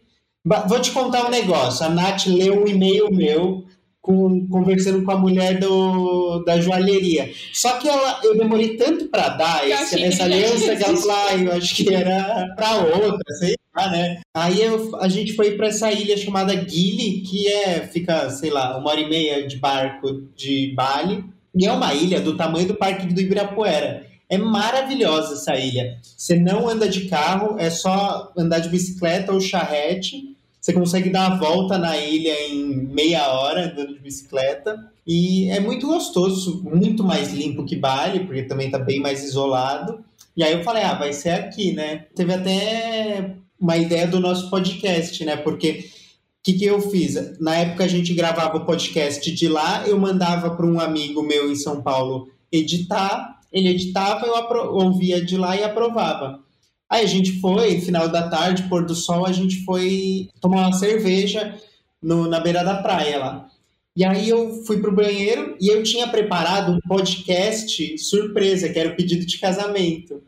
Vou 0.68 0.80
te 0.80 0.92
contar 0.92 1.26
um 1.26 1.30
negócio. 1.30 1.86
A 1.86 1.90
Nath 1.90 2.26
leu 2.28 2.64
um 2.64 2.68
e-mail 2.68 3.12
meu 3.12 3.66
com, 4.08 4.48
conversando 4.48 5.04
com 5.04 5.12
a 5.12 5.18
mulher 5.18 5.60
do, 5.60 6.42
da 6.46 6.62
joalheria. 6.62 7.30
Só 7.54 7.78
que 7.78 7.90
ela, 7.90 8.22
eu 8.24 8.38
demorei 8.38 8.78
tanto 8.78 9.10
para 9.10 9.30
dar 9.30 9.68
esse, 9.68 10.02
essa 10.02 10.24
aliança 10.24 10.76
que 10.76 10.84
ela 10.84 10.96
falou, 10.96 11.12
ah, 11.12 11.36
eu 11.36 11.52
acho 11.52 11.76
que 11.76 11.94
era 11.94 12.54
para 12.56 12.78
outra, 12.78 13.34
sei 13.38 13.56
lá, 13.76 13.92
né? 13.92 14.22
Aí 14.34 14.62
eu, 14.62 14.96
a 14.96 15.10
gente 15.10 15.34
foi 15.34 15.58
para 15.58 15.68
essa 15.68 15.92
ilha 15.92 16.16
chamada 16.16 16.56
Gili, 16.56 17.22
que 17.22 17.50
é, 17.50 17.82
fica, 17.82 18.30
sei 18.30 18.50
lá, 18.50 18.78
uma 18.78 18.90
hora 18.90 19.02
e 19.02 19.10
meia 19.10 19.46
de 19.46 19.58
barco 19.58 20.24
de 20.34 20.74
Bali. 20.74 21.26
E 21.54 21.66
é 21.66 21.72
uma 21.72 21.94
ilha 21.94 22.22
do 22.22 22.38
tamanho 22.38 22.68
do 22.68 22.76
Parque 22.76 23.14
do 23.14 23.20
Ibirapuera. 23.20 24.06
É 24.30 24.38
maravilhosa 24.38 25.34
essa 25.34 25.58
ilha. 25.58 25.98
Você 26.02 26.38
não 26.38 26.68
anda 26.70 26.88
de 26.88 27.06
carro, 27.08 27.58
é 27.60 27.70
só 27.70 28.32
andar 28.38 28.60
de 28.60 28.70
bicicleta 28.70 29.34
ou 29.34 29.42
charrete. 29.42 30.37
Você 30.68 30.74
consegue 30.74 31.10
dar 31.10 31.32
a 31.32 31.36
volta 31.38 31.78
na 31.78 31.96
ilha 31.96 32.34
em 32.50 32.76
meia 32.88 33.26
hora 33.32 33.68
andando 33.68 33.94
de 33.94 34.02
bicicleta. 34.02 34.78
E 35.08 35.50
é 35.50 35.62
muito 35.62 35.88
gostoso, 35.88 36.62
muito 36.62 37.06
mais 37.06 37.32
limpo 37.32 37.64
que 37.64 37.78
Bali, 37.78 38.26
porque 38.26 38.44
também 38.44 38.66
está 38.66 38.78
bem 38.78 39.00
mais 39.00 39.24
isolado. 39.24 40.04
E 40.36 40.44
aí 40.44 40.52
eu 40.52 40.66
falei, 40.66 40.84
ah, 40.84 40.96
vai 40.96 41.14
ser 41.14 41.30
aqui, 41.30 41.72
né? 41.72 42.08
Teve 42.14 42.34
até 42.34 43.38
uma 43.58 43.78
ideia 43.78 44.06
do 44.08 44.20
nosso 44.20 44.50
podcast, 44.50 45.24
né? 45.24 45.38
Porque 45.38 45.86
o 45.86 46.44
que, 46.44 46.52
que 46.56 46.66
eu 46.66 46.82
fiz? 46.82 47.40
Na 47.40 47.56
época 47.56 47.86
a 47.86 47.88
gente 47.88 48.14
gravava 48.14 48.58
o 48.58 48.66
podcast 48.66 49.32
de 49.32 49.48
lá, 49.48 49.88
eu 49.88 49.98
mandava 49.98 50.50
para 50.50 50.66
um 50.66 50.82
amigo 50.82 51.24
meu 51.24 51.50
em 51.50 51.56
São 51.56 51.82
Paulo 51.82 52.30
editar, 52.52 53.40
ele 53.54 53.70
editava, 53.70 54.28
eu 54.28 54.74
ouvia 54.74 55.24
de 55.24 55.38
lá 55.38 55.56
e 55.56 55.64
aprovava. 55.64 56.46
Aí 56.90 57.04
a 57.04 57.08
gente 57.08 57.40
foi, 57.40 57.82
final 57.82 58.08
da 58.08 58.30
tarde, 58.30 58.64
pôr 58.70 58.86
do 58.86 58.96
sol, 58.96 59.26
a 59.26 59.32
gente 59.32 59.66
foi 59.66 60.30
tomar 60.40 60.68
uma 60.68 60.74
cerveja 60.74 61.58
no, 62.02 62.28
na 62.28 62.40
beira 62.40 62.64
da 62.64 62.82
praia 62.82 63.20
lá. 63.20 63.50
E 63.96 64.06
aí 64.06 64.30
eu 64.30 64.64
fui 64.66 64.80
pro 64.80 64.96
banheiro 64.96 65.58
e 65.60 65.68
eu 65.68 65.82
tinha 65.84 66.08
preparado 66.08 66.72
um 66.72 66.80
podcast 66.88 67.98
surpresa, 67.98 68.70
que 68.70 68.80
era 68.80 68.90
o 68.90 68.96
pedido 68.96 69.26
de 69.26 69.40
casamento. 69.40 70.22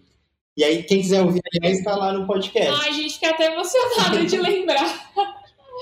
E 0.58 0.64
aí, 0.64 0.84
quem 0.84 1.00
quiser 1.00 1.22
ouvir, 1.22 1.40
aliás, 1.54 1.78
está 1.78 1.96
lá 1.96 2.12
no 2.12 2.28
podcast. 2.28 2.82
Ai, 2.82 2.90
a 2.90 2.92
gente 2.92 3.14
fica 3.14 3.30
até 3.30 3.54
emocionado 3.54 4.26
de 4.26 4.38
lembrar. 4.38 5.10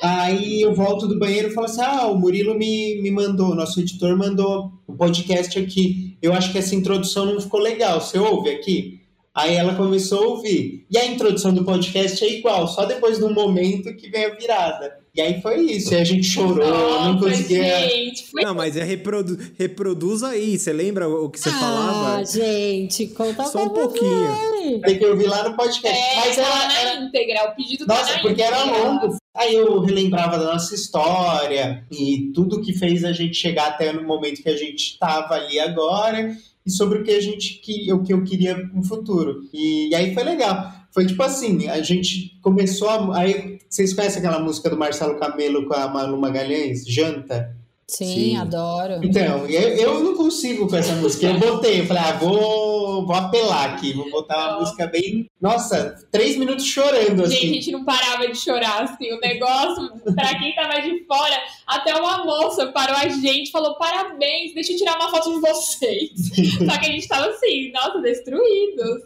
Aí 0.03 0.61
eu 0.61 0.75
volto 0.75 1.07
do 1.07 1.17
banheiro 1.17 1.47
e 1.47 1.53
falo 1.53 1.65
assim: 1.65 1.81
ah, 1.81 2.05
o 2.07 2.19
Murilo 2.19 2.53
me, 2.53 3.01
me 3.01 3.09
mandou, 3.09 3.55
nosso 3.55 3.79
editor 3.79 4.15
mandou 4.15 4.71
o 4.85 4.93
um 4.93 4.97
podcast 4.97 5.57
aqui. 5.57 6.15
Eu 6.21 6.33
acho 6.33 6.51
que 6.51 6.59
essa 6.59 6.75
introdução 6.75 7.25
não 7.25 7.41
ficou 7.41 7.59
legal. 7.59 7.99
Você 7.99 8.19
ouve 8.19 8.49
aqui? 8.49 8.96
Aí 9.37 9.53
ela 9.53 9.75
começou 9.75 10.23
a 10.23 10.27
ouvir. 10.29 10.87
E 10.89 10.97
a 10.97 11.05
introdução 11.05 11.53
do 11.53 11.63
podcast 11.63 12.25
é 12.25 12.39
igual, 12.39 12.67
só 12.67 12.85
depois 12.85 13.19
de 13.19 13.23
um 13.23 13.31
momento 13.31 13.95
que 13.95 14.09
vem 14.09 14.25
a 14.25 14.33
virada. 14.33 14.97
E 15.13 15.21
aí 15.21 15.39
foi 15.41 15.61
isso, 15.61 15.93
e 15.93 15.97
a 15.97 16.03
gente 16.03 16.25
chorou, 16.25 16.65
oh, 16.65 17.03
não 17.05 17.19
conseguia. 17.19 17.87
Gente, 17.87 18.27
foi... 18.31 18.43
Não, 18.43 18.55
mas 18.55 18.75
é 18.75 18.83
reprodu... 18.83 19.37
reproduz 19.55 20.23
aí, 20.23 20.57
você 20.57 20.73
lembra 20.73 21.07
o 21.07 21.29
que 21.29 21.39
você 21.39 21.49
ah, 21.49 21.59
falava? 21.59 22.15
Ah, 22.17 22.23
gente, 22.23 23.07
conta 23.07 23.45
Só 23.45 23.65
um 23.65 23.69
pouquinho. 23.69 24.81
Tem 24.83 24.97
que 24.97 25.05
ouvir 25.05 25.27
lá 25.27 25.47
no 25.47 25.55
podcast. 25.55 25.97
É, 25.97 26.15
mas 26.15 26.37
era, 26.37 26.49
na 26.49 26.79
era... 26.79 26.99
íntegra, 27.03 27.51
o 27.51 27.55
pedido 27.55 27.85
Nossa, 27.85 28.13
tá 28.13 28.19
porque 28.19 28.41
íntegra. 28.41 28.55
era 28.55 28.63
longo. 28.63 29.17
Aí 29.35 29.53
eu 29.53 29.79
relembrava 29.81 30.39
da 30.39 30.53
nossa 30.53 30.73
história 30.73 31.85
e 31.91 32.31
tudo 32.33 32.61
que 32.61 32.73
fez 32.73 33.03
a 33.03 33.11
gente 33.11 33.35
chegar 33.35 33.67
até 33.67 33.93
no 33.93 34.01
momento 34.01 34.41
que 34.41 34.49
a 34.49 34.57
gente 34.57 34.93
estava 34.93 35.35
ali 35.35 35.59
agora 35.59 36.35
e 36.67 36.69
sobre 36.69 36.99
o 36.99 37.03
que 37.03 37.11
a 37.11 37.21
gente 37.21 37.61
que 37.61 37.91
o 37.93 38.03
que 38.03 38.13
eu 38.13 38.23
queria 38.23 38.57
no 38.57 38.83
futuro. 38.83 39.41
E, 39.53 39.89
e, 39.89 39.95
aí 39.95 40.13
foi 40.13 40.23
legal. 40.23 40.73
Foi 40.91 41.05
tipo 41.05 41.23
assim, 41.23 41.67
a 41.69 41.81
gente 41.81 42.37
começou 42.41 42.89
a, 42.89 43.19
aí 43.19 43.59
vocês 43.69 43.93
conhecem 43.93 44.19
aquela 44.19 44.39
música 44.39 44.69
do 44.69 44.77
Marcelo 44.77 45.17
Camelo 45.17 45.65
com 45.65 45.73
a 45.73 45.87
Manu 45.87 46.17
Magalhães, 46.17 46.85
Janta? 46.85 47.56
Sim, 47.89 48.05
Sim, 48.05 48.37
adoro. 48.37 48.99
Então, 49.01 49.47
eu, 49.47 49.69
eu 49.77 50.03
não 50.03 50.13
consigo 50.13 50.67
com 50.67 50.75
essa 50.75 50.93
música. 50.95 51.27
Eu 51.27 51.39
botei, 51.39 51.79
eu 51.79 51.85
falei, 51.85 52.03
ah, 52.03 52.17
vou, 52.17 53.05
vou 53.05 53.15
apelar 53.15 53.75
aqui, 53.75 53.93
vou 53.93 54.11
botar 54.11 54.49
uma 54.49 54.59
música 54.59 54.87
bem. 54.87 55.29
Nossa, 55.39 55.95
três 56.11 56.35
minutos 56.35 56.65
chorando, 56.65 57.23
assim. 57.23 57.35
Gente, 57.35 57.45
a 57.45 57.53
gente 57.53 57.71
não 57.71 57.85
parava 57.85 58.27
de 58.27 58.37
chorar, 58.37 58.83
assim. 58.83 59.09
O 59.13 59.21
negócio, 59.21 59.89
pra 60.13 60.37
quem 60.37 60.53
tava 60.53 60.81
de 60.81 61.05
fora, 61.05 61.41
até 61.65 61.95
uma 61.95 62.25
moça 62.25 62.67
parou 62.73 62.97
a 62.97 63.07
gente 63.07 63.51
falou: 63.51 63.75
parabéns, 63.75 64.53
deixa 64.53 64.73
eu 64.73 64.77
tirar 64.77 64.97
uma 64.97 65.09
foto 65.09 65.33
de 65.33 65.39
vocês. 65.39 66.11
Só 66.69 66.77
que 66.77 66.87
a 66.87 66.91
gente 66.91 67.07
tava 67.07 67.27
assim, 67.27 67.71
nossa, 67.71 68.01
destruídos. 68.01 69.03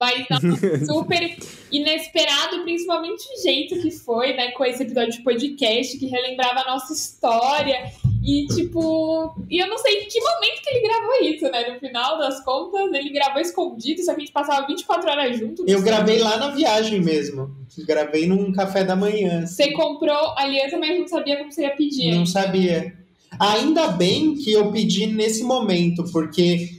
Mas 0.00 0.26
super 0.84 1.38
inesperado, 1.70 2.62
principalmente 2.64 3.22
o 3.22 3.42
jeito 3.42 3.80
que 3.80 3.90
foi, 3.90 4.34
né, 4.34 4.50
com 4.50 4.64
esse 4.64 4.82
episódio 4.82 5.12
de 5.12 5.22
podcast 5.22 5.96
que 5.96 6.06
relembrava 6.06 6.60
a 6.60 6.72
nossa 6.72 6.92
história. 6.92 7.92
E, 8.26 8.44
tipo, 8.48 9.36
e 9.48 9.62
eu 9.62 9.68
não 9.68 9.78
sei 9.78 10.02
em 10.02 10.08
que 10.08 10.18
momento 10.20 10.60
que 10.60 10.70
ele 10.70 10.88
gravou 10.88 11.14
isso, 11.22 11.44
né? 11.44 11.72
No 11.72 11.78
final 11.78 12.18
das 12.18 12.42
contas, 12.44 12.92
ele 12.92 13.10
gravou 13.10 13.40
escondido, 13.40 14.02
só 14.02 14.14
que 14.14 14.22
a 14.22 14.24
gente 14.24 14.32
passava 14.32 14.66
24 14.66 15.08
horas 15.08 15.38
junto. 15.38 15.64
Eu 15.64 15.80
gravei 15.80 16.18
lá 16.18 16.36
na 16.36 16.50
viagem 16.50 17.00
mesmo. 17.00 17.54
Gravei 17.86 18.26
num 18.26 18.50
café 18.50 18.82
da 18.82 18.96
manhã. 18.96 19.46
Você 19.46 19.70
comprou 19.70 20.34
aliança, 20.36 20.76
mas 20.76 20.98
não 20.98 21.06
sabia 21.06 21.36
como 21.36 21.52
você 21.52 21.62
ia 21.62 21.76
pedir. 21.76 22.16
Não 22.16 22.26
sabia. 22.26 22.96
Ainda 23.38 23.88
bem 23.88 24.34
que 24.34 24.52
eu 24.52 24.72
pedi 24.72 25.06
nesse 25.06 25.44
momento, 25.44 26.02
porque 26.10 26.70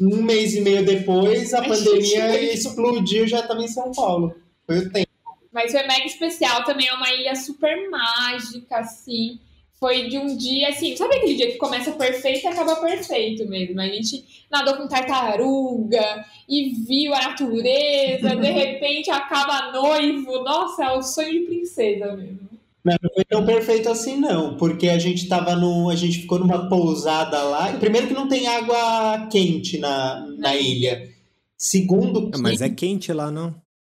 um 0.00 0.22
mês 0.22 0.56
e 0.56 0.60
meio 0.60 0.84
depois, 0.84 1.54
a, 1.54 1.60
a 1.60 1.68
pandemia 1.68 2.52
explodiu 2.52 3.28
já 3.28 3.40
estava 3.40 3.62
em 3.62 3.68
São 3.68 3.92
Paulo. 3.92 4.34
Foi 4.66 4.78
o 4.78 4.90
tempo. 4.90 5.06
Mas 5.52 5.70
foi 5.70 5.86
mega 5.86 6.04
especial 6.04 6.64
também, 6.64 6.88
é 6.88 6.94
uma 6.94 7.12
ilha 7.12 7.36
super 7.36 7.88
mágica, 7.88 8.78
assim. 8.78 9.38
Foi 9.78 10.08
de 10.08 10.16
um 10.16 10.34
dia, 10.36 10.70
assim, 10.70 10.96
sabe 10.96 11.16
aquele 11.16 11.34
dia 11.34 11.52
que 11.52 11.58
começa 11.58 11.92
perfeito 11.92 12.44
e 12.44 12.46
acaba 12.46 12.76
perfeito 12.76 13.46
mesmo? 13.46 13.78
A 13.78 13.86
gente 13.86 14.24
nadou 14.50 14.74
com 14.74 14.88
tartaruga 14.88 16.24
e 16.48 16.70
viu 16.70 17.12
a 17.14 17.28
natureza, 17.28 18.34
de 18.34 18.48
repente 18.50 19.10
acaba 19.10 19.72
noivo. 19.72 20.42
Nossa, 20.42 20.84
é 20.84 20.92
o 20.92 21.02
sonho 21.02 21.32
de 21.32 21.40
princesa 21.40 22.16
mesmo. 22.16 22.46
Não, 22.82 22.96
não 23.02 23.10
foi 23.12 23.24
tão 23.24 23.44
perfeito 23.44 23.88
assim, 23.88 24.16
não, 24.16 24.56
porque 24.56 24.88
a 24.88 24.98
gente 24.98 25.28
tava 25.28 25.56
no. 25.56 25.90
A 25.90 25.96
gente 25.96 26.20
ficou 26.20 26.38
numa 26.38 26.68
pousada 26.68 27.42
lá. 27.42 27.72
Primeiro 27.74 28.06
que 28.06 28.14
não 28.14 28.28
tem 28.28 28.46
água 28.46 29.26
quente 29.30 29.76
na, 29.76 30.24
na 30.38 30.54
ilha. 30.54 31.10
Segundo. 31.58 32.30
Que... 32.30 32.40
Mas 32.40 32.62
é 32.62 32.68
quente 32.68 33.12
lá, 33.12 33.30
não? 33.30 33.54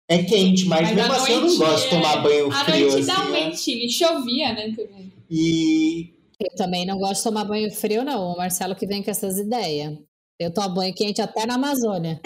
É 0.08 0.24
quente, 0.24 0.66
mas, 0.66 0.82
mas 0.82 0.96
mesmo 0.96 1.14
assim 1.14 1.34
eu 1.34 1.42
não 1.42 1.58
gosto 1.58 1.84
de 1.84 1.90
tomar 1.92 2.18
banho 2.24 2.48
a 2.52 2.66
frio. 2.66 2.76
A 2.76 2.80
noite 2.80 2.96
assim, 2.96 3.06
dá 3.06 3.28
um 3.28 3.32
né? 3.32 3.44
ventinho, 3.44 3.92
chovia, 3.92 4.54
né? 4.54 4.74
Também. 4.76 5.09
E. 5.30 6.14
Eu 6.40 6.56
também 6.56 6.86
não 6.86 6.98
gosto 6.98 7.18
de 7.18 7.24
tomar 7.24 7.46
banho 7.46 7.72
frio, 7.72 8.04
não. 8.04 8.34
O 8.34 8.38
Marcelo 8.38 8.76
que 8.76 8.88
vem 8.88 9.04
com 9.04 9.12
essas 9.12 9.38
ideias. 9.38 9.98
Eu 10.40 10.54
tomo 10.54 10.76
banho 10.76 10.94
quente 10.94 11.22
até 11.22 11.46
na 11.46 11.56
Amazônia. 11.56 12.22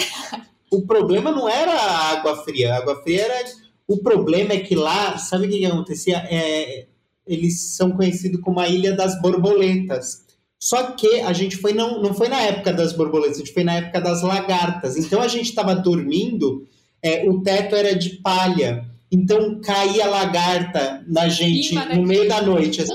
o 0.71 0.85
problema 0.85 1.31
não 1.31 1.49
era 1.49 1.71
a 1.71 2.11
água 2.11 2.43
fria. 2.43 2.73
A 2.73 2.77
água 2.77 3.01
fria 3.01 3.23
era 3.23 3.49
o 3.87 3.97
problema 3.97 4.53
é 4.53 4.59
que 4.59 4.75
lá, 4.75 5.17
sabe 5.17 5.47
o 5.47 5.49
que, 5.49 5.59
que 5.59 5.65
acontecia? 5.65 6.17
É, 6.29 6.87
eles 7.27 7.75
são 7.75 7.91
conhecidos 7.91 8.41
como 8.41 8.59
a 8.59 8.67
Ilha 8.67 8.95
das 8.95 9.19
Borboletas. 9.21 10.23
Só 10.63 10.91
que 10.91 11.19
a 11.19 11.33
gente 11.33 11.57
foi 11.57 11.73
não, 11.73 12.01
não 12.01 12.13
foi 12.13 12.29
na 12.29 12.41
época 12.41 12.71
das 12.71 12.93
borboletas, 12.93 13.35
a 13.35 13.39
gente 13.39 13.53
foi 13.53 13.65
na 13.65 13.73
época 13.73 13.99
das 13.99 14.21
lagartas. 14.21 14.95
Então 14.95 15.21
a 15.21 15.27
gente 15.27 15.49
estava 15.49 15.75
dormindo, 15.75 16.65
é, 17.01 17.29
o 17.29 17.41
teto 17.41 17.75
era 17.75 17.93
de 17.93 18.11
palha. 18.21 18.89
Então 19.13 19.61
caía 19.61 20.07
lagarta 20.07 21.03
na 21.07 21.29
gente 21.29 21.75
no 21.75 22.01
meio 22.01 22.27
da 22.27 22.41
noite. 22.41 22.81
Assim, 22.81 22.91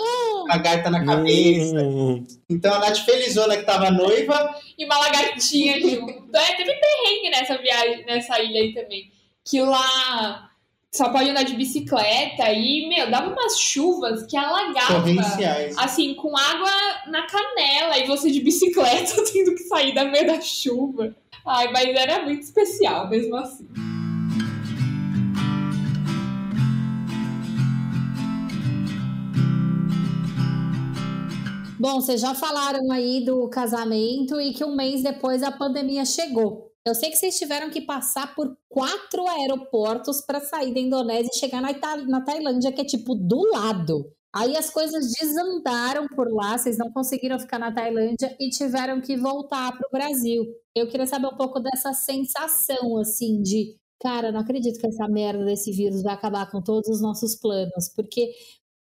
lagarta 0.48 0.90
na 0.90 1.04
cabeça. 1.04 1.76
Hum. 1.80 2.26
Então 2.50 2.74
a 2.74 2.80
Nath 2.80 2.98
Felizona 3.04 3.56
que 3.56 3.62
tava 3.62 3.88
noiva. 3.92 4.52
E 4.76 4.84
uma 4.84 4.98
lagartinha 4.98 5.80
junto. 5.80 6.36
É, 6.36 6.56
teve 6.56 6.72
perrengue 6.74 7.30
nessa 7.30 7.56
viagem, 7.58 8.04
nessa 8.04 8.42
ilha 8.42 8.60
aí 8.60 8.74
também. 8.74 9.12
Que 9.48 9.60
lá 9.60 10.50
só 10.92 11.10
pode 11.10 11.30
andar 11.30 11.44
de 11.44 11.54
bicicleta 11.54 12.50
e, 12.50 12.88
meu, 12.88 13.08
dava 13.08 13.30
umas 13.30 13.60
chuvas 13.60 14.26
que 14.26 14.36
alagava. 14.36 15.04
Assim, 15.76 16.14
com 16.14 16.36
água 16.36 16.70
na 17.06 17.26
canela 17.28 17.96
e 17.96 18.08
você 18.08 18.28
de 18.28 18.40
bicicleta 18.40 19.22
tendo 19.32 19.54
que 19.54 19.62
sair 19.62 19.94
da 19.94 20.04
meio 20.04 20.26
da 20.26 20.40
chuva. 20.40 21.14
Ai, 21.46 21.70
mas 21.70 21.96
era 21.96 22.24
muito 22.24 22.42
especial 22.42 23.08
mesmo 23.08 23.36
assim. 23.36 23.68
Bom, 31.80 32.00
vocês 32.00 32.20
já 32.20 32.34
falaram 32.34 32.90
aí 32.90 33.24
do 33.24 33.48
casamento 33.48 34.40
e 34.40 34.52
que 34.52 34.64
um 34.64 34.74
mês 34.74 35.00
depois 35.00 35.44
a 35.44 35.52
pandemia 35.52 36.04
chegou. 36.04 36.72
Eu 36.84 36.92
sei 36.92 37.08
que 37.08 37.16
vocês 37.16 37.38
tiveram 37.38 37.70
que 37.70 37.80
passar 37.80 38.34
por 38.34 38.56
quatro 38.68 39.24
aeroportos 39.28 40.20
para 40.20 40.40
sair 40.40 40.74
da 40.74 40.80
Indonésia 40.80 41.30
e 41.32 41.38
chegar 41.38 41.60
na, 41.60 41.72
na 42.08 42.20
Tailândia, 42.24 42.72
que 42.72 42.80
é 42.80 42.84
tipo 42.84 43.14
do 43.14 43.40
lado. 43.52 44.10
Aí 44.34 44.56
as 44.56 44.70
coisas 44.70 45.12
desandaram 45.20 46.08
por 46.08 46.26
lá, 46.32 46.58
vocês 46.58 46.76
não 46.76 46.90
conseguiram 46.90 47.38
ficar 47.38 47.60
na 47.60 47.72
Tailândia 47.72 48.36
e 48.40 48.50
tiveram 48.50 49.00
que 49.00 49.16
voltar 49.16 49.70
para 49.70 49.86
o 49.86 49.92
Brasil. 49.92 50.44
Eu 50.74 50.88
queria 50.88 51.06
saber 51.06 51.28
um 51.28 51.36
pouco 51.36 51.60
dessa 51.60 51.92
sensação, 51.92 52.98
assim, 52.98 53.40
de 53.40 53.76
cara, 54.00 54.32
não 54.32 54.40
acredito 54.40 54.80
que 54.80 54.86
essa 54.86 55.08
merda 55.08 55.44
desse 55.44 55.70
vírus 55.72 56.02
vai 56.02 56.14
acabar 56.14 56.50
com 56.50 56.60
todos 56.60 56.88
os 56.88 57.00
nossos 57.00 57.36
planos, 57.36 57.88
porque 57.94 58.32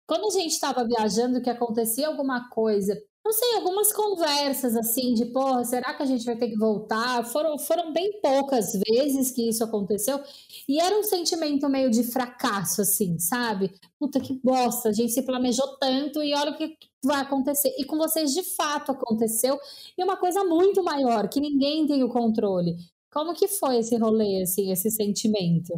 quando 0.07 0.27
a 0.27 0.31
gente 0.31 0.53
estava 0.53 0.85
viajando, 0.87 1.41
que 1.41 1.49
acontecia 1.49 2.07
alguma 2.07 2.49
coisa, 2.49 2.97
não 3.27 3.33
sei, 3.33 3.55
algumas 3.55 3.91
conversas 3.91 4.73
assim 4.77 5.13
de, 5.13 5.25
porra, 5.25 5.65
será 5.65 5.93
que 5.93 6.01
a 6.01 6.05
gente 6.05 6.23
vai 6.23 6.37
ter 6.37 6.47
que 6.47 6.57
voltar? 6.57 7.25
Foram, 7.25 7.59
foram 7.59 7.91
bem 7.91 8.21
poucas 8.21 8.71
vezes 8.87 9.31
que 9.31 9.49
isso 9.49 9.65
aconteceu. 9.65 10.23
E 10.65 10.79
era 10.79 10.97
um 10.97 11.03
sentimento 11.03 11.67
meio 11.67 11.89
de 11.91 12.03
fracasso, 12.03 12.81
assim, 12.81 13.19
sabe? 13.19 13.69
Puta 13.99 14.21
que 14.21 14.39
bosta, 14.41 14.87
a 14.89 14.93
gente 14.93 15.11
se 15.11 15.23
planejou 15.23 15.77
tanto 15.77 16.23
e 16.23 16.33
olha 16.33 16.51
o 16.51 16.57
que 16.57 16.77
vai 17.03 17.19
acontecer. 17.19 17.75
E 17.77 17.83
com 17.83 17.97
vocês, 17.97 18.33
de 18.33 18.43
fato, 18.43 18.93
aconteceu. 18.93 19.59
E 19.97 20.03
uma 20.05 20.15
coisa 20.15 20.45
muito 20.45 20.81
maior, 20.81 21.27
que 21.27 21.41
ninguém 21.41 21.85
tem 21.85 22.03
o 22.05 22.09
controle. 22.09 22.77
Como 23.11 23.33
que 23.33 23.49
foi 23.49 23.79
esse 23.79 23.97
rolê, 23.97 24.41
assim, 24.43 24.71
esse 24.71 24.89
sentimento? 24.89 25.73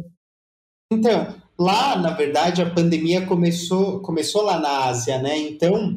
Então, 0.92 1.34
lá, 1.56 1.96
na 1.96 2.10
verdade, 2.10 2.60
a 2.60 2.68
pandemia 2.68 3.24
começou, 3.24 4.00
começou 4.00 4.42
lá 4.42 4.58
na 4.58 4.86
Ásia, 4.86 5.18
né? 5.18 5.38
Então, 5.38 5.94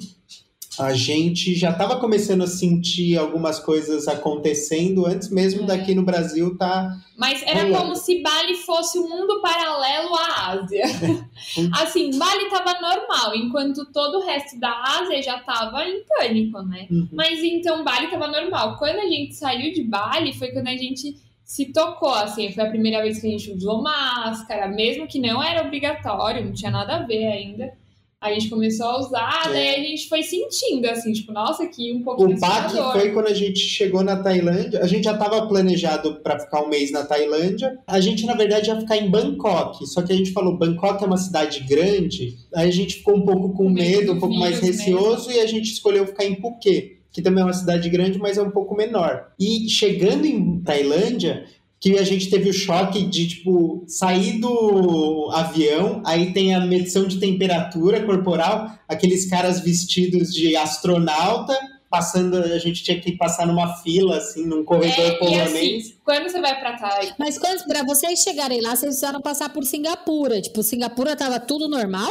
a 0.79 0.93
gente 0.93 1.55
já 1.55 1.71
estava 1.71 1.99
começando 1.99 2.43
a 2.43 2.47
sentir 2.47 3.17
algumas 3.17 3.59
coisas 3.59 4.07
acontecendo 4.07 5.05
antes 5.05 5.29
mesmo 5.29 5.63
é. 5.63 5.65
daqui 5.65 5.93
no 5.93 6.03
Brasil 6.03 6.57
tá. 6.57 6.95
Mas 7.17 7.43
era 7.43 7.63
rolando. 7.63 7.77
como 7.77 7.95
se 7.95 8.21
Bali 8.21 8.55
fosse 8.55 8.97
um 8.99 9.07
mundo 9.07 9.39
paralelo 9.41 10.15
à 10.15 10.51
Ásia. 10.51 10.83
assim, 11.81 12.17
Bali 12.17 12.45
estava 12.45 12.79
normal, 12.79 13.35
enquanto 13.35 13.85
todo 13.85 14.19
o 14.19 14.25
resto 14.25 14.59
da 14.59 14.79
Ásia 14.99 15.21
já 15.21 15.37
estava 15.37 15.83
em 15.85 16.03
pânico, 16.05 16.61
né? 16.63 16.87
Uhum. 16.89 17.07
Mas 17.11 17.43
então 17.43 17.83
Bali 17.83 18.05
estava 18.05 18.27
normal. 18.27 18.77
Quando 18.77 18.97
a 18.97 19.07
gente 19.07 19.35
saiu 19.35 19.73
de 19.73 19.83
Bali 19.83 20.33
foi 20.33 20.49
quando 20.49 20.67
a 20.67 20.77
gente 20.77 21.15
se 21.53 21.65
tocou, 21.71 22.09
assim, 22.09 22.51
foi 22.51 22.63
a 22.63 22.69
primeira 22.69 22.99
vez 22.99 23.21
que 23.21 23.27
a 23.27 23.29
gente 23.29 23.51
usou 23.51 23.79
máscara, 23.79 24.67
mesmo 24.67 25.05
que 25.05 25.19
não 25.19 25.43
era 25.43 25.63
obrigatório, 25.63 26.43
não 26.43 26.51
tinha 26.51 26.71
nada 26.71 26.95
a 26.95 27.05
ver 27.05 27.27
ainda 27.27 27.71
a 28.19 28.31
gente 28.31 28.49
começou 28.49 28.85
a 28.85 28.99
usar, 28.99 29.43
é. 29.47 29.51
daí 29.51 29.75
a 29.75 29.79
gente 29.83 30.07
foi 30.07 30.23
sentindo, 30.23 30.87
assim, 30.87 31.11
tipo, 31.11 31.33
nossa, 31.33 31.63
aqui 31.63 31.91
um 31.91 32.01
pouco 32.01 32.23
O 32.23 32.39
baque 32.39 32.77
foi 32.93 33.11
quando 33.11 33.27
a 33.27 33.33
gente 33.33 33.59
chegou 33.59 34.01
na 34.01 34.23
Tailândia, 34.23 34.79
a 34.79 34.87
gente 34.87 35.03
já 35.03 35.11
estava 35.11 35.45
planejado 35.45 36.21
para 36.21 36.39
ficar 36.39 36.63
um 36.63 36.69
mês 36.69 36.89
na 36.89 37.03
Tailândia, 37.03 37.77
a 37.85 37.99
gente, 37.99 38.25
na 38.25 38.33
verdade, 38.33 38.69
ia 38.69 38.79
ficar 38.79 38.95
em 38.95 39.11
Bangkok, 39.11 39.85
só 39.87 40.01
que 40.01 40.13
a 40.13 40.15
gente 40.15 40.31
falou, 40.31 40.57
Bangkok 40.57 41.03
é 41.03 41.05
uma 41.05 41.17
cidade 41.17 41.65
grande, 41.67 42.37
aí 42.55 42.69
a 42.69 42.71
gente 42.71 42.95
ficou 42.95 43.17
um 43.17 43.25
pouco 43.25 43.53
com 43.53 43.69
medo, 43.69 44.13
um 44.13 44.19
pouco 44.19 44.35
mais 44.35 44.57
receoso, 44.61 45.27
mesmo. 45.27 45.41
e 45.41 45.43
a 45.43 45.45
gente 45.45 45.73
escolheu 45.73 46.07
ficar 46.07 46.23
em 46.23 46.39
Phuket 46.39 47.02
que 47.13 47.21
também 47.21 47.43
é 47.43 47.45
uma 47.45 47.53
cidade 47.53 47.87
grande, 47.89 48.17
mas 48.17 48.37
é 48.37 48.41
um 48.41 48.49
pouco 48.49 48.75
menor. 48.75 49.31
E 49.39 49.69
chegando 49.69 50.25
em 50.25 50.59
Tailândia, 50.61 51.45
que 51.79 51.97
a 51.99 52.03
gente 52.03 52.29
teve 52.29 52.49
o 52.49 52.53
choque 52.53 53.03
de, 53.03 53.27
tipo, 53.27 53.83
sair 53.87 54.39
do 54.39 55.29
avião, 55.31 56.01
aí 56.05 56.33
tem 56.33 56.55
a 56.55 56.61
medição 56.61 57.05
de 57.05 57.19
temperatura 57.19 58.03
corporal, 58.03 58.71
aqueles 58.87 59.29
caras 59.29 59.59
vestidos 59.59 60.33
de 60.33 60.55
astronauta, 60.55 61.53
passando, 61.91 62.37
a 62.37 62.57
gente 62.57 62.83
tinha 62.83 62.99
que 62.99 63.11
passar 63.15 63.45
numa 63.45 63.75
fila, 63.77 64.17
assim, 64.17 64.47
num 64.47 64.63
corredor 64.63 65.05
é, 65.05 65.11
polonês. 65.17 65.85
Assim, 65.85 65.95
quando 66.03 66.23
você 66.29 66.41
vai 66.41 66.59
pra 66.59 66.77
Tailândia... 66.77 67.15
Mas 67.19 67.37
quando, 67.37 67.63
pra 67.65 67.83
vocês 67.83 68.19
chegarem 68.21 68.61
lá, 68.61 68.69
vocês 68.69 68.85
precisaram 68.93 69.21
passar 69.21 69.49
por 69.49 69.63
Singapura. 69.63 70.41
Tipo, 70.41 70.63
Singapura 70.63 71.15
tava 71.15 71.39
tudo 71.39 71.69
normal? 71.69 72.09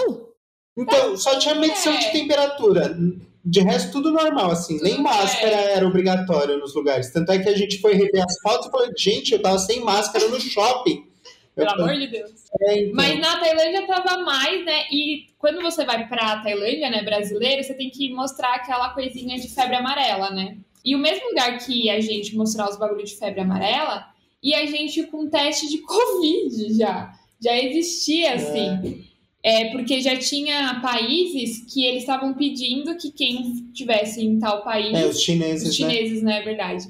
Então, 0.79 1.17
só 1.17 1.39
tinha 1.39 1.55
medição 1.57 1.93
é. 1.93 1.99
de 1.99 2.13
temperatura. 2.13 2.97
De 3.45 3.61
resto, 3.61 3.93
tudo 3.93 4.13
normal, 4.13 4.53
assim. 4.53 4.81
Nem 4.83 5.01
máscara 5.01 5.55
é. 5.55 5.73
era 5.77 5.87
obrigatório 5.87 6.59
nos 6.59 6.75
lugares. 6.75 7.13
Tanto 7.13 7.33
é 7.33 7.39
que 7.39 7.49
a 7.49 7.57
gente 7.57 7.81
foi 7.81 7.95
rever 7.95 8.23
as 8.25 8.41
fotos 8.41 8.69
e 8.69 8.71
falou, 8.71 8.89
gente, 8.97 9.33
eu 9.33 9.43
tava 9.43 9.59
sem 9.59 9.81
máscara 9.81 10.29
no 10.29 10.41
shopping. 10.41 11.07
Pelo 11.55 11.69
eu 11.69 11.75
amor 11.75 11.95
de 11.95 12.07
Deus. 12.07 12.31
É, 12.61 12.83
então. 12.83 12.95
Mas 12.95 13.19
na 13.19 13.39
Tailândia 13.39 13.87
tava 13.87 14.23
mais, 14.23 14.65
né? 14.65 14.85
E 14.91 15.27
quando 15.39 15.61
você 15.61 15.85
vai 15.85 16.09
pra 16.09 16.41
Tailândia, 16.41 16.89
né, 16.89 17.03
brasileiro, 17.03 17.63
você 17.63 17.75
tem 17.75 17.91
que 17.91 18.13
mostrar 18.13 18.55
aquela 18.55 18.91
coisinha 18.91 19.39
de 19.39 19.49
febre 19.49 19.77
amarela, 19.77 20.31
né? 20.31 20.57
E 20.85 20.97
o 20.97 20.99
mesmo 20.99 21.29
lugar 21.29 21.59
que 21.59 21.91
a 21.91 22.01
gente 22.01 22.35
mostrar 22.37 22.69
os 22.69 22.79
bagulhos 22.79 23.11
de 23.11 23.17
febre 23.17 23.41
amarela, 23.41 24.07
e 24.43 24.55
a 24.55 24.67
gente 24.67 25.05
com 25.05 25.29
teste 25.29 25.69
de 25.69 25.79
Covid 25.83 26.75
já. 26.75 27.13
Já 27.41 27.57
existia, 27.57 28.35
assim. 28.35 28.69
É. 29.09 29.12
É, 29.45 29.71
porque 29.71 30.01
já 30.01 30.17
tinha 30.17 30.81
países 30.81 31.65
que 31.73 31.85
eles 31.85 32.03
estavam 32.03 32.33
pedindo 32.33 32.97
que 32.97 33.11
quem 33.11 33.71
tivesse 33.73 34.25
em 34.25 34.39
tal 34.39 34.63
país. 34.63 34.97
É, 34.97 35.07
os 35.07 35.21
chineses. 35.21 35.69
Os 35.69 35.81
né? 35.81 35.91
chineses, 35.91 36.23
né? 36.23 36.41
É 36.41 36.45
verdade. 36.45 36.89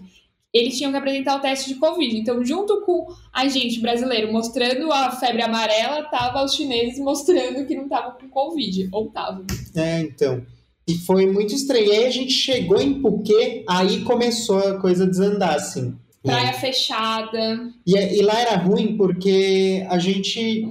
Eles 0.52 0.76
tinham 0.76 0.92
que 0.92 0.98
apresentar 0.98 1.36
o 1.36 1.40
teste 1.40 1.72
de 1.72 1.80
Covid. 1.80 2.14
Então, 2.14 2.44
junto 2.44 2.82
com 2.82 3.06
a 3.32 3.48
gente 3.48 3.80
brasileiro 3.80 4.30
mostrando 4.30 4.92
a 4.92 5.10
febre 5.10 5.40
amarela, 5.40 6.04
tava 6.04 6.44
os 6.44 6.54
chineses 6.54 6.98
mostrando 6.98 7.66
que 7.66 7.74
não 7.74 7.84
estavam 7.84 8.18
com 8.20 8.28
Covid. 8.28 8.88
Ou 8.92 9.06
estavam. 9.06 9.46
É, 9.74 10.00
então. 10.00 10.44
E 10.86 10.98
foi 10.98 11.24
muito 11.26 11.54
estranho. 11.54 11.86
E 11.86 11.92
aí 11.92 12.04
a 12.04 12.10
gente 12.10 12.32
chegou 12.32 12.78
em 12.78 13.00
Phuket, 13.00 13.64
aí 13.66 14.00
começou 14.02 14.58
a 14.58 14.78
coisa 14.78 15.06
desandar, 15.06 15.54
assim. 15.54 15.96
Praia 16.22 16.52
fechada. 16.52 17.68
E, 17.86 17.96
é, 17.96 18.16
e, 18.16 18.22
lá 18.22 18.40
era 18.40 18.56
ruim 18.56 18.96
porque 18.96 19.84
a 19.88 19.98
gente. 19.98 20.68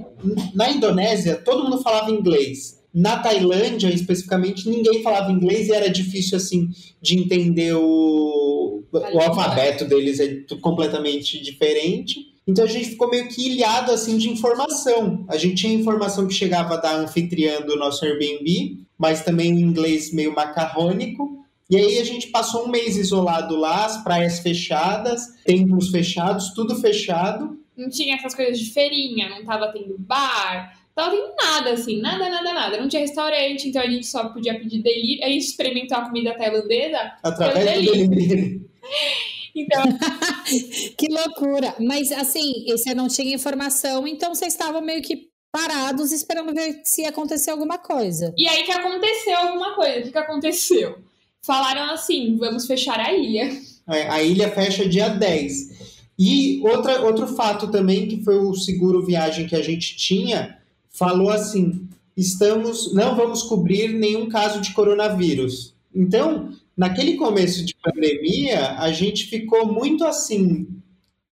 Na 0.54 0.70
Indonésia, 0.70 1.36
todo 1.36 1.64
mundo 1.64 1.82
falava 1.82 2.10
inglês. 2.10 2.80
Na 2.94 3.18
Tailândia, 3.18 3.88
especificamente, 3.88 4.68
ninguém 4.68 5.02
falava 5.02 5.32
inglês 5.32 5.68
e 5.68 5.72
era 5.72 5.88
difícil, 5.88 6.36
assim, 6.36 6.68
de 7.00 7.18
entender 7.18 7.74
o, 7.74 8.82
o 8.92 9.20
alfabeto 9.20 9.84
deles, 9.86 10.20
é 10.20 10.42
completamente 10.60 11.42
diferente. 11.42 12.32
Então 12.46 12.64
a 12.64 12.68
gente 12.68 12.90
ficou 12.90 13.08
meio 13.08 13.28
que 13.28 13.52
ilhado, 13.52 13.92
assim, 13.92 14.18
de 14.18 14.28
informação. 14.28 15.24
A 15.28 15.36
gente 15.36 15.54
tinha 15.56 15.72
informação 15.72 16.26
que 16.26 16.34
chegava 16.34 16.76
da 16.76 16.96
anfitriã 16.96 17.60
do 17.62 17.76
nosso 17.76 18.04
Airbnb, 18.04 18.78
mas 18.98 19.24
também 19.24 19.54
o 19.54 19.60
inglês 19.60 20.12
meio 20.12 20.34
macarrônico. 20.34 21.31
E 21.70 21.76
aí 21.76 21.98
a 21.98 22.04
gente 22.04 22.28
passou 22.28 22.66
um 22.66 22.68
mês 22.68 22.96
isolado 22.96 23.56
lá, 23.56 23.86
as 23.86 24.02
praias 24.02 24.40
fechadas, 24.40 25.22
templos 25.44 25.90
fechados, 25.90 26.52
tudo 26.54 26.76
fechado. 26.76 27.58
Não 27.76 27.88
tinha 27.88 28.16
essas 28.16 28.34
coisas 28.34 28.58
de 28.58 28.70
feirinha, 28.72 29.30
não 29.30 29.44
tava 29.44 29.72
tendo 29.72 29.96
bar, 29.98 30.78
tava 30.94 31.10
tendo 31.10 31.34
nada 31.34 31.72
assim, 31.72 32.00
nada, 32.00 32.28
nada, 32.28 32.52
nada. 32.52 32.78
Não 32.78 32.88
tinha 32.88 33.00
restaurante, 33.00 33.68
então 33.68 33.80
a 33.80 33.86
gente 33.86 34.06
só 34.06 34.28
podia 34.28 34.58
pedir 34.58 34.82
delivery. 34.82 35.22
A 35.22 35.28
gente 35.28 35.44
experimentou 35.44 35.96
a 35.96 36.02
comida 36.02 36.36
tailandesa 36.36 37.12
através 37.22 37.84
do 37.84 37.92
delivery. 37.92 38.62
Então... 39.54 39.82
que 40.96 41.08
loucura! 41.08 41.76
Mas 41.78 42.10
assim, 42.10 42.64
você 42.68 42.94
não 42.94 43.06
tinha 43.06 43.34
informação, 43.34 44.08
então 44.08 44.34
vocês 44.34 44.54
estavam 44.54 44.80
meio 44.80 45.02
que 45.02 45.28
parados 45.52 46.10
esperando 46.10 46.54
ver 46.54 46.80
se 46.84 47.02
ia 47.02 47.10
acontecer 47.10 47.50
alguma 47.50 47.76
coisa. 47.76 48.32
E 48.36 48.48
aí 48.48 48.64
que 48.64 48.72
aconteceu 48.72 49.36
alguma 49.36 49.74
coisa. 49.74 50.00
O 50.00 50.02
que, 50.04 50.10
que 50.10 50.18
aconteceu? 50.18 50.98
Falaram 51.44 51.92
assim: 51.92 52.36
vamos 52.36 52.66
fechar 52.66 52.98
a 52.98 53.12
ilha. 53.12 53.50
É, 53.88 54.08
a 54.08 54.22
ilha 54.22 54.50
fecha 54.50 54.88
dia 54.88 55.08
10. 55.08 55.72
E 56.18 56.60
outra, 56.62 57.00
outro 57.02 57.26
fato 57.26 57.68
também, 57.68 58.06
que 58.06 58.22
foi 58.22 58.36
o 58.36 58.54
seguro 58.54 59.04
viagem 59.04 59.46
que 59.46 59.56
a 59.56 59.62
gente 59.62 59.96
tinha, 59.96 60.58
falou 60.90 61.30
assim: 61.30 61.88
estamos, 62.16 62.94
não 62.94 63.16
vamos 63.16 63.42
cobrir 63.42 63.88
nenhum 63.92 64.28
caso 64.28 64.60
de 64.60 64.72
coronavírus. 64.72 65.74
Então, 65.94 66.52
naquele 66.76 67.16
começo 67.16 67.64
de 67.64 67.74
pandemia, 67.74 68.78
a 68.78 68.92
gente 68.92 69.26
ficou 69.26 69.66
muito 69.66 70.04
assim: 70.04 70.62
o 70.62 70.82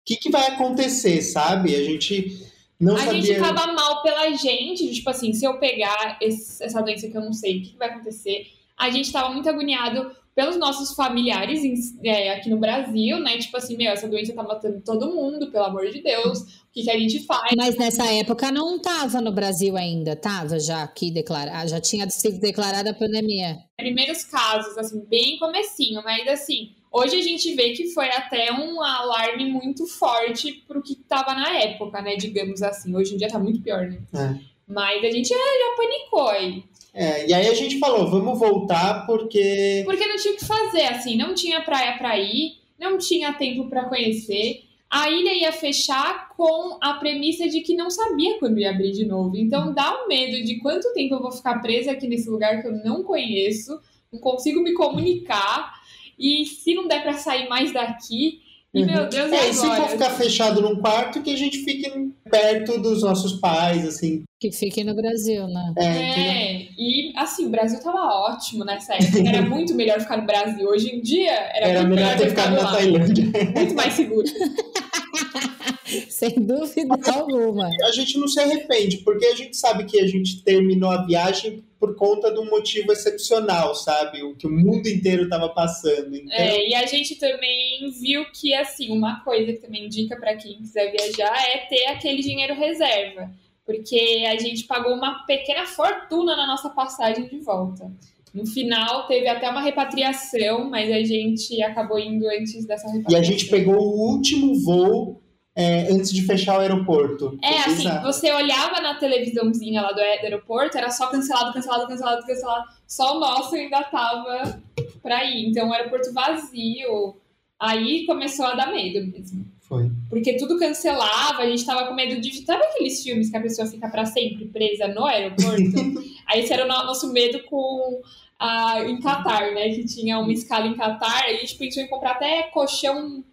que, 0.04 0.16
que 0.16 0.30
vai 0.30 0.46
acontecer, 0.48 1.20
sabe? 1.22 1.74
A 1.76 1.84
gente 1.84 2.48
não 2.80 2.96
a 2.96 3.00
sabia. 3.00 3.20
gente 3.20 3.34
ficava 3.34 3.72
mal 3.72 4.02
pela 4.02 4.30
gente, 4.32 4.90
tipo 4.92 5.10
assim, 5.10 5.32
se 5.32 5.44
eu 5.44 5.58
pegar 5.58 6.16
esse, 6.22 6.62
essa 6.62 6.80
doença 6.80 7.08
que 7.08 7.16
eu 7.16 7.20
não 7.20 7.32
sei, 7.32 7.58
o 7.58 7.62
que, 7.62 7.70
que 7.72 7.78
vai 7.78 7.90
acontecer? 7.90 8.46
A 8.78 8.90
gente 8.90 9.06
estava 9.06 9.30
muito 9.30 9.48
agoniado 9.48 10.10
pelos 10.38 10.56
nossos 10.56 10.94
familiares 10.94 11.60
é, 12.04 12.32
aqui 12.32 12.48
no 12.48 12.58
Brasil, 12.58 13.18
né? 13.18 13.36
Tipo 13.38 13.56
assim, 13.56 13.76
meu, 13.76 13.90
essa 13.90 14.06
doença 14.06 14.32
tá 14.32 14.42
matando 14.44 14.80
todo 14.84 15.12
mundo, 15.12 15.50
pelo 15.50 15.64
amor 15.64 15.90
de 15.90 16.00
Deus, 16.00 16.42
o 16.42 16.46
que, 16.72 16.84
que 16.84 16.90
a 16.92 16.96
gente 16.96 17.26
faz? 17.26 17.52
Mas 17.56 17.76
nessa 17.76 18.06
época 18.12 18.52
não 18.52 18.80
tava 18.80 19.20
no 19.20 19.32
Brasil 19.32 19.76
ainda, 19.76 20.14
tava 20.14 20.60
já 20.60 20.84
aqui 20.84 21.10
declarado, 21.10 21.68
já 21.68 21.80
tinha 21.80 22.08
sido 22.08 22.38
declarada 22.38 22.90
a 22.90 22.94
pandemia. 22.94 23.58
Primeiros 23.76 24.22
casos, 24.22 24.78
assim, 24.78 25.04
bem 25.06 25.40
comecinho, 25.40 26.04
mas 26.04 26.28
assim, 26.28 26.70
hoje 26.92 27.16
a 27.16 27.22
gente 27.22 27.52
vê 27.56 27.70
que 27.70 27.88
foi 27.88 28.08
até 28.08 28.52
um 28.52 28.80
alarme 28.80 29.50
muito 29.50 29.88
forte 29.88 30.52
pro 30.68 30.80
que 30.80 30.94
tava 30.94 31.34
na 31.34 31.50
época, 31.56 32.00
né? 32.00 32.14
Digamos 32.14 32.62
assim. 32.62 32.94
Hoje 32.94 33.14
em 33.14 33.16
dia 33.16 33.26
tá 33.26 33.40
muito 33.40 33.60
pior, 33.60 33.88
né? 33.88 33.98
É. 34.14 34.38
Mas 34.68 35.02
a 35.02 35.10
gente 35.10 35.30
já, 35.30 35.34
já 35.34 35.76
panicou 35.76 36.28
aí. 36.28 36.62
É, 36.92 37.28
e 37.28 37.34
aí 37.34 37.46
a 37.48 37.54
gente 37.54 37.78
falou, 37.78 38.10
vamos 38.10 38.38
voltar 38.38 39.06
porque. 39.06 39.82
Porque 39.84 40.06
não 40.06 40.16
tinha 40.16 40.34
o 40.34 40.36
que 40.36 40.44
fazer, 40.44 40.84
assim, 40.84 41.16
não 41.16 41.34
tinha 41.34 41.60
praia 41.60 41.96
para 41.96 42.18
ir, 42.18 42.56
não 42.78 42.98
tinha 42.98 43.32
tempo 43.32 43.68
para 43.68 43.84
conhecer. 43.84 44.64
A 44.90 45.10
ilha 45.10 45.34
ia 45.34 45.52
fechar 45.52 46.30
com 46.30 46.78
a 46.80 46.94
premissa 46.94 47.46
de 47.46 47.60
que 47.60 47.76
não 47.76 47.90
sabia 47.90 48.38
quando 48.38 48.58
ia 48.58 48.70
abrir 48.70 48.92
de 48.92 49.04
novo. 49.04 49.36
Então 49.36 49.72
dá 49.74 50.02
um 50.02 50.08
medo 50.08 50.42
de 50.42 50.58
quanto 50.60 50.92
tempo 50.94 51.14
eu 51.14 51.20
vou 51.20 51.30
ficar 51.30 51.60
presa 51.60 51.92
aqui 51.92 52.06
nesse 52.06 52.28
lugar 52.30 52.62
que 52.62 52.68
eu 52.68 52.72
não 52.84 53.02
conheço, 53.02 53.78
não 54.10 54.18
consigo 54.18 54.62
me 54.62 54.72
comunicar. 54.72 55.74
E 56.18 56.46
se 56.46 56.74
não 56.74 56.88
der 56.88 57.02
para 57.02 57.12
sair 57.12 57.48
mais 57.48 57.70
daqui, 57.70 58.40
E 58.74 58.84
meu 58.84 59.08
Deus, 59.08 59.32
É, 59.32 59.46
e 59.46 59.50
e 59.50 59.54
se 59.54 59.66
for 59.66 59.88
ficar 59.88 60.10
fechado 60.10 60.60
num 60.60 60.76
quarto, 60.76 61.22
que 61.22 61.32
a 61.32 61.36
gente 61.36 61.58
fique 61.64 61.90
perto 62.30 62.78
dos 62.78 63.02
nossos 63.02 63.40
pais, 63.40 63.86
assim. 63.86 64.24
Que 64.38 64.52
fique 64.52 64.84
no 64.84 64.94
Brasil, 64.94 65.46
né? 65.48 65.72
É? 65.78 65.84
É, 65.86 66.68
e 66.78 67.12
assim, 67.16 67.46
o 67.46 67.50
Brasil 67.50 67.80
tava 67.80 67.98
ótimo 67.98 68.64
nessa 68.64 68.94
época. 68.94 69.26
Era 69.26 69.40
muito 69.48 69.74
melhor 69.74 70.00
ficar 70.00 70.18
no 70.18 70.26
Brasil. 70.26 70.68
Hoje 70.68 70.94
em 70.94 71.00
dia, 71.00 71.32
era, 71.32 71.68
Era 71.68 71.80
muito 71.82 71.94
melhor 71.94 72.16
ter 72.18 72.28
ficado 72.28 72.56
na 72.56 72.62
lá. 72.62 72.72
Tailândia. 72.72 73.24
Muito 73.56 73.74
mais 73.74 73.94
seguro. 73.94 74.26
Sem 76.08 76.30
dúvida 76.34 76.94
alguma. 77.12 77.68
A 77.86 77.92
gente 77.92 78.18
não 78.18 78.28
se 78.28 78.40
arrepende, 78.40 78.98
porque 78.98 79.26
a 79.26 79.34
gente 79.34 79.56
sabe 79.56 79.84
que 79.84 80.00
a 80.00 80.06
gente 80.06 80.42
terminou 80.42 80.90
a 80.90 81.04
viagem 81.04 81.62
por 81.78 81.94
conta 81.94 82.32
de 82.32 82.40
um 82.40 82.50
motivo 82.50 82.92
excepcional, 82.92 83.74
sabe? 83.74 84.22
O 84.22 84.34
que 84.34 84.46
o 84.46 84.50
mundo 84.50 84.88
inteiro 84.88 85.24
estava 85.24 85.48
passando. 85.48 86.14
Então, 86.14 86.36
É, 86.36 86.68
e 86.68 86.74
a 86.74 86.84
gente 86.86 87.14
também 87.16 87.90
viu 88.00 88.24
que, 88.32 88.52
assim, 88.52 88.90
uma 88.90 89.20
coisa 89.20 89.52
que 89.52 89.60
também 89.60 89.86
indica 89.86 90.16
para 90.16 90.36
quem 90.36 90.56
quiser 90.56 90.90
viajar 90.90 91.32
é 91.48 91.58
ter 91.68 91.86
aquele 91.86 92.20
dinheiro 92.20 92.54
reserva. 92.54 93.30
Porque 93.64 94.24
a 94.26 94.36
gente 94.38 94.64
pagou 94.64 94.94
uma 94.94 95.24
pequena 95.26 95.66
fortuna 95.66 96.34
na 96.34 96.46
nossa 96.46 96.70
passagem 96.70 97.28
de 97.28 97.38
volta. 97.38 97.90
No 98.34 98.46
final, 98.46 99.06
teve 99.06 99.28
até 99.28 99.48
uma 99.48 99.60
repatriação, 99.62 100.68
mas 100.68 100.90
a 100.90 101.02
gente 101.04 101.62
acabou 101.62 101.98
indo 101.98 102.26
antes 102.28 102.66
dessa 102.66 102.88
E 102.88 102.92
repatriação. 102.92 103.20
a 103.20 103.22
gente 103.22 103.46
pegou 103.46 103.76
o 103.76 104.10
último 104.12 104.54
voo 104.64 105.20
é, 105.60 105.92
antes 105.92 106.12
de 106.12 106.22
fechar 106.22 106.56
o 106.56 106.60
aeroporto. 106.60 107.36
É, 107.42 107.62
Foi 107.62 107.72
assim, 107.72 108.02
você 108.02 108.32
olhava 108.32 108.80
na 108.80 108.94
televisãozinha 108.94 109.82
lá 109.82 109.88
do, 109.88 109.96
do 109.96 110.00
aeroporto, 110.00 110.78
era 110.78 110.88
só 110.90 111.08
cancelado, 111.08 111.52
cancelado, 111.52 111.88
cancelado, 111.88 112.24
cancelado. 112.24 112.64
Só 112.86 113.16
o 113.16 113.20
nosso 113.20 113.56
ainda 113.56 113.82
tava 113.82 114.62
pra 115.02 115.24
ir. 115.24 115.48
Então, 115.48 115.68
o 115.68 115.72
aeroporto 115.72 116.12
vazio. 116.12 117.16
Aí 117.60 118.06
começou 118.06 118.46
a 118.46 118.54
dar 118.54 118.70
medo 118.72 119.04
mesmo. 119.10 119.44
Foi. 119.62 119.90
Porque 120.08 120.34
tudo 120.36 120.58
cancelava, 120.58 121.42
a 121.42 121.46
gente 121.46 121.66
tava 121.66 121.86
com 121.88 121.94
medo 121.94 122.20
de. 122.20 122.32
Sabe 122.44 122.62
aqueles 122.64 123.02
filmes 123.02 123.28
que 123.28 123.36
a 123.36 123.40
pessoa 123.42 123.66
fica 123.66 123.88
pra 123.90 124.06
sempre 124.06 124.46
presa 124.46 124.86
no 124.88 125.04
aeroporto? 125.04 126.00
Aí 126.28 126.40
esse 126.40 126.52
era 126.52 126.64
o 126.64 126.68
no- 126.68 126.84
nosso 126.84 127.12
medo 127.12 127.42
com. 127.44 128.00
A, 128.38 128.84
em 128.84 129.00
Catar, 129.00 129.50
né? 129.52 129.68
Que 129.70 129.84
tinha 129.84 130.20
uma 130.20 130.32
escala 130.32 130.68
em 130.68 130.74
Catar, 130.74 131.24
a 131.24 131.32
gente 131.32 131.56
pensou 131.56 131.82
em 131.82 131.88
comprar 131.88 132.12
até 132.12 132.44
colchão. 132.44 133.24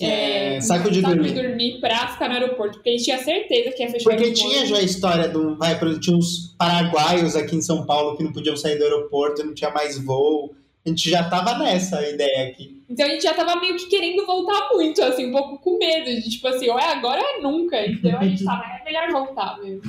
É, 0.00 0.60
saco 0.60 0.90
de 0.90 1.00
dormir. 1.00 1.34
dormir 1.34 1.80
pra 1.80 2.08
ficar 2.08 2.28
no 2.28 2.34
aeroporto, 2.34 2.78
porque 2.78 2.90
a 2.90 2.92
gente 2.92 3.04
tinha 3.04 3.18
certeza 3.18 3.70
que 3.70 3.80
ia 3.80 3.90
fechar 3.90 4.10
o 4.10 4.16
Porque 4.16 4.32
tinha 4.32 4.66
já 4.66 4.76
a 4.78 4.82
história 4.82 5.28
do. 5.28 5.56
Vai, 5.56 5.78
tinha 6.00 6.16
uns 6.16 6.52
paraguaios 6.58 7.36
aqui 7.36 7.54
em 7.54 7.62
São 7.62 7.86
Paulo 7.86 8.16
que 8.16 8.24
não 8.24 8.32
podiam 8.32 8.56
sair 8.56 8.76
do 8.76 8.82
aeroporto, 8.82 9.44
não 9.44 9.54
tinha 9.54 9.70
mais 9.70 9.96
voo. 9.96 10.52
A 10.84 10.88
gente 10.88 11.08
já 11.08 11.22
tava 11.30 11.56
nessa 11.58 12.06
ideia 12.08 12.48
aqui. 12.48 12.82
Então 12.90 13.06
a 13.06 13.08
gente 13.08 13.22
já 13.22 13.34
tava 13.34 13.60
meio 13.60 13.76
que 13.76 13.86
querendo 13.86 14.26
voltar 14.26 14.68
muito, 14.72 15.00
assim, 15.00 15.28
um 15.28 15.32
pouco 15.32 15.58
com 15.58 15.78
medo, 15.78 16.06
de 16.06 16.28
tipo 16.28 16.48
assim, 16.48 16.68
ou 16.68 16.78
é 16.78 16.90
agora 16.90 17.20
ou 17.20 17.26
é 17.26 17.40
nunca. 17.40 17.86
Então 17.86 18.18
a 18.18 18.24
gente 18.24 18.44
tava, 18.44 18.64
é 18.64 18.84
melhor 18.84 19.12
voltar 19.12 19.60
mesmo. 19.62 19.80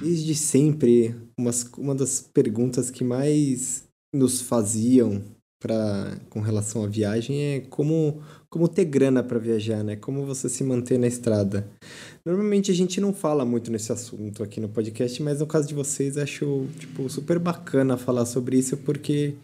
Desde 0.00 0.34
sempre, 0.34 1.23
umas, 1.38 1.64
uma 1.76 1.94
das 1.94 2.20
perguntas 2.20 2.90
que 2.90 3.04
mais 3.04 3.84
nos 4.12 4.40
faziam 4.40 5.22
pra, 5.64 6.16
com 6.28 6.40
relação 6.40 6.84
à 6.84 6.86
viagem 6.86 7.40
é 7.40 7.60
como, 7.70 8.22
como 8.50 8.68
ter 8.68 8.84
grana 8.84 9.22
para 9.22 9.38
viajar, 9.38 9.82
né? 9.82 9.96
Como 9.96 10.26
você 10.26 10.48
se 10.48 10.62
manter 10.62 10.98
na 10.98 11.06
estrada. 11.06 11.66
Normalmente 12.24 12.70
a 12.70 12.74
gente 12.74 13.00
não 13.00 13.14
fala 13.14 13.44
muito 13.44 13.70
nesse 13.70 13.90
assunto 13.90 14.42
aqui 14.42 14.60
no 14.60 14.68
podcast, 14.68 15.22
mas 15.22 15.40
no 15.40 15.46
caso 15.46 15.66
de 15.66 15.74
vocês 15.74 16.18
acho 16.18 16.66
tipo 16.78 17.08
super 17.08 17.38
bacana 17.38 17.96
falar 17.96 18.26
sobre 18.26 18.58
isso 18.58 18.76
porque 18.76 19.34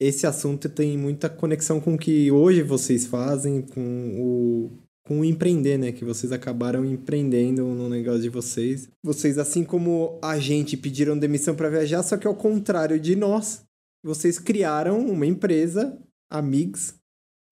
esse 0.00 0.26
assunto 0.26 0.68
tem 0.68 0.96
muita 0.96 1.28
conexão 1.28 1.80
com 1.80 1.94
o 1.94 1.98
que 1.98 2.30
hoje 2.30 2.62
vocês 2.62 3.06
fazem, 3.06 3.60
com 3.60 3.80
o 4.18 4.83
com 5.06 5.20
o 5.20 5.24
empreender, 5.24 5.78
né? 5.78 5.92
Que 5.92 6.04
vocês 6.04 6.32
acabaram 6.32 6.84
empreendendo 6.84 7.64
no 7.64 7.88
negócio 7.88 8.22
de 8.22 8.28
vocês. 8.28 8.88
Vocês, 9.02 9.38
assim 9.38 9.62
como 9.62 10.18
a 10.22 10.38
gente, 10.38 10.76
pediram 10.76 11.18
demissão 11.18 11.54
para 11.54 11.68
viajar, 11.68 12.02
só 12.02 12.16
que 12.16 12.26
ao 12.26 12.34
contrário 12.34 12.98
de 12.98 13.14
nós, 13.14 13.62
vocês 14.02 14.38
criaram 14.38 14.98
uma 15.06 15.26
empresa, 15.26 15.96
Amigs, 16.30 16.94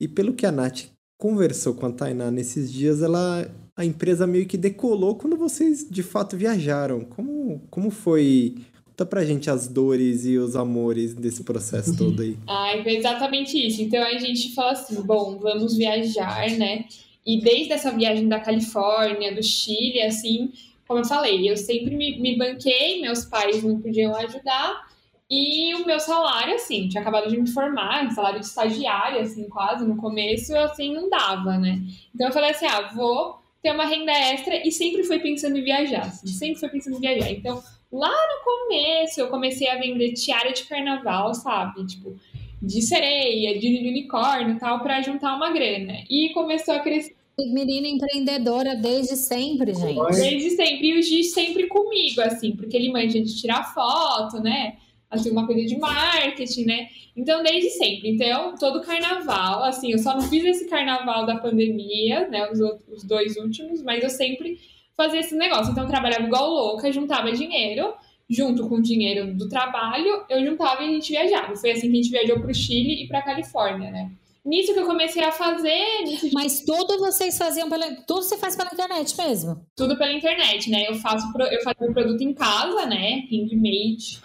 e 0.01 0.09
pelo 0.09 0.35
que 0.35 0.47
a 0.47 0.53
Nath 0.53 0.87
conversou 1.21 1.75
com 1.75 1.87
a 1.87 1.93
Tainá 1.93 2.31
nesses 2.31 2.73
dias, 2.73 3.03
ela 3.03 3.49
a 3.77 3.85
empresa 3.85 4.27
meio 4.27 4.47
que 4.47 4.57
decolou 4.57 5.15
quando 5.17 5.37
vocês 5.37 5.87
de 5.89 6.03
fato 6.03 6.37
viajaram. 6.37 7.05
Como, 7.05 7.63
como 7.71 7.91
foi? 7.91 8.57
Conta 8.85 9.07
pra 9.07 9.25
gente 9.25 9.49
as 9.49 9.67
dores 9.67 10.27
e 10.27 10.37
os 10.37 10.55
amores 10.55 11.15
desse 11.15 11.43
processo 11.43 11.97
todo 11.97 12.21
aí. 12.21 12.37
Ai, 12.47 12.83
foi 12.83 12.97
exatamente 12.97 13.57
isso. 13.57 13.81
Então 13.81 14.03
a 14.03 14.19
gente 14.19 14.55
falou 14.55 14.73
assim: 14.73 15.01
bom, 15.03 15.39
vamos 15.39 15.77
viajar, 15.77 16.51
né? 16.51 16.85
E 17.25 17.41
desde 17.41 17.73
essa 17.73 17.91
viagem 17.91 18.29
da 18.29 18.41
Califórnia, 18.41 19.35
do 19.35 19.43
Chile, 19.43 20.03
assim, 20.03 20.53
como 20.87 21.01
eu 21.01 21.05
falei, 21.05 21.49
eu 21.49 21.57
sempre 21.57 21.97
me, 21.97 22.19
me 22.19 22.37
banquei, 22.37 23.01
meus 23.01 23.25
pais 23.25 23.63
não 23.63 23.81
podiam 23.81 24.15
ajudar. 24.17 24.91
E 25.31 25.75
o 25.77 25.87
meu 25.87 25.99
salário, 25.99 26.55
assim, 26.55 26.89
tinha 26.89 27.01
acabado 27.01 27.31
de 27.31 27.41
me 27.41 27.49
formar, 27.49 28.11
salário 28.11 28.41
de 28.41 28.45
estagiária, 28.45 29.23
assim, 29.23 29.49
quase 29.49 29.87
no 29.87 29.97
começo, 29.97 30.55
assim, 30.55 30.93
não 30.93 31.09
dava, 31.09 31.57
né? 31.57 31.81
Então 32.15 32.27
eu 32.27 32.33
falei 32.35 32.51
assim: 32.51 32.67
ah, 32.67 32.91
vou 32.95 33.41
ter 33.63 33.73
uma 33.73 33.87
renda 33.87 34.13
extra 34.13 34.57
e 34.67 34.71
sempre 34.71 35.05
fui 35.05 35.21
pensando 35.21 35.57
em 35.57 35.65
viajar, 35.65 36.03
assim, 36.03 36.27
sempre 36.27 36.61
fui 36.61 36.69
pensando 36.69 36.97
em 36.97 37.01
viajar. 37.01 37.31
Então, 37.31 37.63
lá 37.91 38.11
no 38.11 38.45
começo, 38.45 39.21
eu 39.21 39.29
comecei 39.29 39.69
a 39.69 39.79
vender 39.79 40.13
tiara 40.13 40.53
de 40.53 40.65
carnaval, 40.65 41.33
sabe? 41.33 41.87
Tipo, 41.87 42.15
de 42.63 42.81
sereia, 42.81 43.59
de 43.59 43.67
unicórnio 43.89 44.55
e 44.57 44.59
tal, 44.59 44.81
pra 44.81 45.03
juntar 45.03 45.35
uma 45.35 45.51
grana. 45.53 45.95
E 46.09 46.31
começou 46.33 46.75
a 46.75 46.81
crescer 46.81 47.15
Menina 47.39 47.89
empreendedora 47.89 48.77
desde 48.77 49.17
sempre, 49.17 49.75
gente. 49.75 49.99
Desde 50.21 50.51
sempre. 50.51 50.89
E 50.89 50.99
o 50.99 51.03
Giz 51.03 51.33
sempre 51.33 51.67
comigo, 51.67 52.21
assim, 52.21 52.55
porque 52.55 52.77
ele 52.77 52.93
manja 52.93 53.21
de 53.21 53.35
tirar 53.41 53.73
foto, 53.75 54.39
né? 54.41 54.75
Assim, 55.11 55.31
uma 55.31 55.47
coisa 55.47 55.65
de 55.67 55.77
marketing, 55.79 56.65
né? 56.67 56.89
Então, 57.17 57.43
desde 57.43 57.71
sempre. 57.71 58.11
Então, 58.11 58.55
todo 58.55 58.83
carnaval, 58.83 59.65
assim, 59.65 59.93
eu 59.93 59.99
só 59.99 60.15
não 60.15 60.23
fiz 60.23 60.45
esse 60.45 60.69
carnaval 60.69 61.25
da 61.27 61.37
pandemia, 61.37 62.29
né? 62.29 62.49
Os, 62.51 62.61
outros- 62.61 62.87
os 62.89 63.03
dois 63.03 63.37
últimos, 63.37 63.83
mas 63.83 64.03
eu 64.05 64.11
sempre 64.11 64.59
fazia 64.95 65.21
esse 65.21 65.35
negócio. 65.35 65.73
Então, 65.73 65.85
eu 65.85 65.91
trabalhava 65.91 66.25
igual 66.25 66.49
louca, 66.51 66.93
juntava 66.93 67.33
dinheiro, 67.33 67.95
junto 68.33 68.69
com 68.69 68.77
o 68.77 68.83
dinheiro 68.83 69.35
do 69.35 69.49
trabalho, 69.49 70.25
eu 70.29 70.45
juntava 70.45 70.83
e 70.83 70.89
a 70.89 70.91
gente 70.93 71.11
viajava. 71.11 71.55
Foi 71.55 71.71
assim 71.71 71.91
que 71.91 71.93
a 71.93 72.03
gente 72.03 72.11
viajou 72.11 72.41
pro 72.41 72.55
Chile 72.55 73.05
e 73.05 73.09
pra 73.09 73.23
Califórnia, 73.23 73.91
né? 73.91 74.11
Nisso 74.45 74.75
que 74.75 74.81
eu 74.81 74.87
comecei 74.87 75.23
a 75.23 75.31
fazer, 75.31 76.05
de 76.05 76.33
Mas 76.35 76.65
tudo 76.65 76.99
vocês 76.99 77.39
faziam 77.39 77.69
pela. 77.69 77.95
Tudo 78.07 78.23
você 78.23 78.37
faz 78.37 78.57
pela 78.57 78.71
internet 78.73 79.17
mesmo. 79.17 79.65
tudo 79.77 79.97
pela 79.97 80.13
internet, 80.13 80.69
né? 80.69 80.89
Eu 80.89 80.97
faço 80.97 81.27
eu 81.39 81.63
fazia 81.63 81.89
o 81.89 81.95
produto 81.95 82.23
em 82.23 82.35
casa, 82.35 82.87
né? 82.87 83.23
Handmade. 83.31 84.21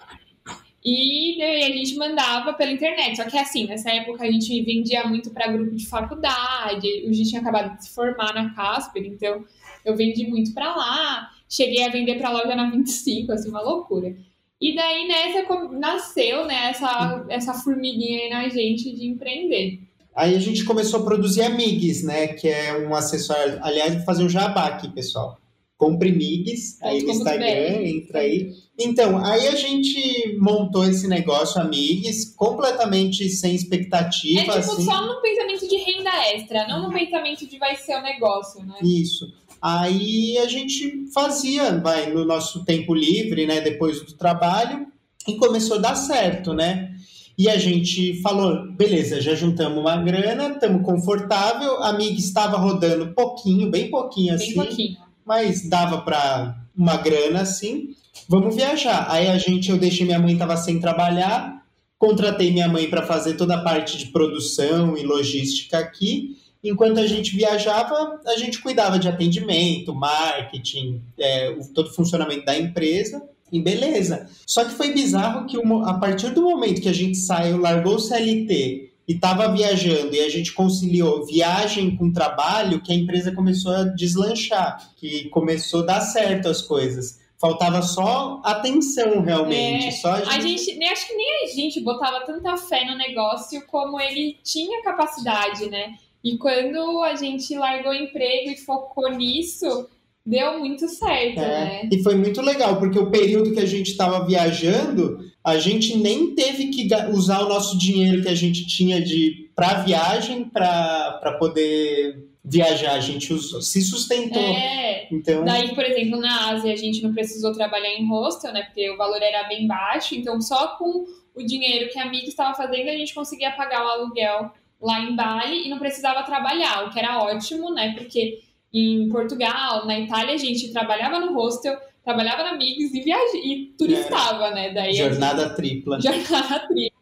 E 0.84 1.36
daí 1.38 1.64
a 1.64 1.70
gente 1.70 1.96
mandava 1.96 2.52
pela 2.54 2.72
internet. 2.72 3.16
Só 3.16 3.24
que 3.24 3.36
assim, 3.38 3.66
nessa 3.66 3.90
época 3.90 4.24
a 4.24 4.30
gente 4.30 4.62
vendia 4.62 5.04
muito 5.06 5.30
para 5.30 5.52
grupo 5.52 5.74
de 5.76 5.86
faculdade. 5.86 7.04
O 7.06 7.12
Gi 7.12 7.24
tinha 7.24 7.40
acabado 7.40 7.76
de 7.76 7.84
se 7.84 7.94
formar 7.94 8.32
na 8.34 8.54
Casper, 8.54 9.04
então 9.04 9.44
eu 9.84 9.94
vendi 9.94 10.26
muito 10.26 10.52
para 10.54 10.74
lá. 10.74 11.30
Cheguei 11.48 11.84
a 11.84 11.90
vender 11.90 12.18
para 12.18 12.30
loja 12.30 12.54
na 12.54 12.70
25, 12.70 13.32
assim, 13.32 13.48
uma 13.48 13.62
loucura. 13.62 14.14
E 14.60 14.74
daí 14.74 15.06
nessa 15.06 15.68
nasceu, 15.70 16.44
né, 16.44 16.70
essa, 16.70 17.24
essa 17.28 17.54
formiguinha 17.54 18.24
aí 18.24 18.30
na 18.30 18.48
gente 18.48 18.92
de 18.92 19.06
empreender. 19.06 19.80
Aí 20.18 20.34
a 20.34 20.40
gente 20.40 20.64
começou 20.64 21.00
a 21.00 21.04
produzir 21.04 21.42
a 21.42 21.48
Migs, 21.48 22.02
né? 22.02 22.26
Que 22.26 22.48
é 22.48 22.76
um 22.76 22.92
acessório. 22.92 23.60
Aliás, 23.62 23.94
vou 23.94 24.04
fazer 24.04 24.24
um 24.24 24.28
jabá 24.28 24.66
aqui, 24.66 24.88
pessoal. 24.88 25.38
Compre 25.76 26.10
Migs 26.10 26.76
aí 26.82 27.04
no 27.04 27.10
Instagram, 27.12 27.86
entra 27.86 28.18
aí. 28.18 28.52
Então, 28.76 29.24
aí 29.24 29.46
a 29.46 29.54
gente 29.54 30.36
montou 30.40 30.84
esse 30.84 31.06
negócio, 31.06 31.60
a 31.60 31.64
Migs, 31.64 32.34
completamente 32.34 33.30
sem 33.30 33.52
É 33.52 33.54
expectativa, 33.54 34.40
tipo 34.40 34.58
assim. 34.58 34.84
só 34.84 35.06
no 35.06 35.22
pensamento 35.22 35.68
de 35.68 35.76
renda 35.76 36.10
extra, 36.34 36.66
não 36.66 36.88
no 36.88 36.92
pensamento 36.92 37.46
de 37.46 37.56
vai 37.56 37.76
ser 37.76 37.94
o 37.94 38.02
negócio, 38.02 38.64
né? 38.64 38.74
Isso. 38.82 39.32
Aí 39.60 40.38
a 40.38 40.46
gente 40.46 41.06
fazia, 41.12 41.78
vai, 41.78 42.12
no 42.12 42.24
nosso 42.24 42.64
tempo 42.64 42.94
livre, 42.94 43.46
né, 43.46 43.60
depois 43.60 44.00
do 44.00 44.12
trabalho, 44.12 44.86
e 45.26 45.36
começou 45.36 45.76
a 45.76 45.80
dar 45.80 45.94
certo, 45.94 46.54
né? 46.54 46.94
E 47.36 47.48
a 47.48 47.56
gente 47.56 48.20
falou, 48.20 48.72
beleza, 48.72 49.20
já 49.20 49.34
juntamos 49.34 49.78
uma 49.78 49.96
grana, 49.96 50.48
estamos 50.48 50.84
confortável, 50.84 51.82
a 51.82 51.90
amiga 51.90 52.18
estava 52.18 52.56
rodando 52.56 53.14
pouquinho, 53.14 53.70
bem 53.70 53.90
pouquinho 53.90 54.36
Bem 54.36 54.46
assim, 54.46 54.54
pouquinho. 54.54 54.96
mas 55.24 55.68
dava 55.68 55.98
para 55.98 56.56
uma 56.76 56.96
grana 56.96 57.42
assim. 57.42 57.90
Vamos 58.28 58.56
viajar. 58.56 59.06
Aí 59.08 59.28
a 59.28 59.38
gente, 59.38 59.70
eu 59.70 59.78
deixei 59.78 60.04
minha 60.04 60.18
mãe 60.18 60.32
estava 60.32 60.56
sem 60.56 60.80
trabalhar, 60.80 61.62
contratei 61.96 62.50
minha 62.50 62.68
mãe 62.68 62.90
para 62.90 63.06
fazer 63.06 63.34
toda 63.34 63.54
a 63.54 63.62
parte 63.62 63.96
de 63.96 64.06
produção 64.06 64.96
e 64.96 65.04
logística 65.04 65.78
aqui. 65.78 66.36
Enquanto 66.62 66.98
a 66.98 67.06
gente 67.06 67.36
viajava, 67.36 68.20
a 68.26 68.36
gente 68.36 68.60
cuidava 68.60 68.98
de 68.98 69.08
atendimento, 69.08 69.94
marketing, 69.94 71.02
é, 71.18 71.50
o- 71.50 71.72
todo 71.72 71.86
o 71.88 71.94
funcionamento 71.94 72.44
da 72.44 72.58
empresa. 72.58 73.22
E 73.50 73.58
beleza. 73.62 74.28
Só 74.46 74.62
que 74.64 74.72
foi 74.72 74.92
bizarro 74.92 75.46
que 75.46 75.56
a 75.86 75.94
partir 75.94 76.30
do 76.34 76.42
momento 76.42 76.82
que 76.82 76.88
a 76.88 76.92
gente 76.92 77.16
saiu, 77.16 77.56
largou 77.56 77.94
o 77.94 77.98
CLT 77.98 78.90
e 79.08 79.14
estava 79.14 79.50
viajando 79.50 80.14
e 80.14 80.20
a 80.20 80.28
gente 80.28 80.52
conciliou 80.52 81.24
viagem 81.24 81.96
com 81.96 82.12
trabalho, 82.12 82.82
que 82.82 82.92
a 82.92 82.94
empresa 82.94 83.32
começou 83.32 83.72
a 83.72 83.84
deslanchar, 83.84 84.90
que 84.96 85.30
começou 85.30 85.82
a 85.82 85.86
dar 85.86 86.00
certo 86.02 86.46
as 86.48 86.60
coisas. 86.60 87.20
Faltava 87.40 87.80
só 87.80 88.42
atenção, 88.44 89.22
realmente. 89.22 89.86
É, 89.86 89.90
só 89.92 90.10
a 90.12 90.18
gente... 90.18 90.28
a 90.34 90.40
gente, 90.40 90.74
nem 90.76 90.88
acho 90.90 91.06
que 91.08 91.14
nem 91.14 91.44
a 91.44 91.46
gente 91.46 91.80
botava 91.80 92.20
tanta 92.26 92.54
fé 92.58 92.84
no 92.84 92.98
negócio 92.98 93.64
como 93.68 93.98
ele 93.98 94.36
tinha 94.44 94.82
capacidade, 94.82 95.70
né? 95.70 95.94
E 96.22 96.36
quando 96.36 97.02
a 97.02 97.14
gente 97.14 97.56
largou 97.56 97.92
o 97.92 97.94
emprego 97.94 98.50
e 98.50 98.56
focou 98.56 99.10
nisso, 99.10 99.88
deu 100.28 100.58
muito 100.58 100.86
certo, 100.88 101.40
É, 101.40 101.64
né? 101.64 101.88
E 101.90 102.02
foi 102.02 102.14
muito 102.14 102.40
legal, 102.42 102.78
porque 102.78 102.98
o 102.98 103.10
período 103.10 103.52
que 103.52 103.60
a 103.60 103.66
gente 103.66 103.90
estava 103.90 104.26
viajando, 104.26 105.18
a 105.44 105.58
gente 105.58 105.96
nem 105.96 106.34
teve 106.34 106.66
que 106.66 106.88
usar 107.10 107.40
o 107.40 107.48
nosso 107.48 107.78
dinheiro 107.78 108.22
que 108.22 108.28
a 108.28 108.34
gente 108.34 108.66
tinha 108.66 109.00
de 109.00 109.48
para 109.54 109.82
viagem 109.82 110.44
para 110.44 111.36
poder 111.38 112.28
viajar. 112.44 112.92
A 112.92 113.00
gente 113.00 113.32
usou, 113.32 113.62
se 113.62 113.80
sustentou. 113.80 114.42
É, 114.42 115.08
Então, 115.10 115.44
Daí, 115.44 115.74
por 115.74 115.84
exemplo, 115.84 116.20
na 116.20 116.50
Ásia 116.50 116.72
a 116.72 116.76
gente 116.76 117.02
não 117.02 117.12
precisou 117.12 117.52
trabalhar 117.52 117.94
em 117.94 118.06
hostel, 118.06 118.52
né? 118.52 118.62
Porque 118.64 118.90
o 118.90 118.96
valor 118.96 119.22
era 119.22 119.48
bem 119.48 119.66
baixo, 119.66 120.14
então 120.14 120.40
só 120.40 120.76
com 120.76 121.06
o 121.34 121.42
dinheiro 121.44 121.90
que 121.90 121.98
a 121.98 122.06
Mix 122.10 122.28
estava 122.28 122.54
fazendo 122.54 122.88
a 122.88 122.96
gente 122.96 123.14
conseguia 123.14 123.52
pagar 123.52 123.84
o 123.84 123.88
aluguel 123.88 124.52
lá 124.80 125.00
em 125.00 125.14
Bali 125.14 125.66
e 125.66 125.68
não 125.68 125.78
precisava 125.78 126.22
trabalhar, 126.22 126.86
o 126.86 126.90
que 126.90 126.98
era 126.98 127.18
ótimo, 127.22 127.72
né? 127.72 127.94
Porque 127.94 128.40
em 128.72 129.08
Portugal, 129.08 129.86
na 129.86 129.98
Itália, 129.98 130.34
a 130.34 130.38
gente 130.38 130.72
trabalhava 130.72 131.18
no 131.18 131.32
hostel, 131.32 131.76
trabalhava 132.04 132.42
na 132.42 132.56
Mix 132.56 132.94
e, 132.94 133.00
viaja... 133.00 133.36
e 133.36 133.74
turistava, 133.76 134.50
né? 134.50 134.72
Daí 134.72 134.94
jornada 134.94 135.54
tripla. 135.54 136.00
gente... 136.00 136.22
jornada 136.26 136.66
tripla. 136.68 136.98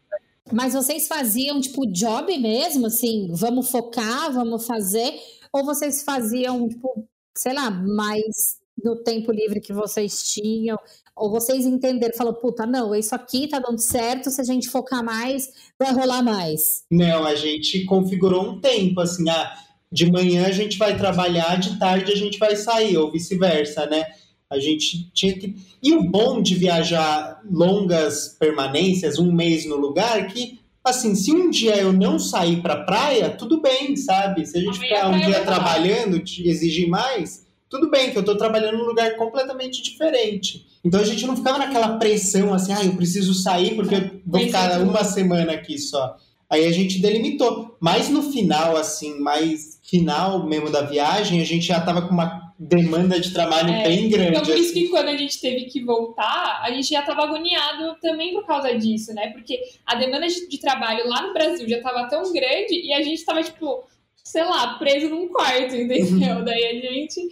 Mas 0.51 0.73
vocês 0.73 1.07
faziam, 1.07 1.59
tipo, 1.59 1.85
job 1.85 2.35
mesmo, 2.37 2.87
assim, 2.87 3.29
vamos 3.33 3.69
focar, 3.69 4.31
vamos 4.31 4.65
fazer? 4.65 5.13
Ou 5.51 5.65
vocês 5.65 6.03
faziam, 6.03 6.69
tipo, 6.69 7.05
sei 7.35 7.53
lá, 7.53 7.69
mais 7.69 8.57
no 8.81 8.95
tempo 9.03 9.31
livre 9.31 9.59
que 9.59 9.73
vocês 9.73 10.31
tinham? 10.31 10.77
Ou 11.17 11.31
vocês 11.31 11.65
entenderam, 11.65 12.15
falaram, 12.15 12.37
puta, 12.39 12.65
não, 12.65 12.93
isso 12.93 13.15
aqui 13.15 13.47
tá 13.47 13.59
dando 13.59 13.79
certo, 13.79 14.29
se 14.29 14.39
a 14.39 14.43
gente 14.43 14.69
focar 14.69 15.03
mais, 15.03 15.49
vai 15.79 15.91
rolar 15.91 16.21
mais. 16.21 16.83
Não, 16.91 17.25
a 17.25 17.33
gente 17.33 17.85
configurou 17.85 18.51
um 18.51 18.61
tempo, 18.61 19.01
assim, 19.01 19.27
ah, 19.27 19.51
de 19.91 20.11
manhã 20.11 20.45
a 20.45 20.51
gente 20.51 20.77
vai 20.77 20.95
trabalhar, 20.95 21.59
de 21.59 21.79
tarde 21.79 22.11
a 22.11 22.15
gente 22.15 22.37
vai 22.37 22.55
sair, 22.55 22.97
ou 22.97 23.11
vice-versa, 23.11 23.87
né? 23.87 24.05
A 24.49 24.59
gente 24.59 25.09
tinha 25.11 25.33
que. 25.33 25.55
E 25.81 25.93
o 25.93 26.03
bom 26.03 26.41
de 26.41 26.55
viajar 26.55 27.41
longas 27.49 28.29
permanências, 28.39 29.17
um 29.17 29.31
mês 29.31 29.65
no 29.65 29.75
lugar, 29.75 30.27
que, 30.27 30.59
assim, 30.83 31.15
se 31.15 31.31
um 31.31 31.49
dia 31.49 31.77
eu 31.77 31.91
não 31.91 32.19
sair 32.19 32.61
pra 32.61 32.83
praia, 32.83 33.29
tudo 33.29 33.61
bem, 33.61 33.95
sabe? 33.95 34.45
Se 34.45 34.57
a 34.57 34.61
gente 34.61 34.79
ficar 34.79 35.09
um 35.09 35.19
dia 35.19 35.43
trabalhando, 35.43 36.19
te 36.19 36.47
exigir 36.47 36.87
mais, 36.87 37.46
tudo 37.69 37.89
bem, 37.89 38.11
que 38.11 38.17
eu 38.17 38.23
tô 38.23 38.37
trabalhando 38.37 38.77
num 38.77 38.85
lugar 38.85 39.15
completamente 39.15 39.81
diferente. 39.83 40.65
Então 40.83 40.99
a 40.99 41.03
gente 41.03 41.25
não 41.25 41.35
ficava 41.35 41.57
naquela 41.57 41.97
pressão, 41.97 42.53
assim, 42.53 42.71
ah, 42.71 42.83
eu 42.83 42.95
preciso 42.95 43.33
sair 43.33 43.75
porque 43.75 43.95
eu 43.95 44.21
vou 44.25 44.39
ficar 44.41 44.79
uma 44.81 45.03
semana 45.03 45.53
aqui 45.53 45.77
só. 45.77 46.17
Aí 46.49 46.65
a 46.65 46.71
gente 46.71 46.99
delimitou. 46.99 47.75
Mas 47.79 48.09
no 48.09 48.23
final, 48.23 48.77
assim, 48.77 49.19
mais 49.19 49.79
final 49.83 50.47
mesmo 50.47 50.69
da 50.69 50.81
viagem, 50.81 51.41
a 51.41 51.45
gente 51.45 51.67
já 51.67 51.81
tava 51.81 52.03
com 52.03 52.13
uma 52.13 52.53
demanda 52.57 53.19
de 53.19 53.31
trabalho 53.31 53.69
É, 53.69 53.83
bem 53.83 54.09
grande. 54.09 54.31
Então, 54.31 54.41
por 54.41 54.57
isso 54.57 54.71
assim. 54.71 54.83
que 54.83 54.89
quando 54.89 55.09
a 55.09 55.17
gente 55.17 55.39
teve 55.39 55.65
que 55.65 55.83
voltar, 55.83 56.61
a 56.63 56.71
gente 56.71 56.89
já 56.89 57.01
estava 57.01 57.23
agoniado 57.23 57.97
também 58.01 58.33
por 58.33 58.45
causa 58.45 58.73
disso, 58.75 59.13
né? 59.13 59.31
Porque 59.31 59.59
a 59.85 59.95
demanda 59.95 60.27
de, 60.27 60.47
de 60.47 60.57
trabalho 60.57 61.07
lá 61.07 61.21
no 61.21 61.33
Brasil 61.33 61.67
já 61.67 61.77
estava 61.77 62.07
tão 62.07 62.31
grande 62.31 62.73
e 62.73 62.93
a 62.93 63.01
gente 63.01 63.19
estava, 63.19 63.43
tipo, 63.43 63.83
sei 64.23 64.43
lá, 64.43 64.75
preso 64.79 65.09
num 65.09 65.27
quarto, 65.27 65.75
entendeu? 65.75 66.43
Daí 66.43 66.65
a 66.65 66.93
gente 66.93 67.29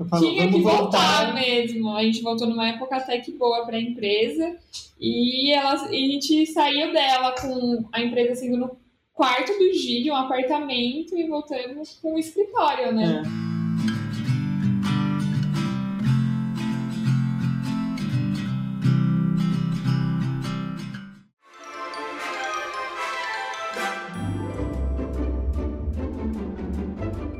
Eu 0.00 0.06
falo, 0.06 0.26
tinha 0.26 0.50
que 0.50 0.60
voltar 0.60 1.26
voltar. 1.26 1.34
mesmo. 1.34 1.94
A 1.94 2.02
gente 2.02 2.22
voltou 2.22 2.48
numa 2.48 2.68
época 2.68 2.96
até 2.96 3.18
que 3.20 3.32
boa 3.32 3.66
para 3.66 3.76
a 3.76 3.80
empresa 3.80 4.56
e, 4.98 5.52
ela, 5.52 5.74
e 5.94 6.04
a 6.04 6.12
gente 6.12 6.46
saiu 6.46 6.90
dela 6.90 7.34
com 7.38 7.84
a 7.92 8.00
empresa 8.00 8.34
sendo 8.34 8.56
no 8.56 8.76
quarto 9.12 9.52
do 9.58 9.72
Gílio, 9.74 10.14
um 10.14 10.16
apartamento, 10.16 11.14
e 11.14 11.28
voltamos 11.28 11.98
com 12.00 12.14
o 12.14 12.18
escritório, 12.18 12.92
né? 12.94 13.22
É. 13.46 13.49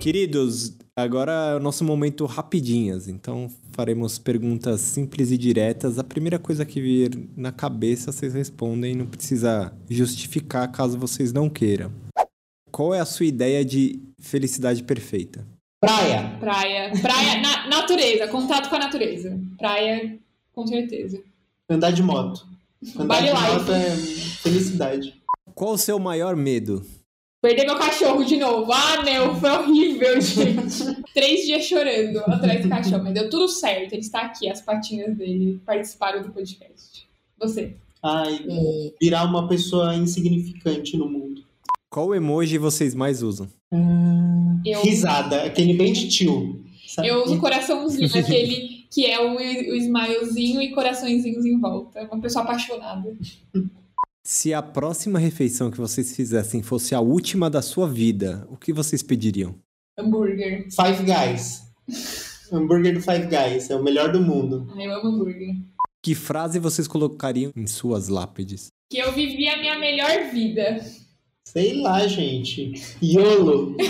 Queridos, 0.01 0.75
agora 0.97 1.33
é 1.53 1.57
o 1.57 1.61
nosso 1.61 1.85
momento 1.85 2.25
rapidinhas, 2.25 3.07
então 3.07 3.51
faremos 3.73 4.19
perguntas 4.19 4.81
simples 4.81 5.31
e 5.31 5.37
diretas. 5.37 5.99
A 5.99 6.05
primeira 6.05 6.39
coisa 6.39 6.65
que 6.65 6.81
vir 6.81 7.29
na 7.37 7.53
cabeça 7.53 8.11
vocês 8.11 8.33
respondem, 8.33 8.95
não 8.95 9.07
precisa 9.07 9.73
justificar 9.91 10.71
caso 10.73 10.99
vocês 10.99 11.33
não 11.33 11.51
queiram. 11.51 11.93
Qual 12.73 12.95
é 12.95 13.01
a 13.01 13.05
sua 13.05 13.27
ideia 13.27 13.63
de 13.65 14.01
felicidade 14.19 14.83
perfeita? 14.83 15.47
Praia. 15.81 16.37
Praia. 16.41 16.93
Praia, 17.01 17.41
na- 17.43 17.69
natureza, 17.69 18.27
contato 18.29 18.71
com 18.71 18.77
a 18.77 18.81
natureza. 18.81 19.39
Praia, 19.59 20.19
com 20.55 20.67
certeza. 20.67 21.23
Andar 21.69 21.91
de 21.91 22.03
moto. 22.03 22.47
Andar 22.97 23.21
Body 23.21 23.27
de 23.27 23.31
life. 23.33 23.53
moto 23.53 23.73
é 23.73 23.91
felicidade. 24.43 25.21
Qual 25.55 25.73
o 25.75 25.79
seu 25.79 25.99
maior 25.99 26.35
medo? 26.37 26.85
Perder 27.43 27.65
meu 27.65 27.77
cachorro 27.77 28.23
de 28.23 28.37
novo. 28.37 28.71
Ah, 28.71 29.03
meu, 29.03 29.35
foi 29.35 29.51
horrível, 29.51 30.21
gente. 30.21 31.03
Três 31.15 31.47
dias 31.47 31.65
chorando 31.65 32.19
atrás 32.19 32.63
do 32.63 32.69
cachorro, 32.69 33.03
mas 33.05 33.15
deu 33.15 33.31
tudo 33.31 33.49
certo. 33.49 33.95
Ele 33.95 34.03
está 34.03 34.21
aqui, 34.21 34.49
as 34.49 34.61
patinhas 34.61 35.17
dele 35.17 35.61
participaram 35.65 36.23
do 36.23 36.31
podcast. 36.31 37.09
Você. 37.39 37.75
Ai, 38.03 38.45
É, 38.47 38.93
virar 39.01 39.25
uma 39.25 39.49
pessoa 39.49 39.95
insignificante 39.95 40.97
no 40.99 41.09
mundo. 41.09 41.43
Qual 41.89 42.15
emoji 42.15 42.59
vocês 42.59 42.95
mais 42.95 43.23
usam? 43.23 43.49
Eu, 44.65 44.83
Risada, 44.83 45.45
aquele 45.45 45.73
bem 45.75 45.93
de 45.93 46.09
tio. 46.09 46.63
sabe? 46.87 47.09
eu 47.09 47.25
uso 47.25 47.41
coraçãozinho, 47.41 48.07
aquele 48.19 48.85
que 48.91 49.07
é 49.07 49.19
o, 49.21 49.37
o 49.37 49.75
smilezinho 49.77 50.61
e 50.61 50.73
coraçõezinhos 50.73 51.45
em 51.45 51.59
volta. 51.59 52.03
Uma 52.03 52.21
pessoa 52.21 52.45
apaixonada. 52.45 53.17
Se 54.33 54.55
a 54.55 54.63
próxima 54.63 55.19
refeição 55.19 55.73
que 55.73 55.77
vocês 55.77 56.15
fizessem 56.15 56.63
fosse 56.63 56.95
a 56.95 57.01
última 57.01 57.51
da 57.51 57.61
sua 57.61 57.89
vida, 57.89 58.47
o 58.49 58.57
que 58.57 58.73
vocês 58.73 59.03
pediriam? 59.03 59.57
Hambúrguer. 59.99 60.69
Five 60.71 61.03
Guys. 61.03 61.65
hambúrguer 62.53 62.95
do 62.95 63.01
Five 63.01 63.27
Guys, 63.27 63.69
é 63.71 63.75
o 63.75 63.83
melhor 63.83 64.13
do 64.13 64.21
mundo. 64.21 64.73
Eu 64.79 64.95
amo 64.95 65.09
hambúrguer. 65.09 65.57
Que 66.01 66.15
frase 66.15 66.61
vocês 66.61 66.87
colocariam 66.87 67.51
em 67.57 67.67
suas 67.67 68.07
lápides? 68.07 68.69
Que 68.89 68.99
eu 68.99 69.11
vivi 69.11 69.49
a 69.49 69.59
minha 69.59 69.77
melhor 69.81 70.31
vida. 70.33 70.79
Sei 71.45 71.75
lá, 71.81 72.07
gente. 72.07 72.73
YOLO. 73.03 73.77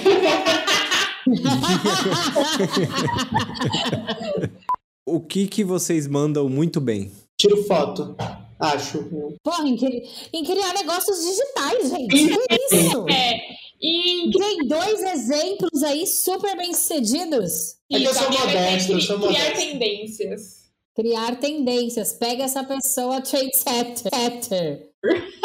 O 5.06 5.20
que 5.20 5.48
que 5.48 5.64
vocês 5.64 6.06
mandam 6.06 6.48
muito 6.48 6.80
bem? 6.80 7.10
Tiro 7.38 7.64
foto. 7.64 8.16
Acho. 8.60 9.02
Porra, 9.42 9.66
em, 9.68 9.76
cri- 9.76 10.02
em 10.32 10.44
criar 10.44 10.74
negócios 10.74 11.16
digitais, 11.24 11.90
gente. 11.90 12.08
Que 12.46 12.76
isso? 12.76 13.08
É, 13.08 13.38
e 13.80 14.30
Tem 14.30 14.68
dois 14.68 15.02
exemplos 15.02 15.82
aí 15.82 16.06
super 16.06 16.56
bem 16.56 16.74
sucedidos. 16.74 17.76
É 17.90 17.98
que 17.98 18.04
eu 18.04 18.14
sou 18.14 18.30
modesto, 18.30 18.92
é 18.92 18.94
eu 18.96 19.00
sou 19.00 19.18
cri- 19.18 19.28
criar 19.28 19.44
modesto. 19.48 19.66
tendências. 19.70 20.60
Criar 20.94 21.36
tendências. 21.36 22.12
Pega 22.12 22.44
essa 22.44 22.62
pessoa 22.64 23.20
trendsetter. 23.22 24.88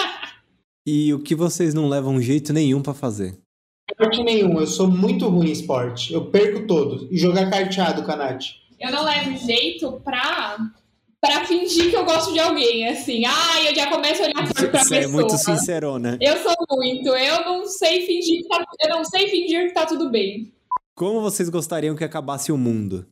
E 0.87 1.11
o 1.15 1.19
que 1.19 1.33
vocês 1.33 1.73
não 1.73 1.89
levam 1.89 2.21
jeito 2.21 2.53
nenhum 2.53 2.79
pra 2.79 2.93
fazer? 2.93 3.39
Esporte 3.89 4.23
nenhum, 4.23 4.59
eu 4.59 4.67
sou 4.67 4.87
muito 4.87 5.27
ruim 5.27 5.47
em 5.49 5.51
esporte. 5.51 6.13
Eu 6.13 6.29
perco 6.29 6.67
todos. 6.67 7.07
E 7.11 7.17
jogar 7.17 7.49
carteado 7.49 8.03
com 8.03 8.11
a 8.11 8.15
Nath. 8.15 8.43
Eu 8.79 8.91
não 8.91 9.03
levo 9.03 9.35
jeito 9.43 9.99
pra, 10.03 10.57
pra 11.21 11.45
fingir 11.45 11.89
que 11.89 11.95
eu 11.95 12.05
gosto 12.05 12.33
de 12.33 12.39
alguém, 12.39 12.87
assim. 12.87 13.23
Ah, 13.25 13.63
eu 13.63 13.75
já 13.75 13.87
começo 13.89 14.21
a 14.21 14.25
olhar 14.25 14.33
pra 14.33 14.45
Você 14.61 14.65
é 14.65 14.99
pessoa. 14.99 15.07
muito 15.11 15.37
sincerona. 15.37 16.17
Eu 16.21 16.37
sou 16.37 16.55
muito. 16.77 17.09
Eu 17.09 17.45
não 17.45 17.65
sei 17.67 18.05
fingir 18.05 18.41
que 18.43 18.47
tá, 18.47 18.63
eu 18.83 18.89
não 18.89 19.03
sei 19.05 19.27
fingir 19.29 19.67
que 19.67 19.73
tá 19.73 19.85
tudo 19.85 20.09
bem. 20.09 20.51
Como 20.95 21.21
vocês 21.21 21.49
gostariam 21.49 21.95
que 21.95 22.03
acabasse 22.03 22.51
o 22.51 22.57
mundo? 22.57 23.05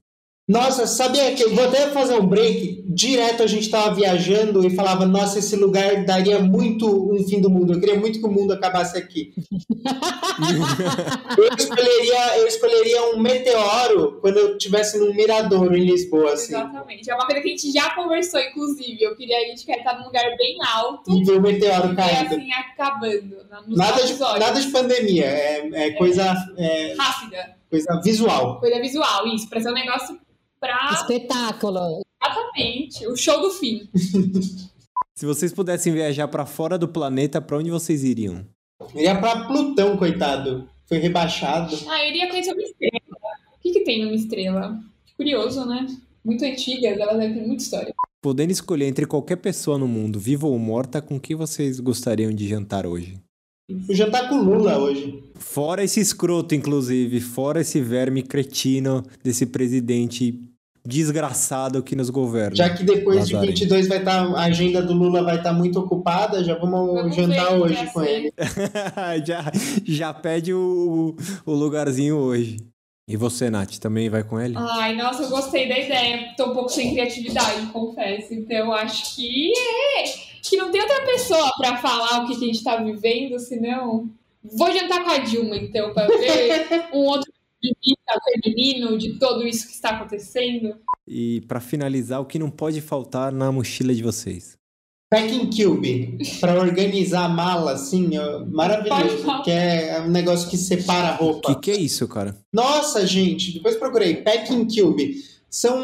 Nossa, 0.45 0.85
sabia 0.85 1.33
que 1.33 1.41
eu 1.41 1.55
vou 1.55 1.63
até 1.63 1.89
fazer 1.91 2.15
um 2.15 2.27
break. 2.27 2.83
Direto 2.85 3.43
a 3.43 3.47
gente 3.47 3.69
tava 3.69 3.95
viajando 3.95 4.65
e 4.67 4.75
falava, 4.75 5.05
nossa, 5.05 5.39
esse 5.39 5.55
lugar 5.55 6.03
daria 6.03 6.39
muito 6.39 6.85
um 7.13 7.25
fim 7.25 7.39
do 7.39 7.49
mundo. 7.49 7.73
Eu 7.73 7.79
queria 7.79 7.97
muito 7.97 8.19
que 8.19 8.25
o 8.25 8.31
mundo 8.31 8.51
acabasse 8.51 8.97
aqui. 8.97 9.33
eu, 11.37 11.47
escolheria, 11.57 12.37
eu 12.39 12.47
escolheria 12.47 13.15
um 13.15 13.19
meteoro 13.21 14.19
quando 14.19 14.37
eu 14.37 14.57
estivesse 14.57 14.99
num 14.99 15.13
mirador 15.13 15.73
em 15.73 15.85
Lisboa, 15.85 16.33
assim. 16.33 16.53
Exatamente. 16.53 17.09
É 17.09 17.15
uma 17.15 17.25
coisa 17.25 17.41
que 17.41 17.47
a 17.47 17.51
gente 17.51 17.71
já 17.71 17.95
conversou, 17.95 18.41
inclusive. 18.41 19.01
Eu 19.01 19.15
queria 19.15 19.37
a 19.37 19.47
gente 19.47 19.65
quer 19.65 19.77
estar 19.77 19.97
num 19.97 20.05
lugar 20.05 20.25
bem 20.37 20.57
alto. 20.75 21.09
E 21.09 21.23
ver 21.23 21.37
o 21.37 21.41
meteoro 21.41 21.93
E 21.93 21.95
caindo. 21.95 22.35
assim, 22.35 22.51
acabando. 22.51 23.37
nos 23.65 23.77
Nada 23.77 24.05
de, 24.05 24.19
nada 24.19 24.59
de 24.59 24.67
pandemia, 24.67 25.25
é, 25.25 25.69
é 25.73 25.91
coisa, 25.91 26.35
é, 26.57 26.95
Rápida. 26.97 27.55
coisa 27.69 28.01
visual. 28.03 28.59
Coisa 28.59 28.81
visual, 28.81 29.25
isso. 29.27 29.47
Pra 29.49 29.61
ser 29.61 29.69
um 29.69 29.73
negócio 29.73 30.19
pra... 30.63 30.89
Espetáculo. 30.93 32.01
Exatamente. 32.23 33.07
O 33.07 33.17
show 33.17 33.41
do 33.41 33.51
fim. 33.51 33.89
Se 35.15 35.25
vocês 35.25 35.53
pudessem 35.53 35.93
viajar 35.93 36.27
pra 36.27 36.45
fora 36.45 36.77
do 36.77 36.87
planeta, 36.87 37.41
pra 37.41 37.57
onde 37.57 37.69
vocês 37.69 38.03
iriam? 38.03 38.45
Eu 38.95 39.01
ia 39.01 39.19
pra 39.19 39.45
Plutão, 39.45 39.97
coitado. 39.97 40.67
Foi 40.87 40.97
rebaixado. 40.97 41.75
Ah, 41.87 42.03
eu 42.03 42.09
iria 42.09 42.29
conhecer 42.29 42.53
uma 42.53 42.63
estrela. 42.63 42.99
O 43.55 43.61
que, 43.61 43.71
que 43.71 43.83
tem 43.83 44.03
numa 44.03 44.15
estrela? 44.15 44.79
Que 45.05 45.15
curioso, 45.15 45.65
né? 45.65 45.85
Muito 46.25 46.43
antigas, 46.43 46.97
ela 46.97 47.13
deve 47.13 47.35
ter 47.35 47.45
muita 47.45 47.63
história. 47.63 47.93
Podendo 48.21 48.51
escolher 48.51 48.87
entre 48.87 49.05
qualquer 49.05 49.35
pessoa 49.37 49.77
no 49.77 49.87
mundo, 49.87 50.19
viva 50.19 50.47
ou 50.47 50.57
morta, 50.57 51.01
com 51.01 51.19
quem 51.19 51.35
vocês 51.35 51.79
gostariam 51.79 52.31
de 52.31 52.47
jantar 52.47 52.85
hoje? 52.85 53.19
Fui 53.85 53.95
jantar 53.95 54.29
com 54.29 54.35
o 54.35 54.43
Lula 54.43 54.77
hoje. 54.77 55.23
Fora 55.35 55.83
esse 55.83 55.99
escroto, 55.99 56.55
inclusive, 56.55 57.19
fora 57.21 57.61
esse 57.61 57.81
verme 57.81 58.23
cretino 58.23 59.03
desse 59.23 59.45
presidente 59.45 60.52
desgraçado 60.85 61.81
que 61.81 61.95
nos 61.95 62.09
governa. 62.09 62.55
Já 62.55 62.69
que 62.69 62.83
depois 62.83 63.27
de 63.27 63.33
Lazarento. 63.33 63.59
22 63.59 63.87
vai 63.87 63.99
estar 63.99 64.25
a 64.35 64.43
agenda 64.43 64.81
do 64.81 64.93
Lula 64.93 65.23
vai 65.23 65.37
estar 65.37 65.53
muito 65.53 65.79
ocupada, 65.79 66.43
já 66.43 66.55
vamos, 66.55 66.93
Vamos 66.93 67.15
jantar 67.15 67.47
que 67.47 67.53
hoje 67.53 67.87
com 67.93 68.01
ser. 68.01 68.09
ele. 68.09 68.33
já, 69.25 69.51
já 69.85 70.13
pede 70.13 70.53
o, 70.53 71.15
o 71.45 71.51
lugarzinho 71.53 72.17
hoje. 72.17 72.57
E 73.07 73.17
você, 73.17 73.49
Nath, 73.49 73.77
também 73.79 74.09
vai 74.09 74.23
com 74.23 74.39
ele? 74.39 74.55
Ai, 74.57 74.95
nossa, 74.95 75.23
eu 75.23 75.29
gostei 75.29 75.67
da 75.67 75.77
ideia. 75.77 76.33
Tô 76.37 76.51
um 76.51 76.53
pouco 76.53 76.69
sem 76.69 76.93
criatividade, 76.93 77.65
confesso. 77.67 78.33
Então, 78.33 78.57
eu 78.57 78.73
acho 78.73 79.15
que 79.15 79.51
é. 79.51 80.03
Que 80.41 80.55
não 80.55 80.71
tem 80.71 80.81
outra 80.81 81.05
pessoa 81.05 81.51
pra 81.57 81.77
falar 81.77 82.23
o 82.23 82.27
que, 82.27 82.37
que 82.37 82.45
a 82.45 82.47
gente 82.47 82.63
tá 82.63 82.77
vivendo, 82.77 83.37
senão. 83.39 84.09
Vou 84.41 84.71
jantar 84.73 85.03
com 85.03 85.11
a 85.11 85.17
Dilma, 85.17 85.55
então, 85.55 85.93
pra 85.93 86.07
ver 86.07 86.87
um 86.93 86.99
outro 86.99 87.31
de 87.63 87.73
vista 87.83 88.19
feminino 88.43 88.97
de 88.97 89.17
tudo 89.17 89.47
isso 89.47 89.67
que 89.67 89.73
está 89.73 89.89
acontecendo. 89.91 90.75
E 91.07 91.41
pra 91.47 91.59
finalizar, 91.59 92.19
o 92.21 92.25
que 92.25 92.37
não 92.37 92.49
pode 92.49 92.81
faltar 92.81 93.31
na 93.31 93.51
mochila 93.51 93.93
de 93.93 94.03
vocês? 94.03 94.57
Packing 95.09 95.49
Cube, 95.51 96.17
para 96.41 96.59
organizar 96.59 97.25
a 97.25 97.29
mala, 97.29 97.73
assim, 97.73 98.17
ó, 98.17 98.43
maravilhoso. 98.45 99.43
Que 99.43 99.51
é 99.51 100.01
um 100.01 100.09
negócio 100.09 100.49
que 100.49 100.57
separa 100.57 101.09
a 101.15 101.21
O 101.21 101.25
roupa. 101.33 101.53
que, 101.55 101.61
que 101.61 101.71
é 101.71 101.75
isso, 101.79 102.07
cara? 102.07 102.35
Nossa, 102.51 103.05
gente, 103.05 103.53
depois 103.53 103.75
procurei. 103.75 104.15
Packing 104.23 104.67
Cube. 104.67 105.15
São 105.49 105.79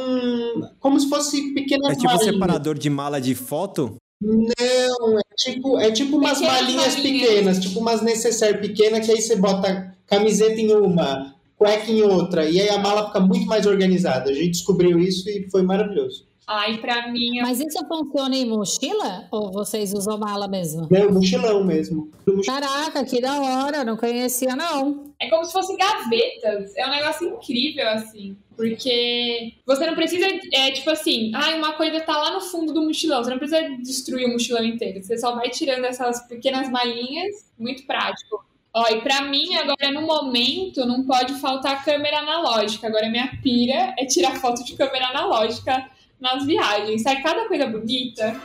como 0.80 1.00
se 1.00 1.08
fosse 1.08 1.54
pequenas 1.54 1.92
É 1.92 1.96
tipo 1.96 2.06
malinhas. 2.08 2.34
separador 2.34 2.78
de 2.80 2.90
mala 2.90 3.22
de 3.22 3.36
foto? 3.36 3.98
Não, 4.20 5.20
é 5.20 5.22
tipo, 5.38 5.78
é 5.78 5.92
tipo 5.92 6.18
umas 6.18 6.40
Pequenas 6.40 6.62
malinhas 6.62 6.96
malinhas. 6.96 7.22
pequenas, 7.22 7.60
tipo 7.60 7.80
umas 7.80 8.02
necessaire 8.02 8.58
pequenas, 8.60 9.06
que 9.06 9.12
aí 9.12 9.22
você 9.22 9.36
bota 9.36 9.96
camiseta 10.08 10.60
em 10.60 10.74
uma, 10.74 11.36
cueca 11.60 11.92
em 11.92 12.02
outra, 12.02 12.50
e 12.50 12.60
aí 12.60 12.70
a 12.70 12.78
mala 12.78 13.08
fica 13.08 13.20
muito 13.20 13.46
mais 13.46 13.68
organizada. 13.68 14.32
A 14.32 14.34
gente 14.34 14.52
descobriu 14.52 14.98
isso 14.98 15.30
e 15.30 15.50
foi 15.52 15.62
maravilhoso. 15.62 16.30
Ai, 16.52 16.80
pra 16.80 17.12
mim, 17.12 17.42
Mas 17.42 17.60
isso 17.60 17.78
funciona 17.88 18.36
em 18.36 18.50
mochila? 18.50 19.28
Ou 19.30 19.52
vocês 19.52 19.94
usam 19.94 20.18
mala 20.18 20.48
mesmo? 20.48 20.88
Não, 20.90 21.12
mochilão 21.12 21.64
mesmo. 21.64 22.10
Caraca, 22.44 23.06
que 23.06 23.22
da 23.22 23.40
hora, 23.40 23.86
não 23.86 23.96
conhecia 23.96 24.56
não. 24.56 25.14
É 25.20 25.30
como 25.30 25.46
se 25.46 25.54
fossem 25.54 25.78
gavetas. 25.78 26.76
É 26.76 26.88
um 26.88 26.90
negócio 26.90 27.28
incrível, 27.28 27.88
assim. 27.90 28.36
Porque 28.58 29.54
você 29.64 29.86
não 29.86 29.94
precisa, 29.94 30.26
é 30.52 30.72
tipo 30.72 30.90
assim, 30.90 31.32
ah, 31.36 31.56
uma 31.56 31.74
coisa 31.74 32.02
tá 32.02 32.18
lá 32.18 32.34
no 32.34 32.42
fundo 32.42 32.74
do 32.74 32.82
mochilão. 32.82 33.24
Você 33.24 33.30
não 33.30 33.38
precisa 33.38 33.70
destruir 33.84 34.26
o 34.26 34.32
mochilão 34.32 34.64
inteiro. 34.64 35.04
Você 35.04 35.20
só 35.20 35.36
vai 35.36 35.52
tirando 35.52 35.86
essas 35.86 36.28
pequenas 36.28 36.68
malinhas. 36.72 37.46
Muito 37.60 37.86
prático. 37.86 38.44
Ó, 38.74 38.88
e 38.88 39.02
pra 39.02 39.24
mim, 39.24 39.56
agora 39.56 39.92
no 39.92 40.02
momento, 40.02 40.86
não 40.86 41.04
pode 41.04 41.34
faltar 41.36 41.84
câmera 41.84 42.20
analógica. 42.20 42.88
Agora 42.88 43.10
minha 43.10 43.32
pira 43.42 43.96
é 43.98 44.06
tirar 44.06 44.36
foto 44.40 44.64
de 44.64 44.76
câmera 44.76 45.08
analógica 45.08 45.90
nas 46.20 46.46
viagens. 46.46 47.02
Sai 47.02 47.22
cada 47.22 47.48
coisa 47.48 47.66
bonita. 47.66 48.40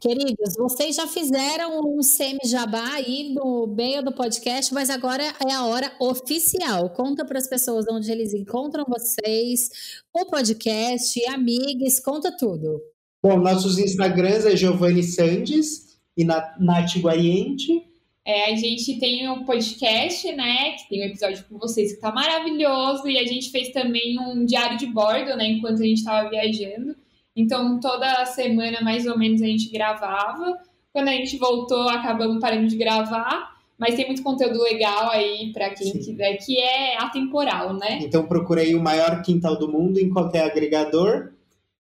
Queridos, 0.00 0.54
vocês 0.56 0.94
já 0.94 1.06
fizeram 1.08 1.80
um 1.80 2.02
semi-jabá 2.02 2.94
aí 2.94 3.34
no 3.34 3.66
meio 3.66 4.02
do 4.02 4.12
podcast, 4.12 4.72
mas 4.72 4.90
agora 4.90 5.24
é 5.24 5.52
a 5.52 5.64
hora 5.64 5.90
oficial. 5.98 6.90
Conta 6.90 7.24
para 7.24 7.38
as 7.38 7.48
pessoas 7.48 7.86
onde 7.90 8.12
eles 8.12 8.32
encontram 8.32 8.84
vocês, 8.86 10.02
o 10.14 10.24
podcast, 10.26 11.24
amigos, 11.26 11.98
conta 11.98 12.30
tudo. 12.36 12.80
Bom, 13.22 13.38
nossos 13.38 13.78
Instagrams 13.78 14.46
é 14.46 14.56
Giovanni 14.56 15.02
Sandes 15.02 15.98
e 16.16 16.24
Na- 16.24 16.54
Nath 16.60 16.96
Guariente. 16.98 17.84
É, 18.24 18.52
a 18.52 18.54
gente 18.56 18.98
tem 19.00 19.28
um 19.28 19.44
podcast, 19.44 20.30
né? 20.32 20.72
Que 20.72 20.88
tem 20.88 21.02
um 21.02 21.06
episódio 21.06 21.44
com 21.48 21.58
vocês 21.58 21.94
que 21.94 22.00
tá 22.00 22.12
maravilhoso. 22.12 23.08
E 23.08 23.18
a 23.18 23.24
gente 23.24 23.50
fez 23.50 23.70
também 23.70 24.18
um 24.20 24.44
diário 24.44 24.76
de 24.78 24.86
bordo, 24.86 25.36
né? 25.36 25.48
Enquanto 25.48 25.82
a 25.82 25.86
gente 25.86 26.04
tava 26.04 26.28
viajando. 26.28 26.94
Então, 27.34 27.80
toda 27.80 28.24
semana, 28.26 28.80
mais 28.82 29.06
ou 29.06 29.18
menos, 29.18 29.40
a 29.42 29.46
gente 29.46 29.70
gravava. 29.70 30.58
Quando 30.92 31.08
a 31.08 31.12
gente 31.12 31.38
voltou, 31.38 31.88
acabamos 31.88 32.38
parando 32.40 32.68
de 32.68 32.76
gravar. 32.76 33.56
Mas 33.78 33.94
tem 33.94 34.06
muito 34.06 34.22
conteúdo 34.24 34.60
legal 34.62 35.10
aí 35.10 35.52
pra 35.52 35.70
quem 35.70 35.92
Sim. 35.92 35.98
quiser, 36.00 36.36
que 36.38 36.58
é 36.58 36.98
atemporal, 36.98 37.72
né? 37.74 38.00
Então 38.02 38.26
procurei 38.26 38.74
o 38.74 38.82
maior 38.82 39.22
quintal 39.22 39.56
do 39.56 39.70
mundo 39.70 39.98
em 39.98 40.10
qualquer 40.10 40.44
agregador. 40.44 41.32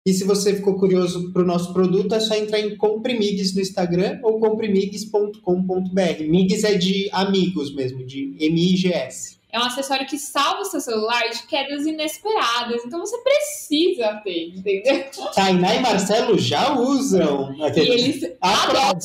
E 0.07 0.13
se 0.13 0.23
você 0.23 0.55
ficou 0.55 0.75
curioso 0.79 1.33
para 1.33 1.41
o 1.41 1.45
nosso 1.45 1.73
produto, 1.73 2.15
é 2.15 2.19
só 2.21 2.33
entrar 2.33 2.61
em 2.61 2.77
Comprimigs 2.77 3.53
no 3.53 3.59
Instagram 3.59 4.19
ou 4.23 4.39
comprimigs.com.br. 4.39 6.23
Migs 6.29 6.63
é 6.63 6.75
de 6.75 7.09
amigos 7.11 7.75
mesmo, 7.75 8.05
de 8.05 8.33
M-I-G-S. 8.39 9.35
É 9.51 9.59
um 9.59 9.63
acessório 9.63 10.07
que 10.07 10.17
salva 10.17 10.61
o 10.61 10.65
seu 10.65 10.79
celular 10.79 11.23
de 11.29 11.45
quedas 11.47 11.85
inesperadas. 11.85 12.83
Então 12.85 13.01
você 13.01 13.17
precisa 13.17 14.21
ter, 14.23 14.53
entendeu? 14.55 15.03
Tainá 15.35 15.75
e 15.75 15.81
Marcelo 15.81 16.37
já 16.39 16.79
usam. 16.79 17.53
E 17.57 17.63
Aqueles- 17.63 18.23
eles 18.23 18.37
Ah, 18.41 18.63
adoram. 18.63 18.99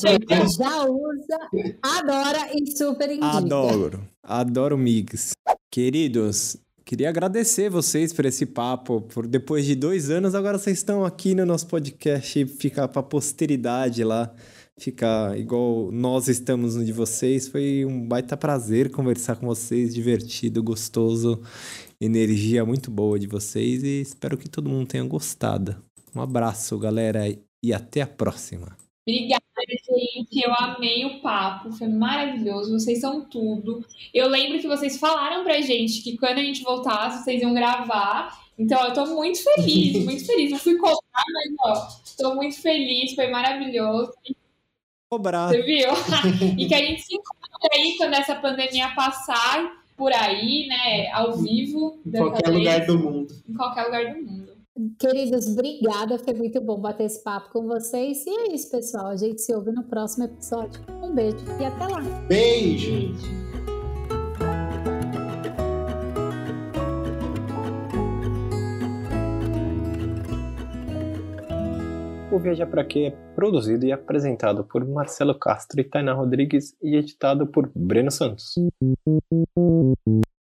Já 0.57 0.85
usa, 0.85 1.37
adora 1.81 2.49
e 2.55 2.77
super 2.77 3.09
indica. 3.11 3.27
Adoro. 3.37 4.07
Adoro 4.23 4.77
migs. 4.77 5.31
Queridos, 5.69 6.55
queria 6.85 7.09
agradecer 7.09 7.69
vocês 7.69 8.13
por 8.13 8.25
esse 8.25 8.45
papo. 8.45 9.01
Por 9.01 9.27
depois 9.27 9.65
de 9.65 9.75
dois 9.75 10.09
anos, 10.09 10.35
agora 10.35 10.57
vocês 10.57 10.77
estão 10.77 11.03
aqui 11.03 11.33
no 11.33 11.45
nosso 11.45 11.67
podcast. 11.67 12.45
Ficar 12.45 12.87
pra 12.87 13.03
posteridade 13.03 14.03
lá. 14.03 14.33
Ficar 14.77 15.37
igual 15.37 15.91
nós 15.91 16.27
estamos 16.27 16.75
no 16.75 16.83
de 16.83 16.91
vocês. 16.91 17.47
Foi 17.47 17.85
um 17.85 18.07
baita 18.07 18.35
prazer 18.35 18.91
conversar 18.91 19.35
com 19.35 19.45
vocês. 19.45 19.93
Divertido, 19.93 20.63
gostoso. 20.63 21.41
Energia 21.99 22.65
muito 22.65 22.91
boa 22.91 23.19
de 23.19 23.27
vocês. 23.27 23.83
E 23.83 24.01
espero 24.01 24.37
que 24.37 24.49
todo 24.49 24.69
mundo 24.69 24.87
tenha 24.87 25.03
gostado. 25.03 25.75
Um 26.15 26.21
abraço, 26.21 26.77
galera. 26.77 27.21
E 27.63 27.73
até 27.73 28.01
a 28.01 28.07
próxima. 28.07 28.82
Obrigada, 29.05 29.43
gente. 29.67 30.45
Eu 30.45 30.53
amei 30.53 31.05
o 31.05 31.19
papo. 31.19 31.71
Foi 31.73 31.87
maravilhoso. 31.87 32.71
Vocês 32.71 33.01
são 33.01 33.25
tudo. 33.25 33.85
Eu 34.13 34.29
lembro 34.29 34.59
que 34.59 34.67
vocês 34.67 34.97
falaram 34.97 35.43
pra 35.43 35.61
gente 35.61 36.01
que 36.01 36.17
quando 36.17 36.37
a 36.37 36.43
gente 36.43 36.63
voltasse, 36.63 37.23
vocês 37.23 37.41
iam 37.41 37.53
gravar. 37.53 38.41
Então, 38.57 38.81
eu 38.85 38.93
tô 38.93 39.05
muito 39.07 39.43
feliz, 39.43 39.93
muito 40.05 40.25
feliz. 40.25 40.51
Não 40.51 40.59
fui 40.59 40.77
cobrar, 40.77 41.23
mas, 41.33 41.53
ó, 41.65 41.87
tô 42.17 42.35
muito 42.35 42.61
feliz. 42.61 43.13
Foi 43.13 43.27
maravilhoso. 43.27 44.13
Cobrar. 45.09 45.49
Você 45.49 45.61
viu? 45.61 45.89
e 46.57 46.65
que 46.65 46.73
a 46.73 46.79
gente 46.79 47.01
se 47.01 47.15
encontre 47.15 47.69
aí 47.73 47.97
quando 47.97 48.13
essa 48.13 48.35
pandemia 48.35 48.95
passar 48.95 49.83
por 49.97 50.13
aí, 50.13 50.67
né? 50.67 51.11
Ao 51.11 51.33
vivo. 51.33 51.99
Em 52.05 52.11
qualquer 52.11 52.49
vez, 52.49 52.57
lugar 52.57 52.85
do 52.85 52.99
mundo. 52.99 53.35
Em 53.49 53.53
qualquer 53.53 53.83
lugar 53.83 54.13
do 54.13 54.21
mundo. 54.23 54.42
Queridos, 54.97 55.47
obrigada. 55.47 56.17
Foi 56.17 56.33
muito 56.33 56.59
bom 56.59 56.79
bater 56.79 57.05
esse 57.05 57.23
papo 57.23 57.51
com 57.51 57.67
vocês. 57.67 58.25
E 58.25 58.29
é 58.29 58.53
isso, 58.55 58.71
pessoal. 58.71 59.07
A 59.07 59.15
gente 59.15 59.41
se 59.41 59.53
ouve 59.53 59.71
no 59.71 59.83
próximo 59.83 60.25
episódio. 60.25 60.81
Um 61.01 61.13
beijo 61.13 61.37
e 61.59 61.65
até 61.65 61.87
lá. 61.87 62.01
Beijo! 62.27 62.91
Gente. 62.91 63.43
O 72.31 72.39
Viajar 72.39 72.65
Pra 72.65 72.83
Quê 72.83 72.99
é 72.99 73.35
produzido 73.35 73.85
e 73.85 73.91
apresentado 73.91 74.63
por 74.63 74.83
Marcelo 74.83 75.37
Castro 75.37 75.79
e 75.79 75.83
Tainá 75.83 76.13
Rodrigues 76.13 76.75
e 76.81 76.95
editado 76.95 77.45
por 77.45 77.71
Breno 77.75 78.09
Santos. 78.09 78.55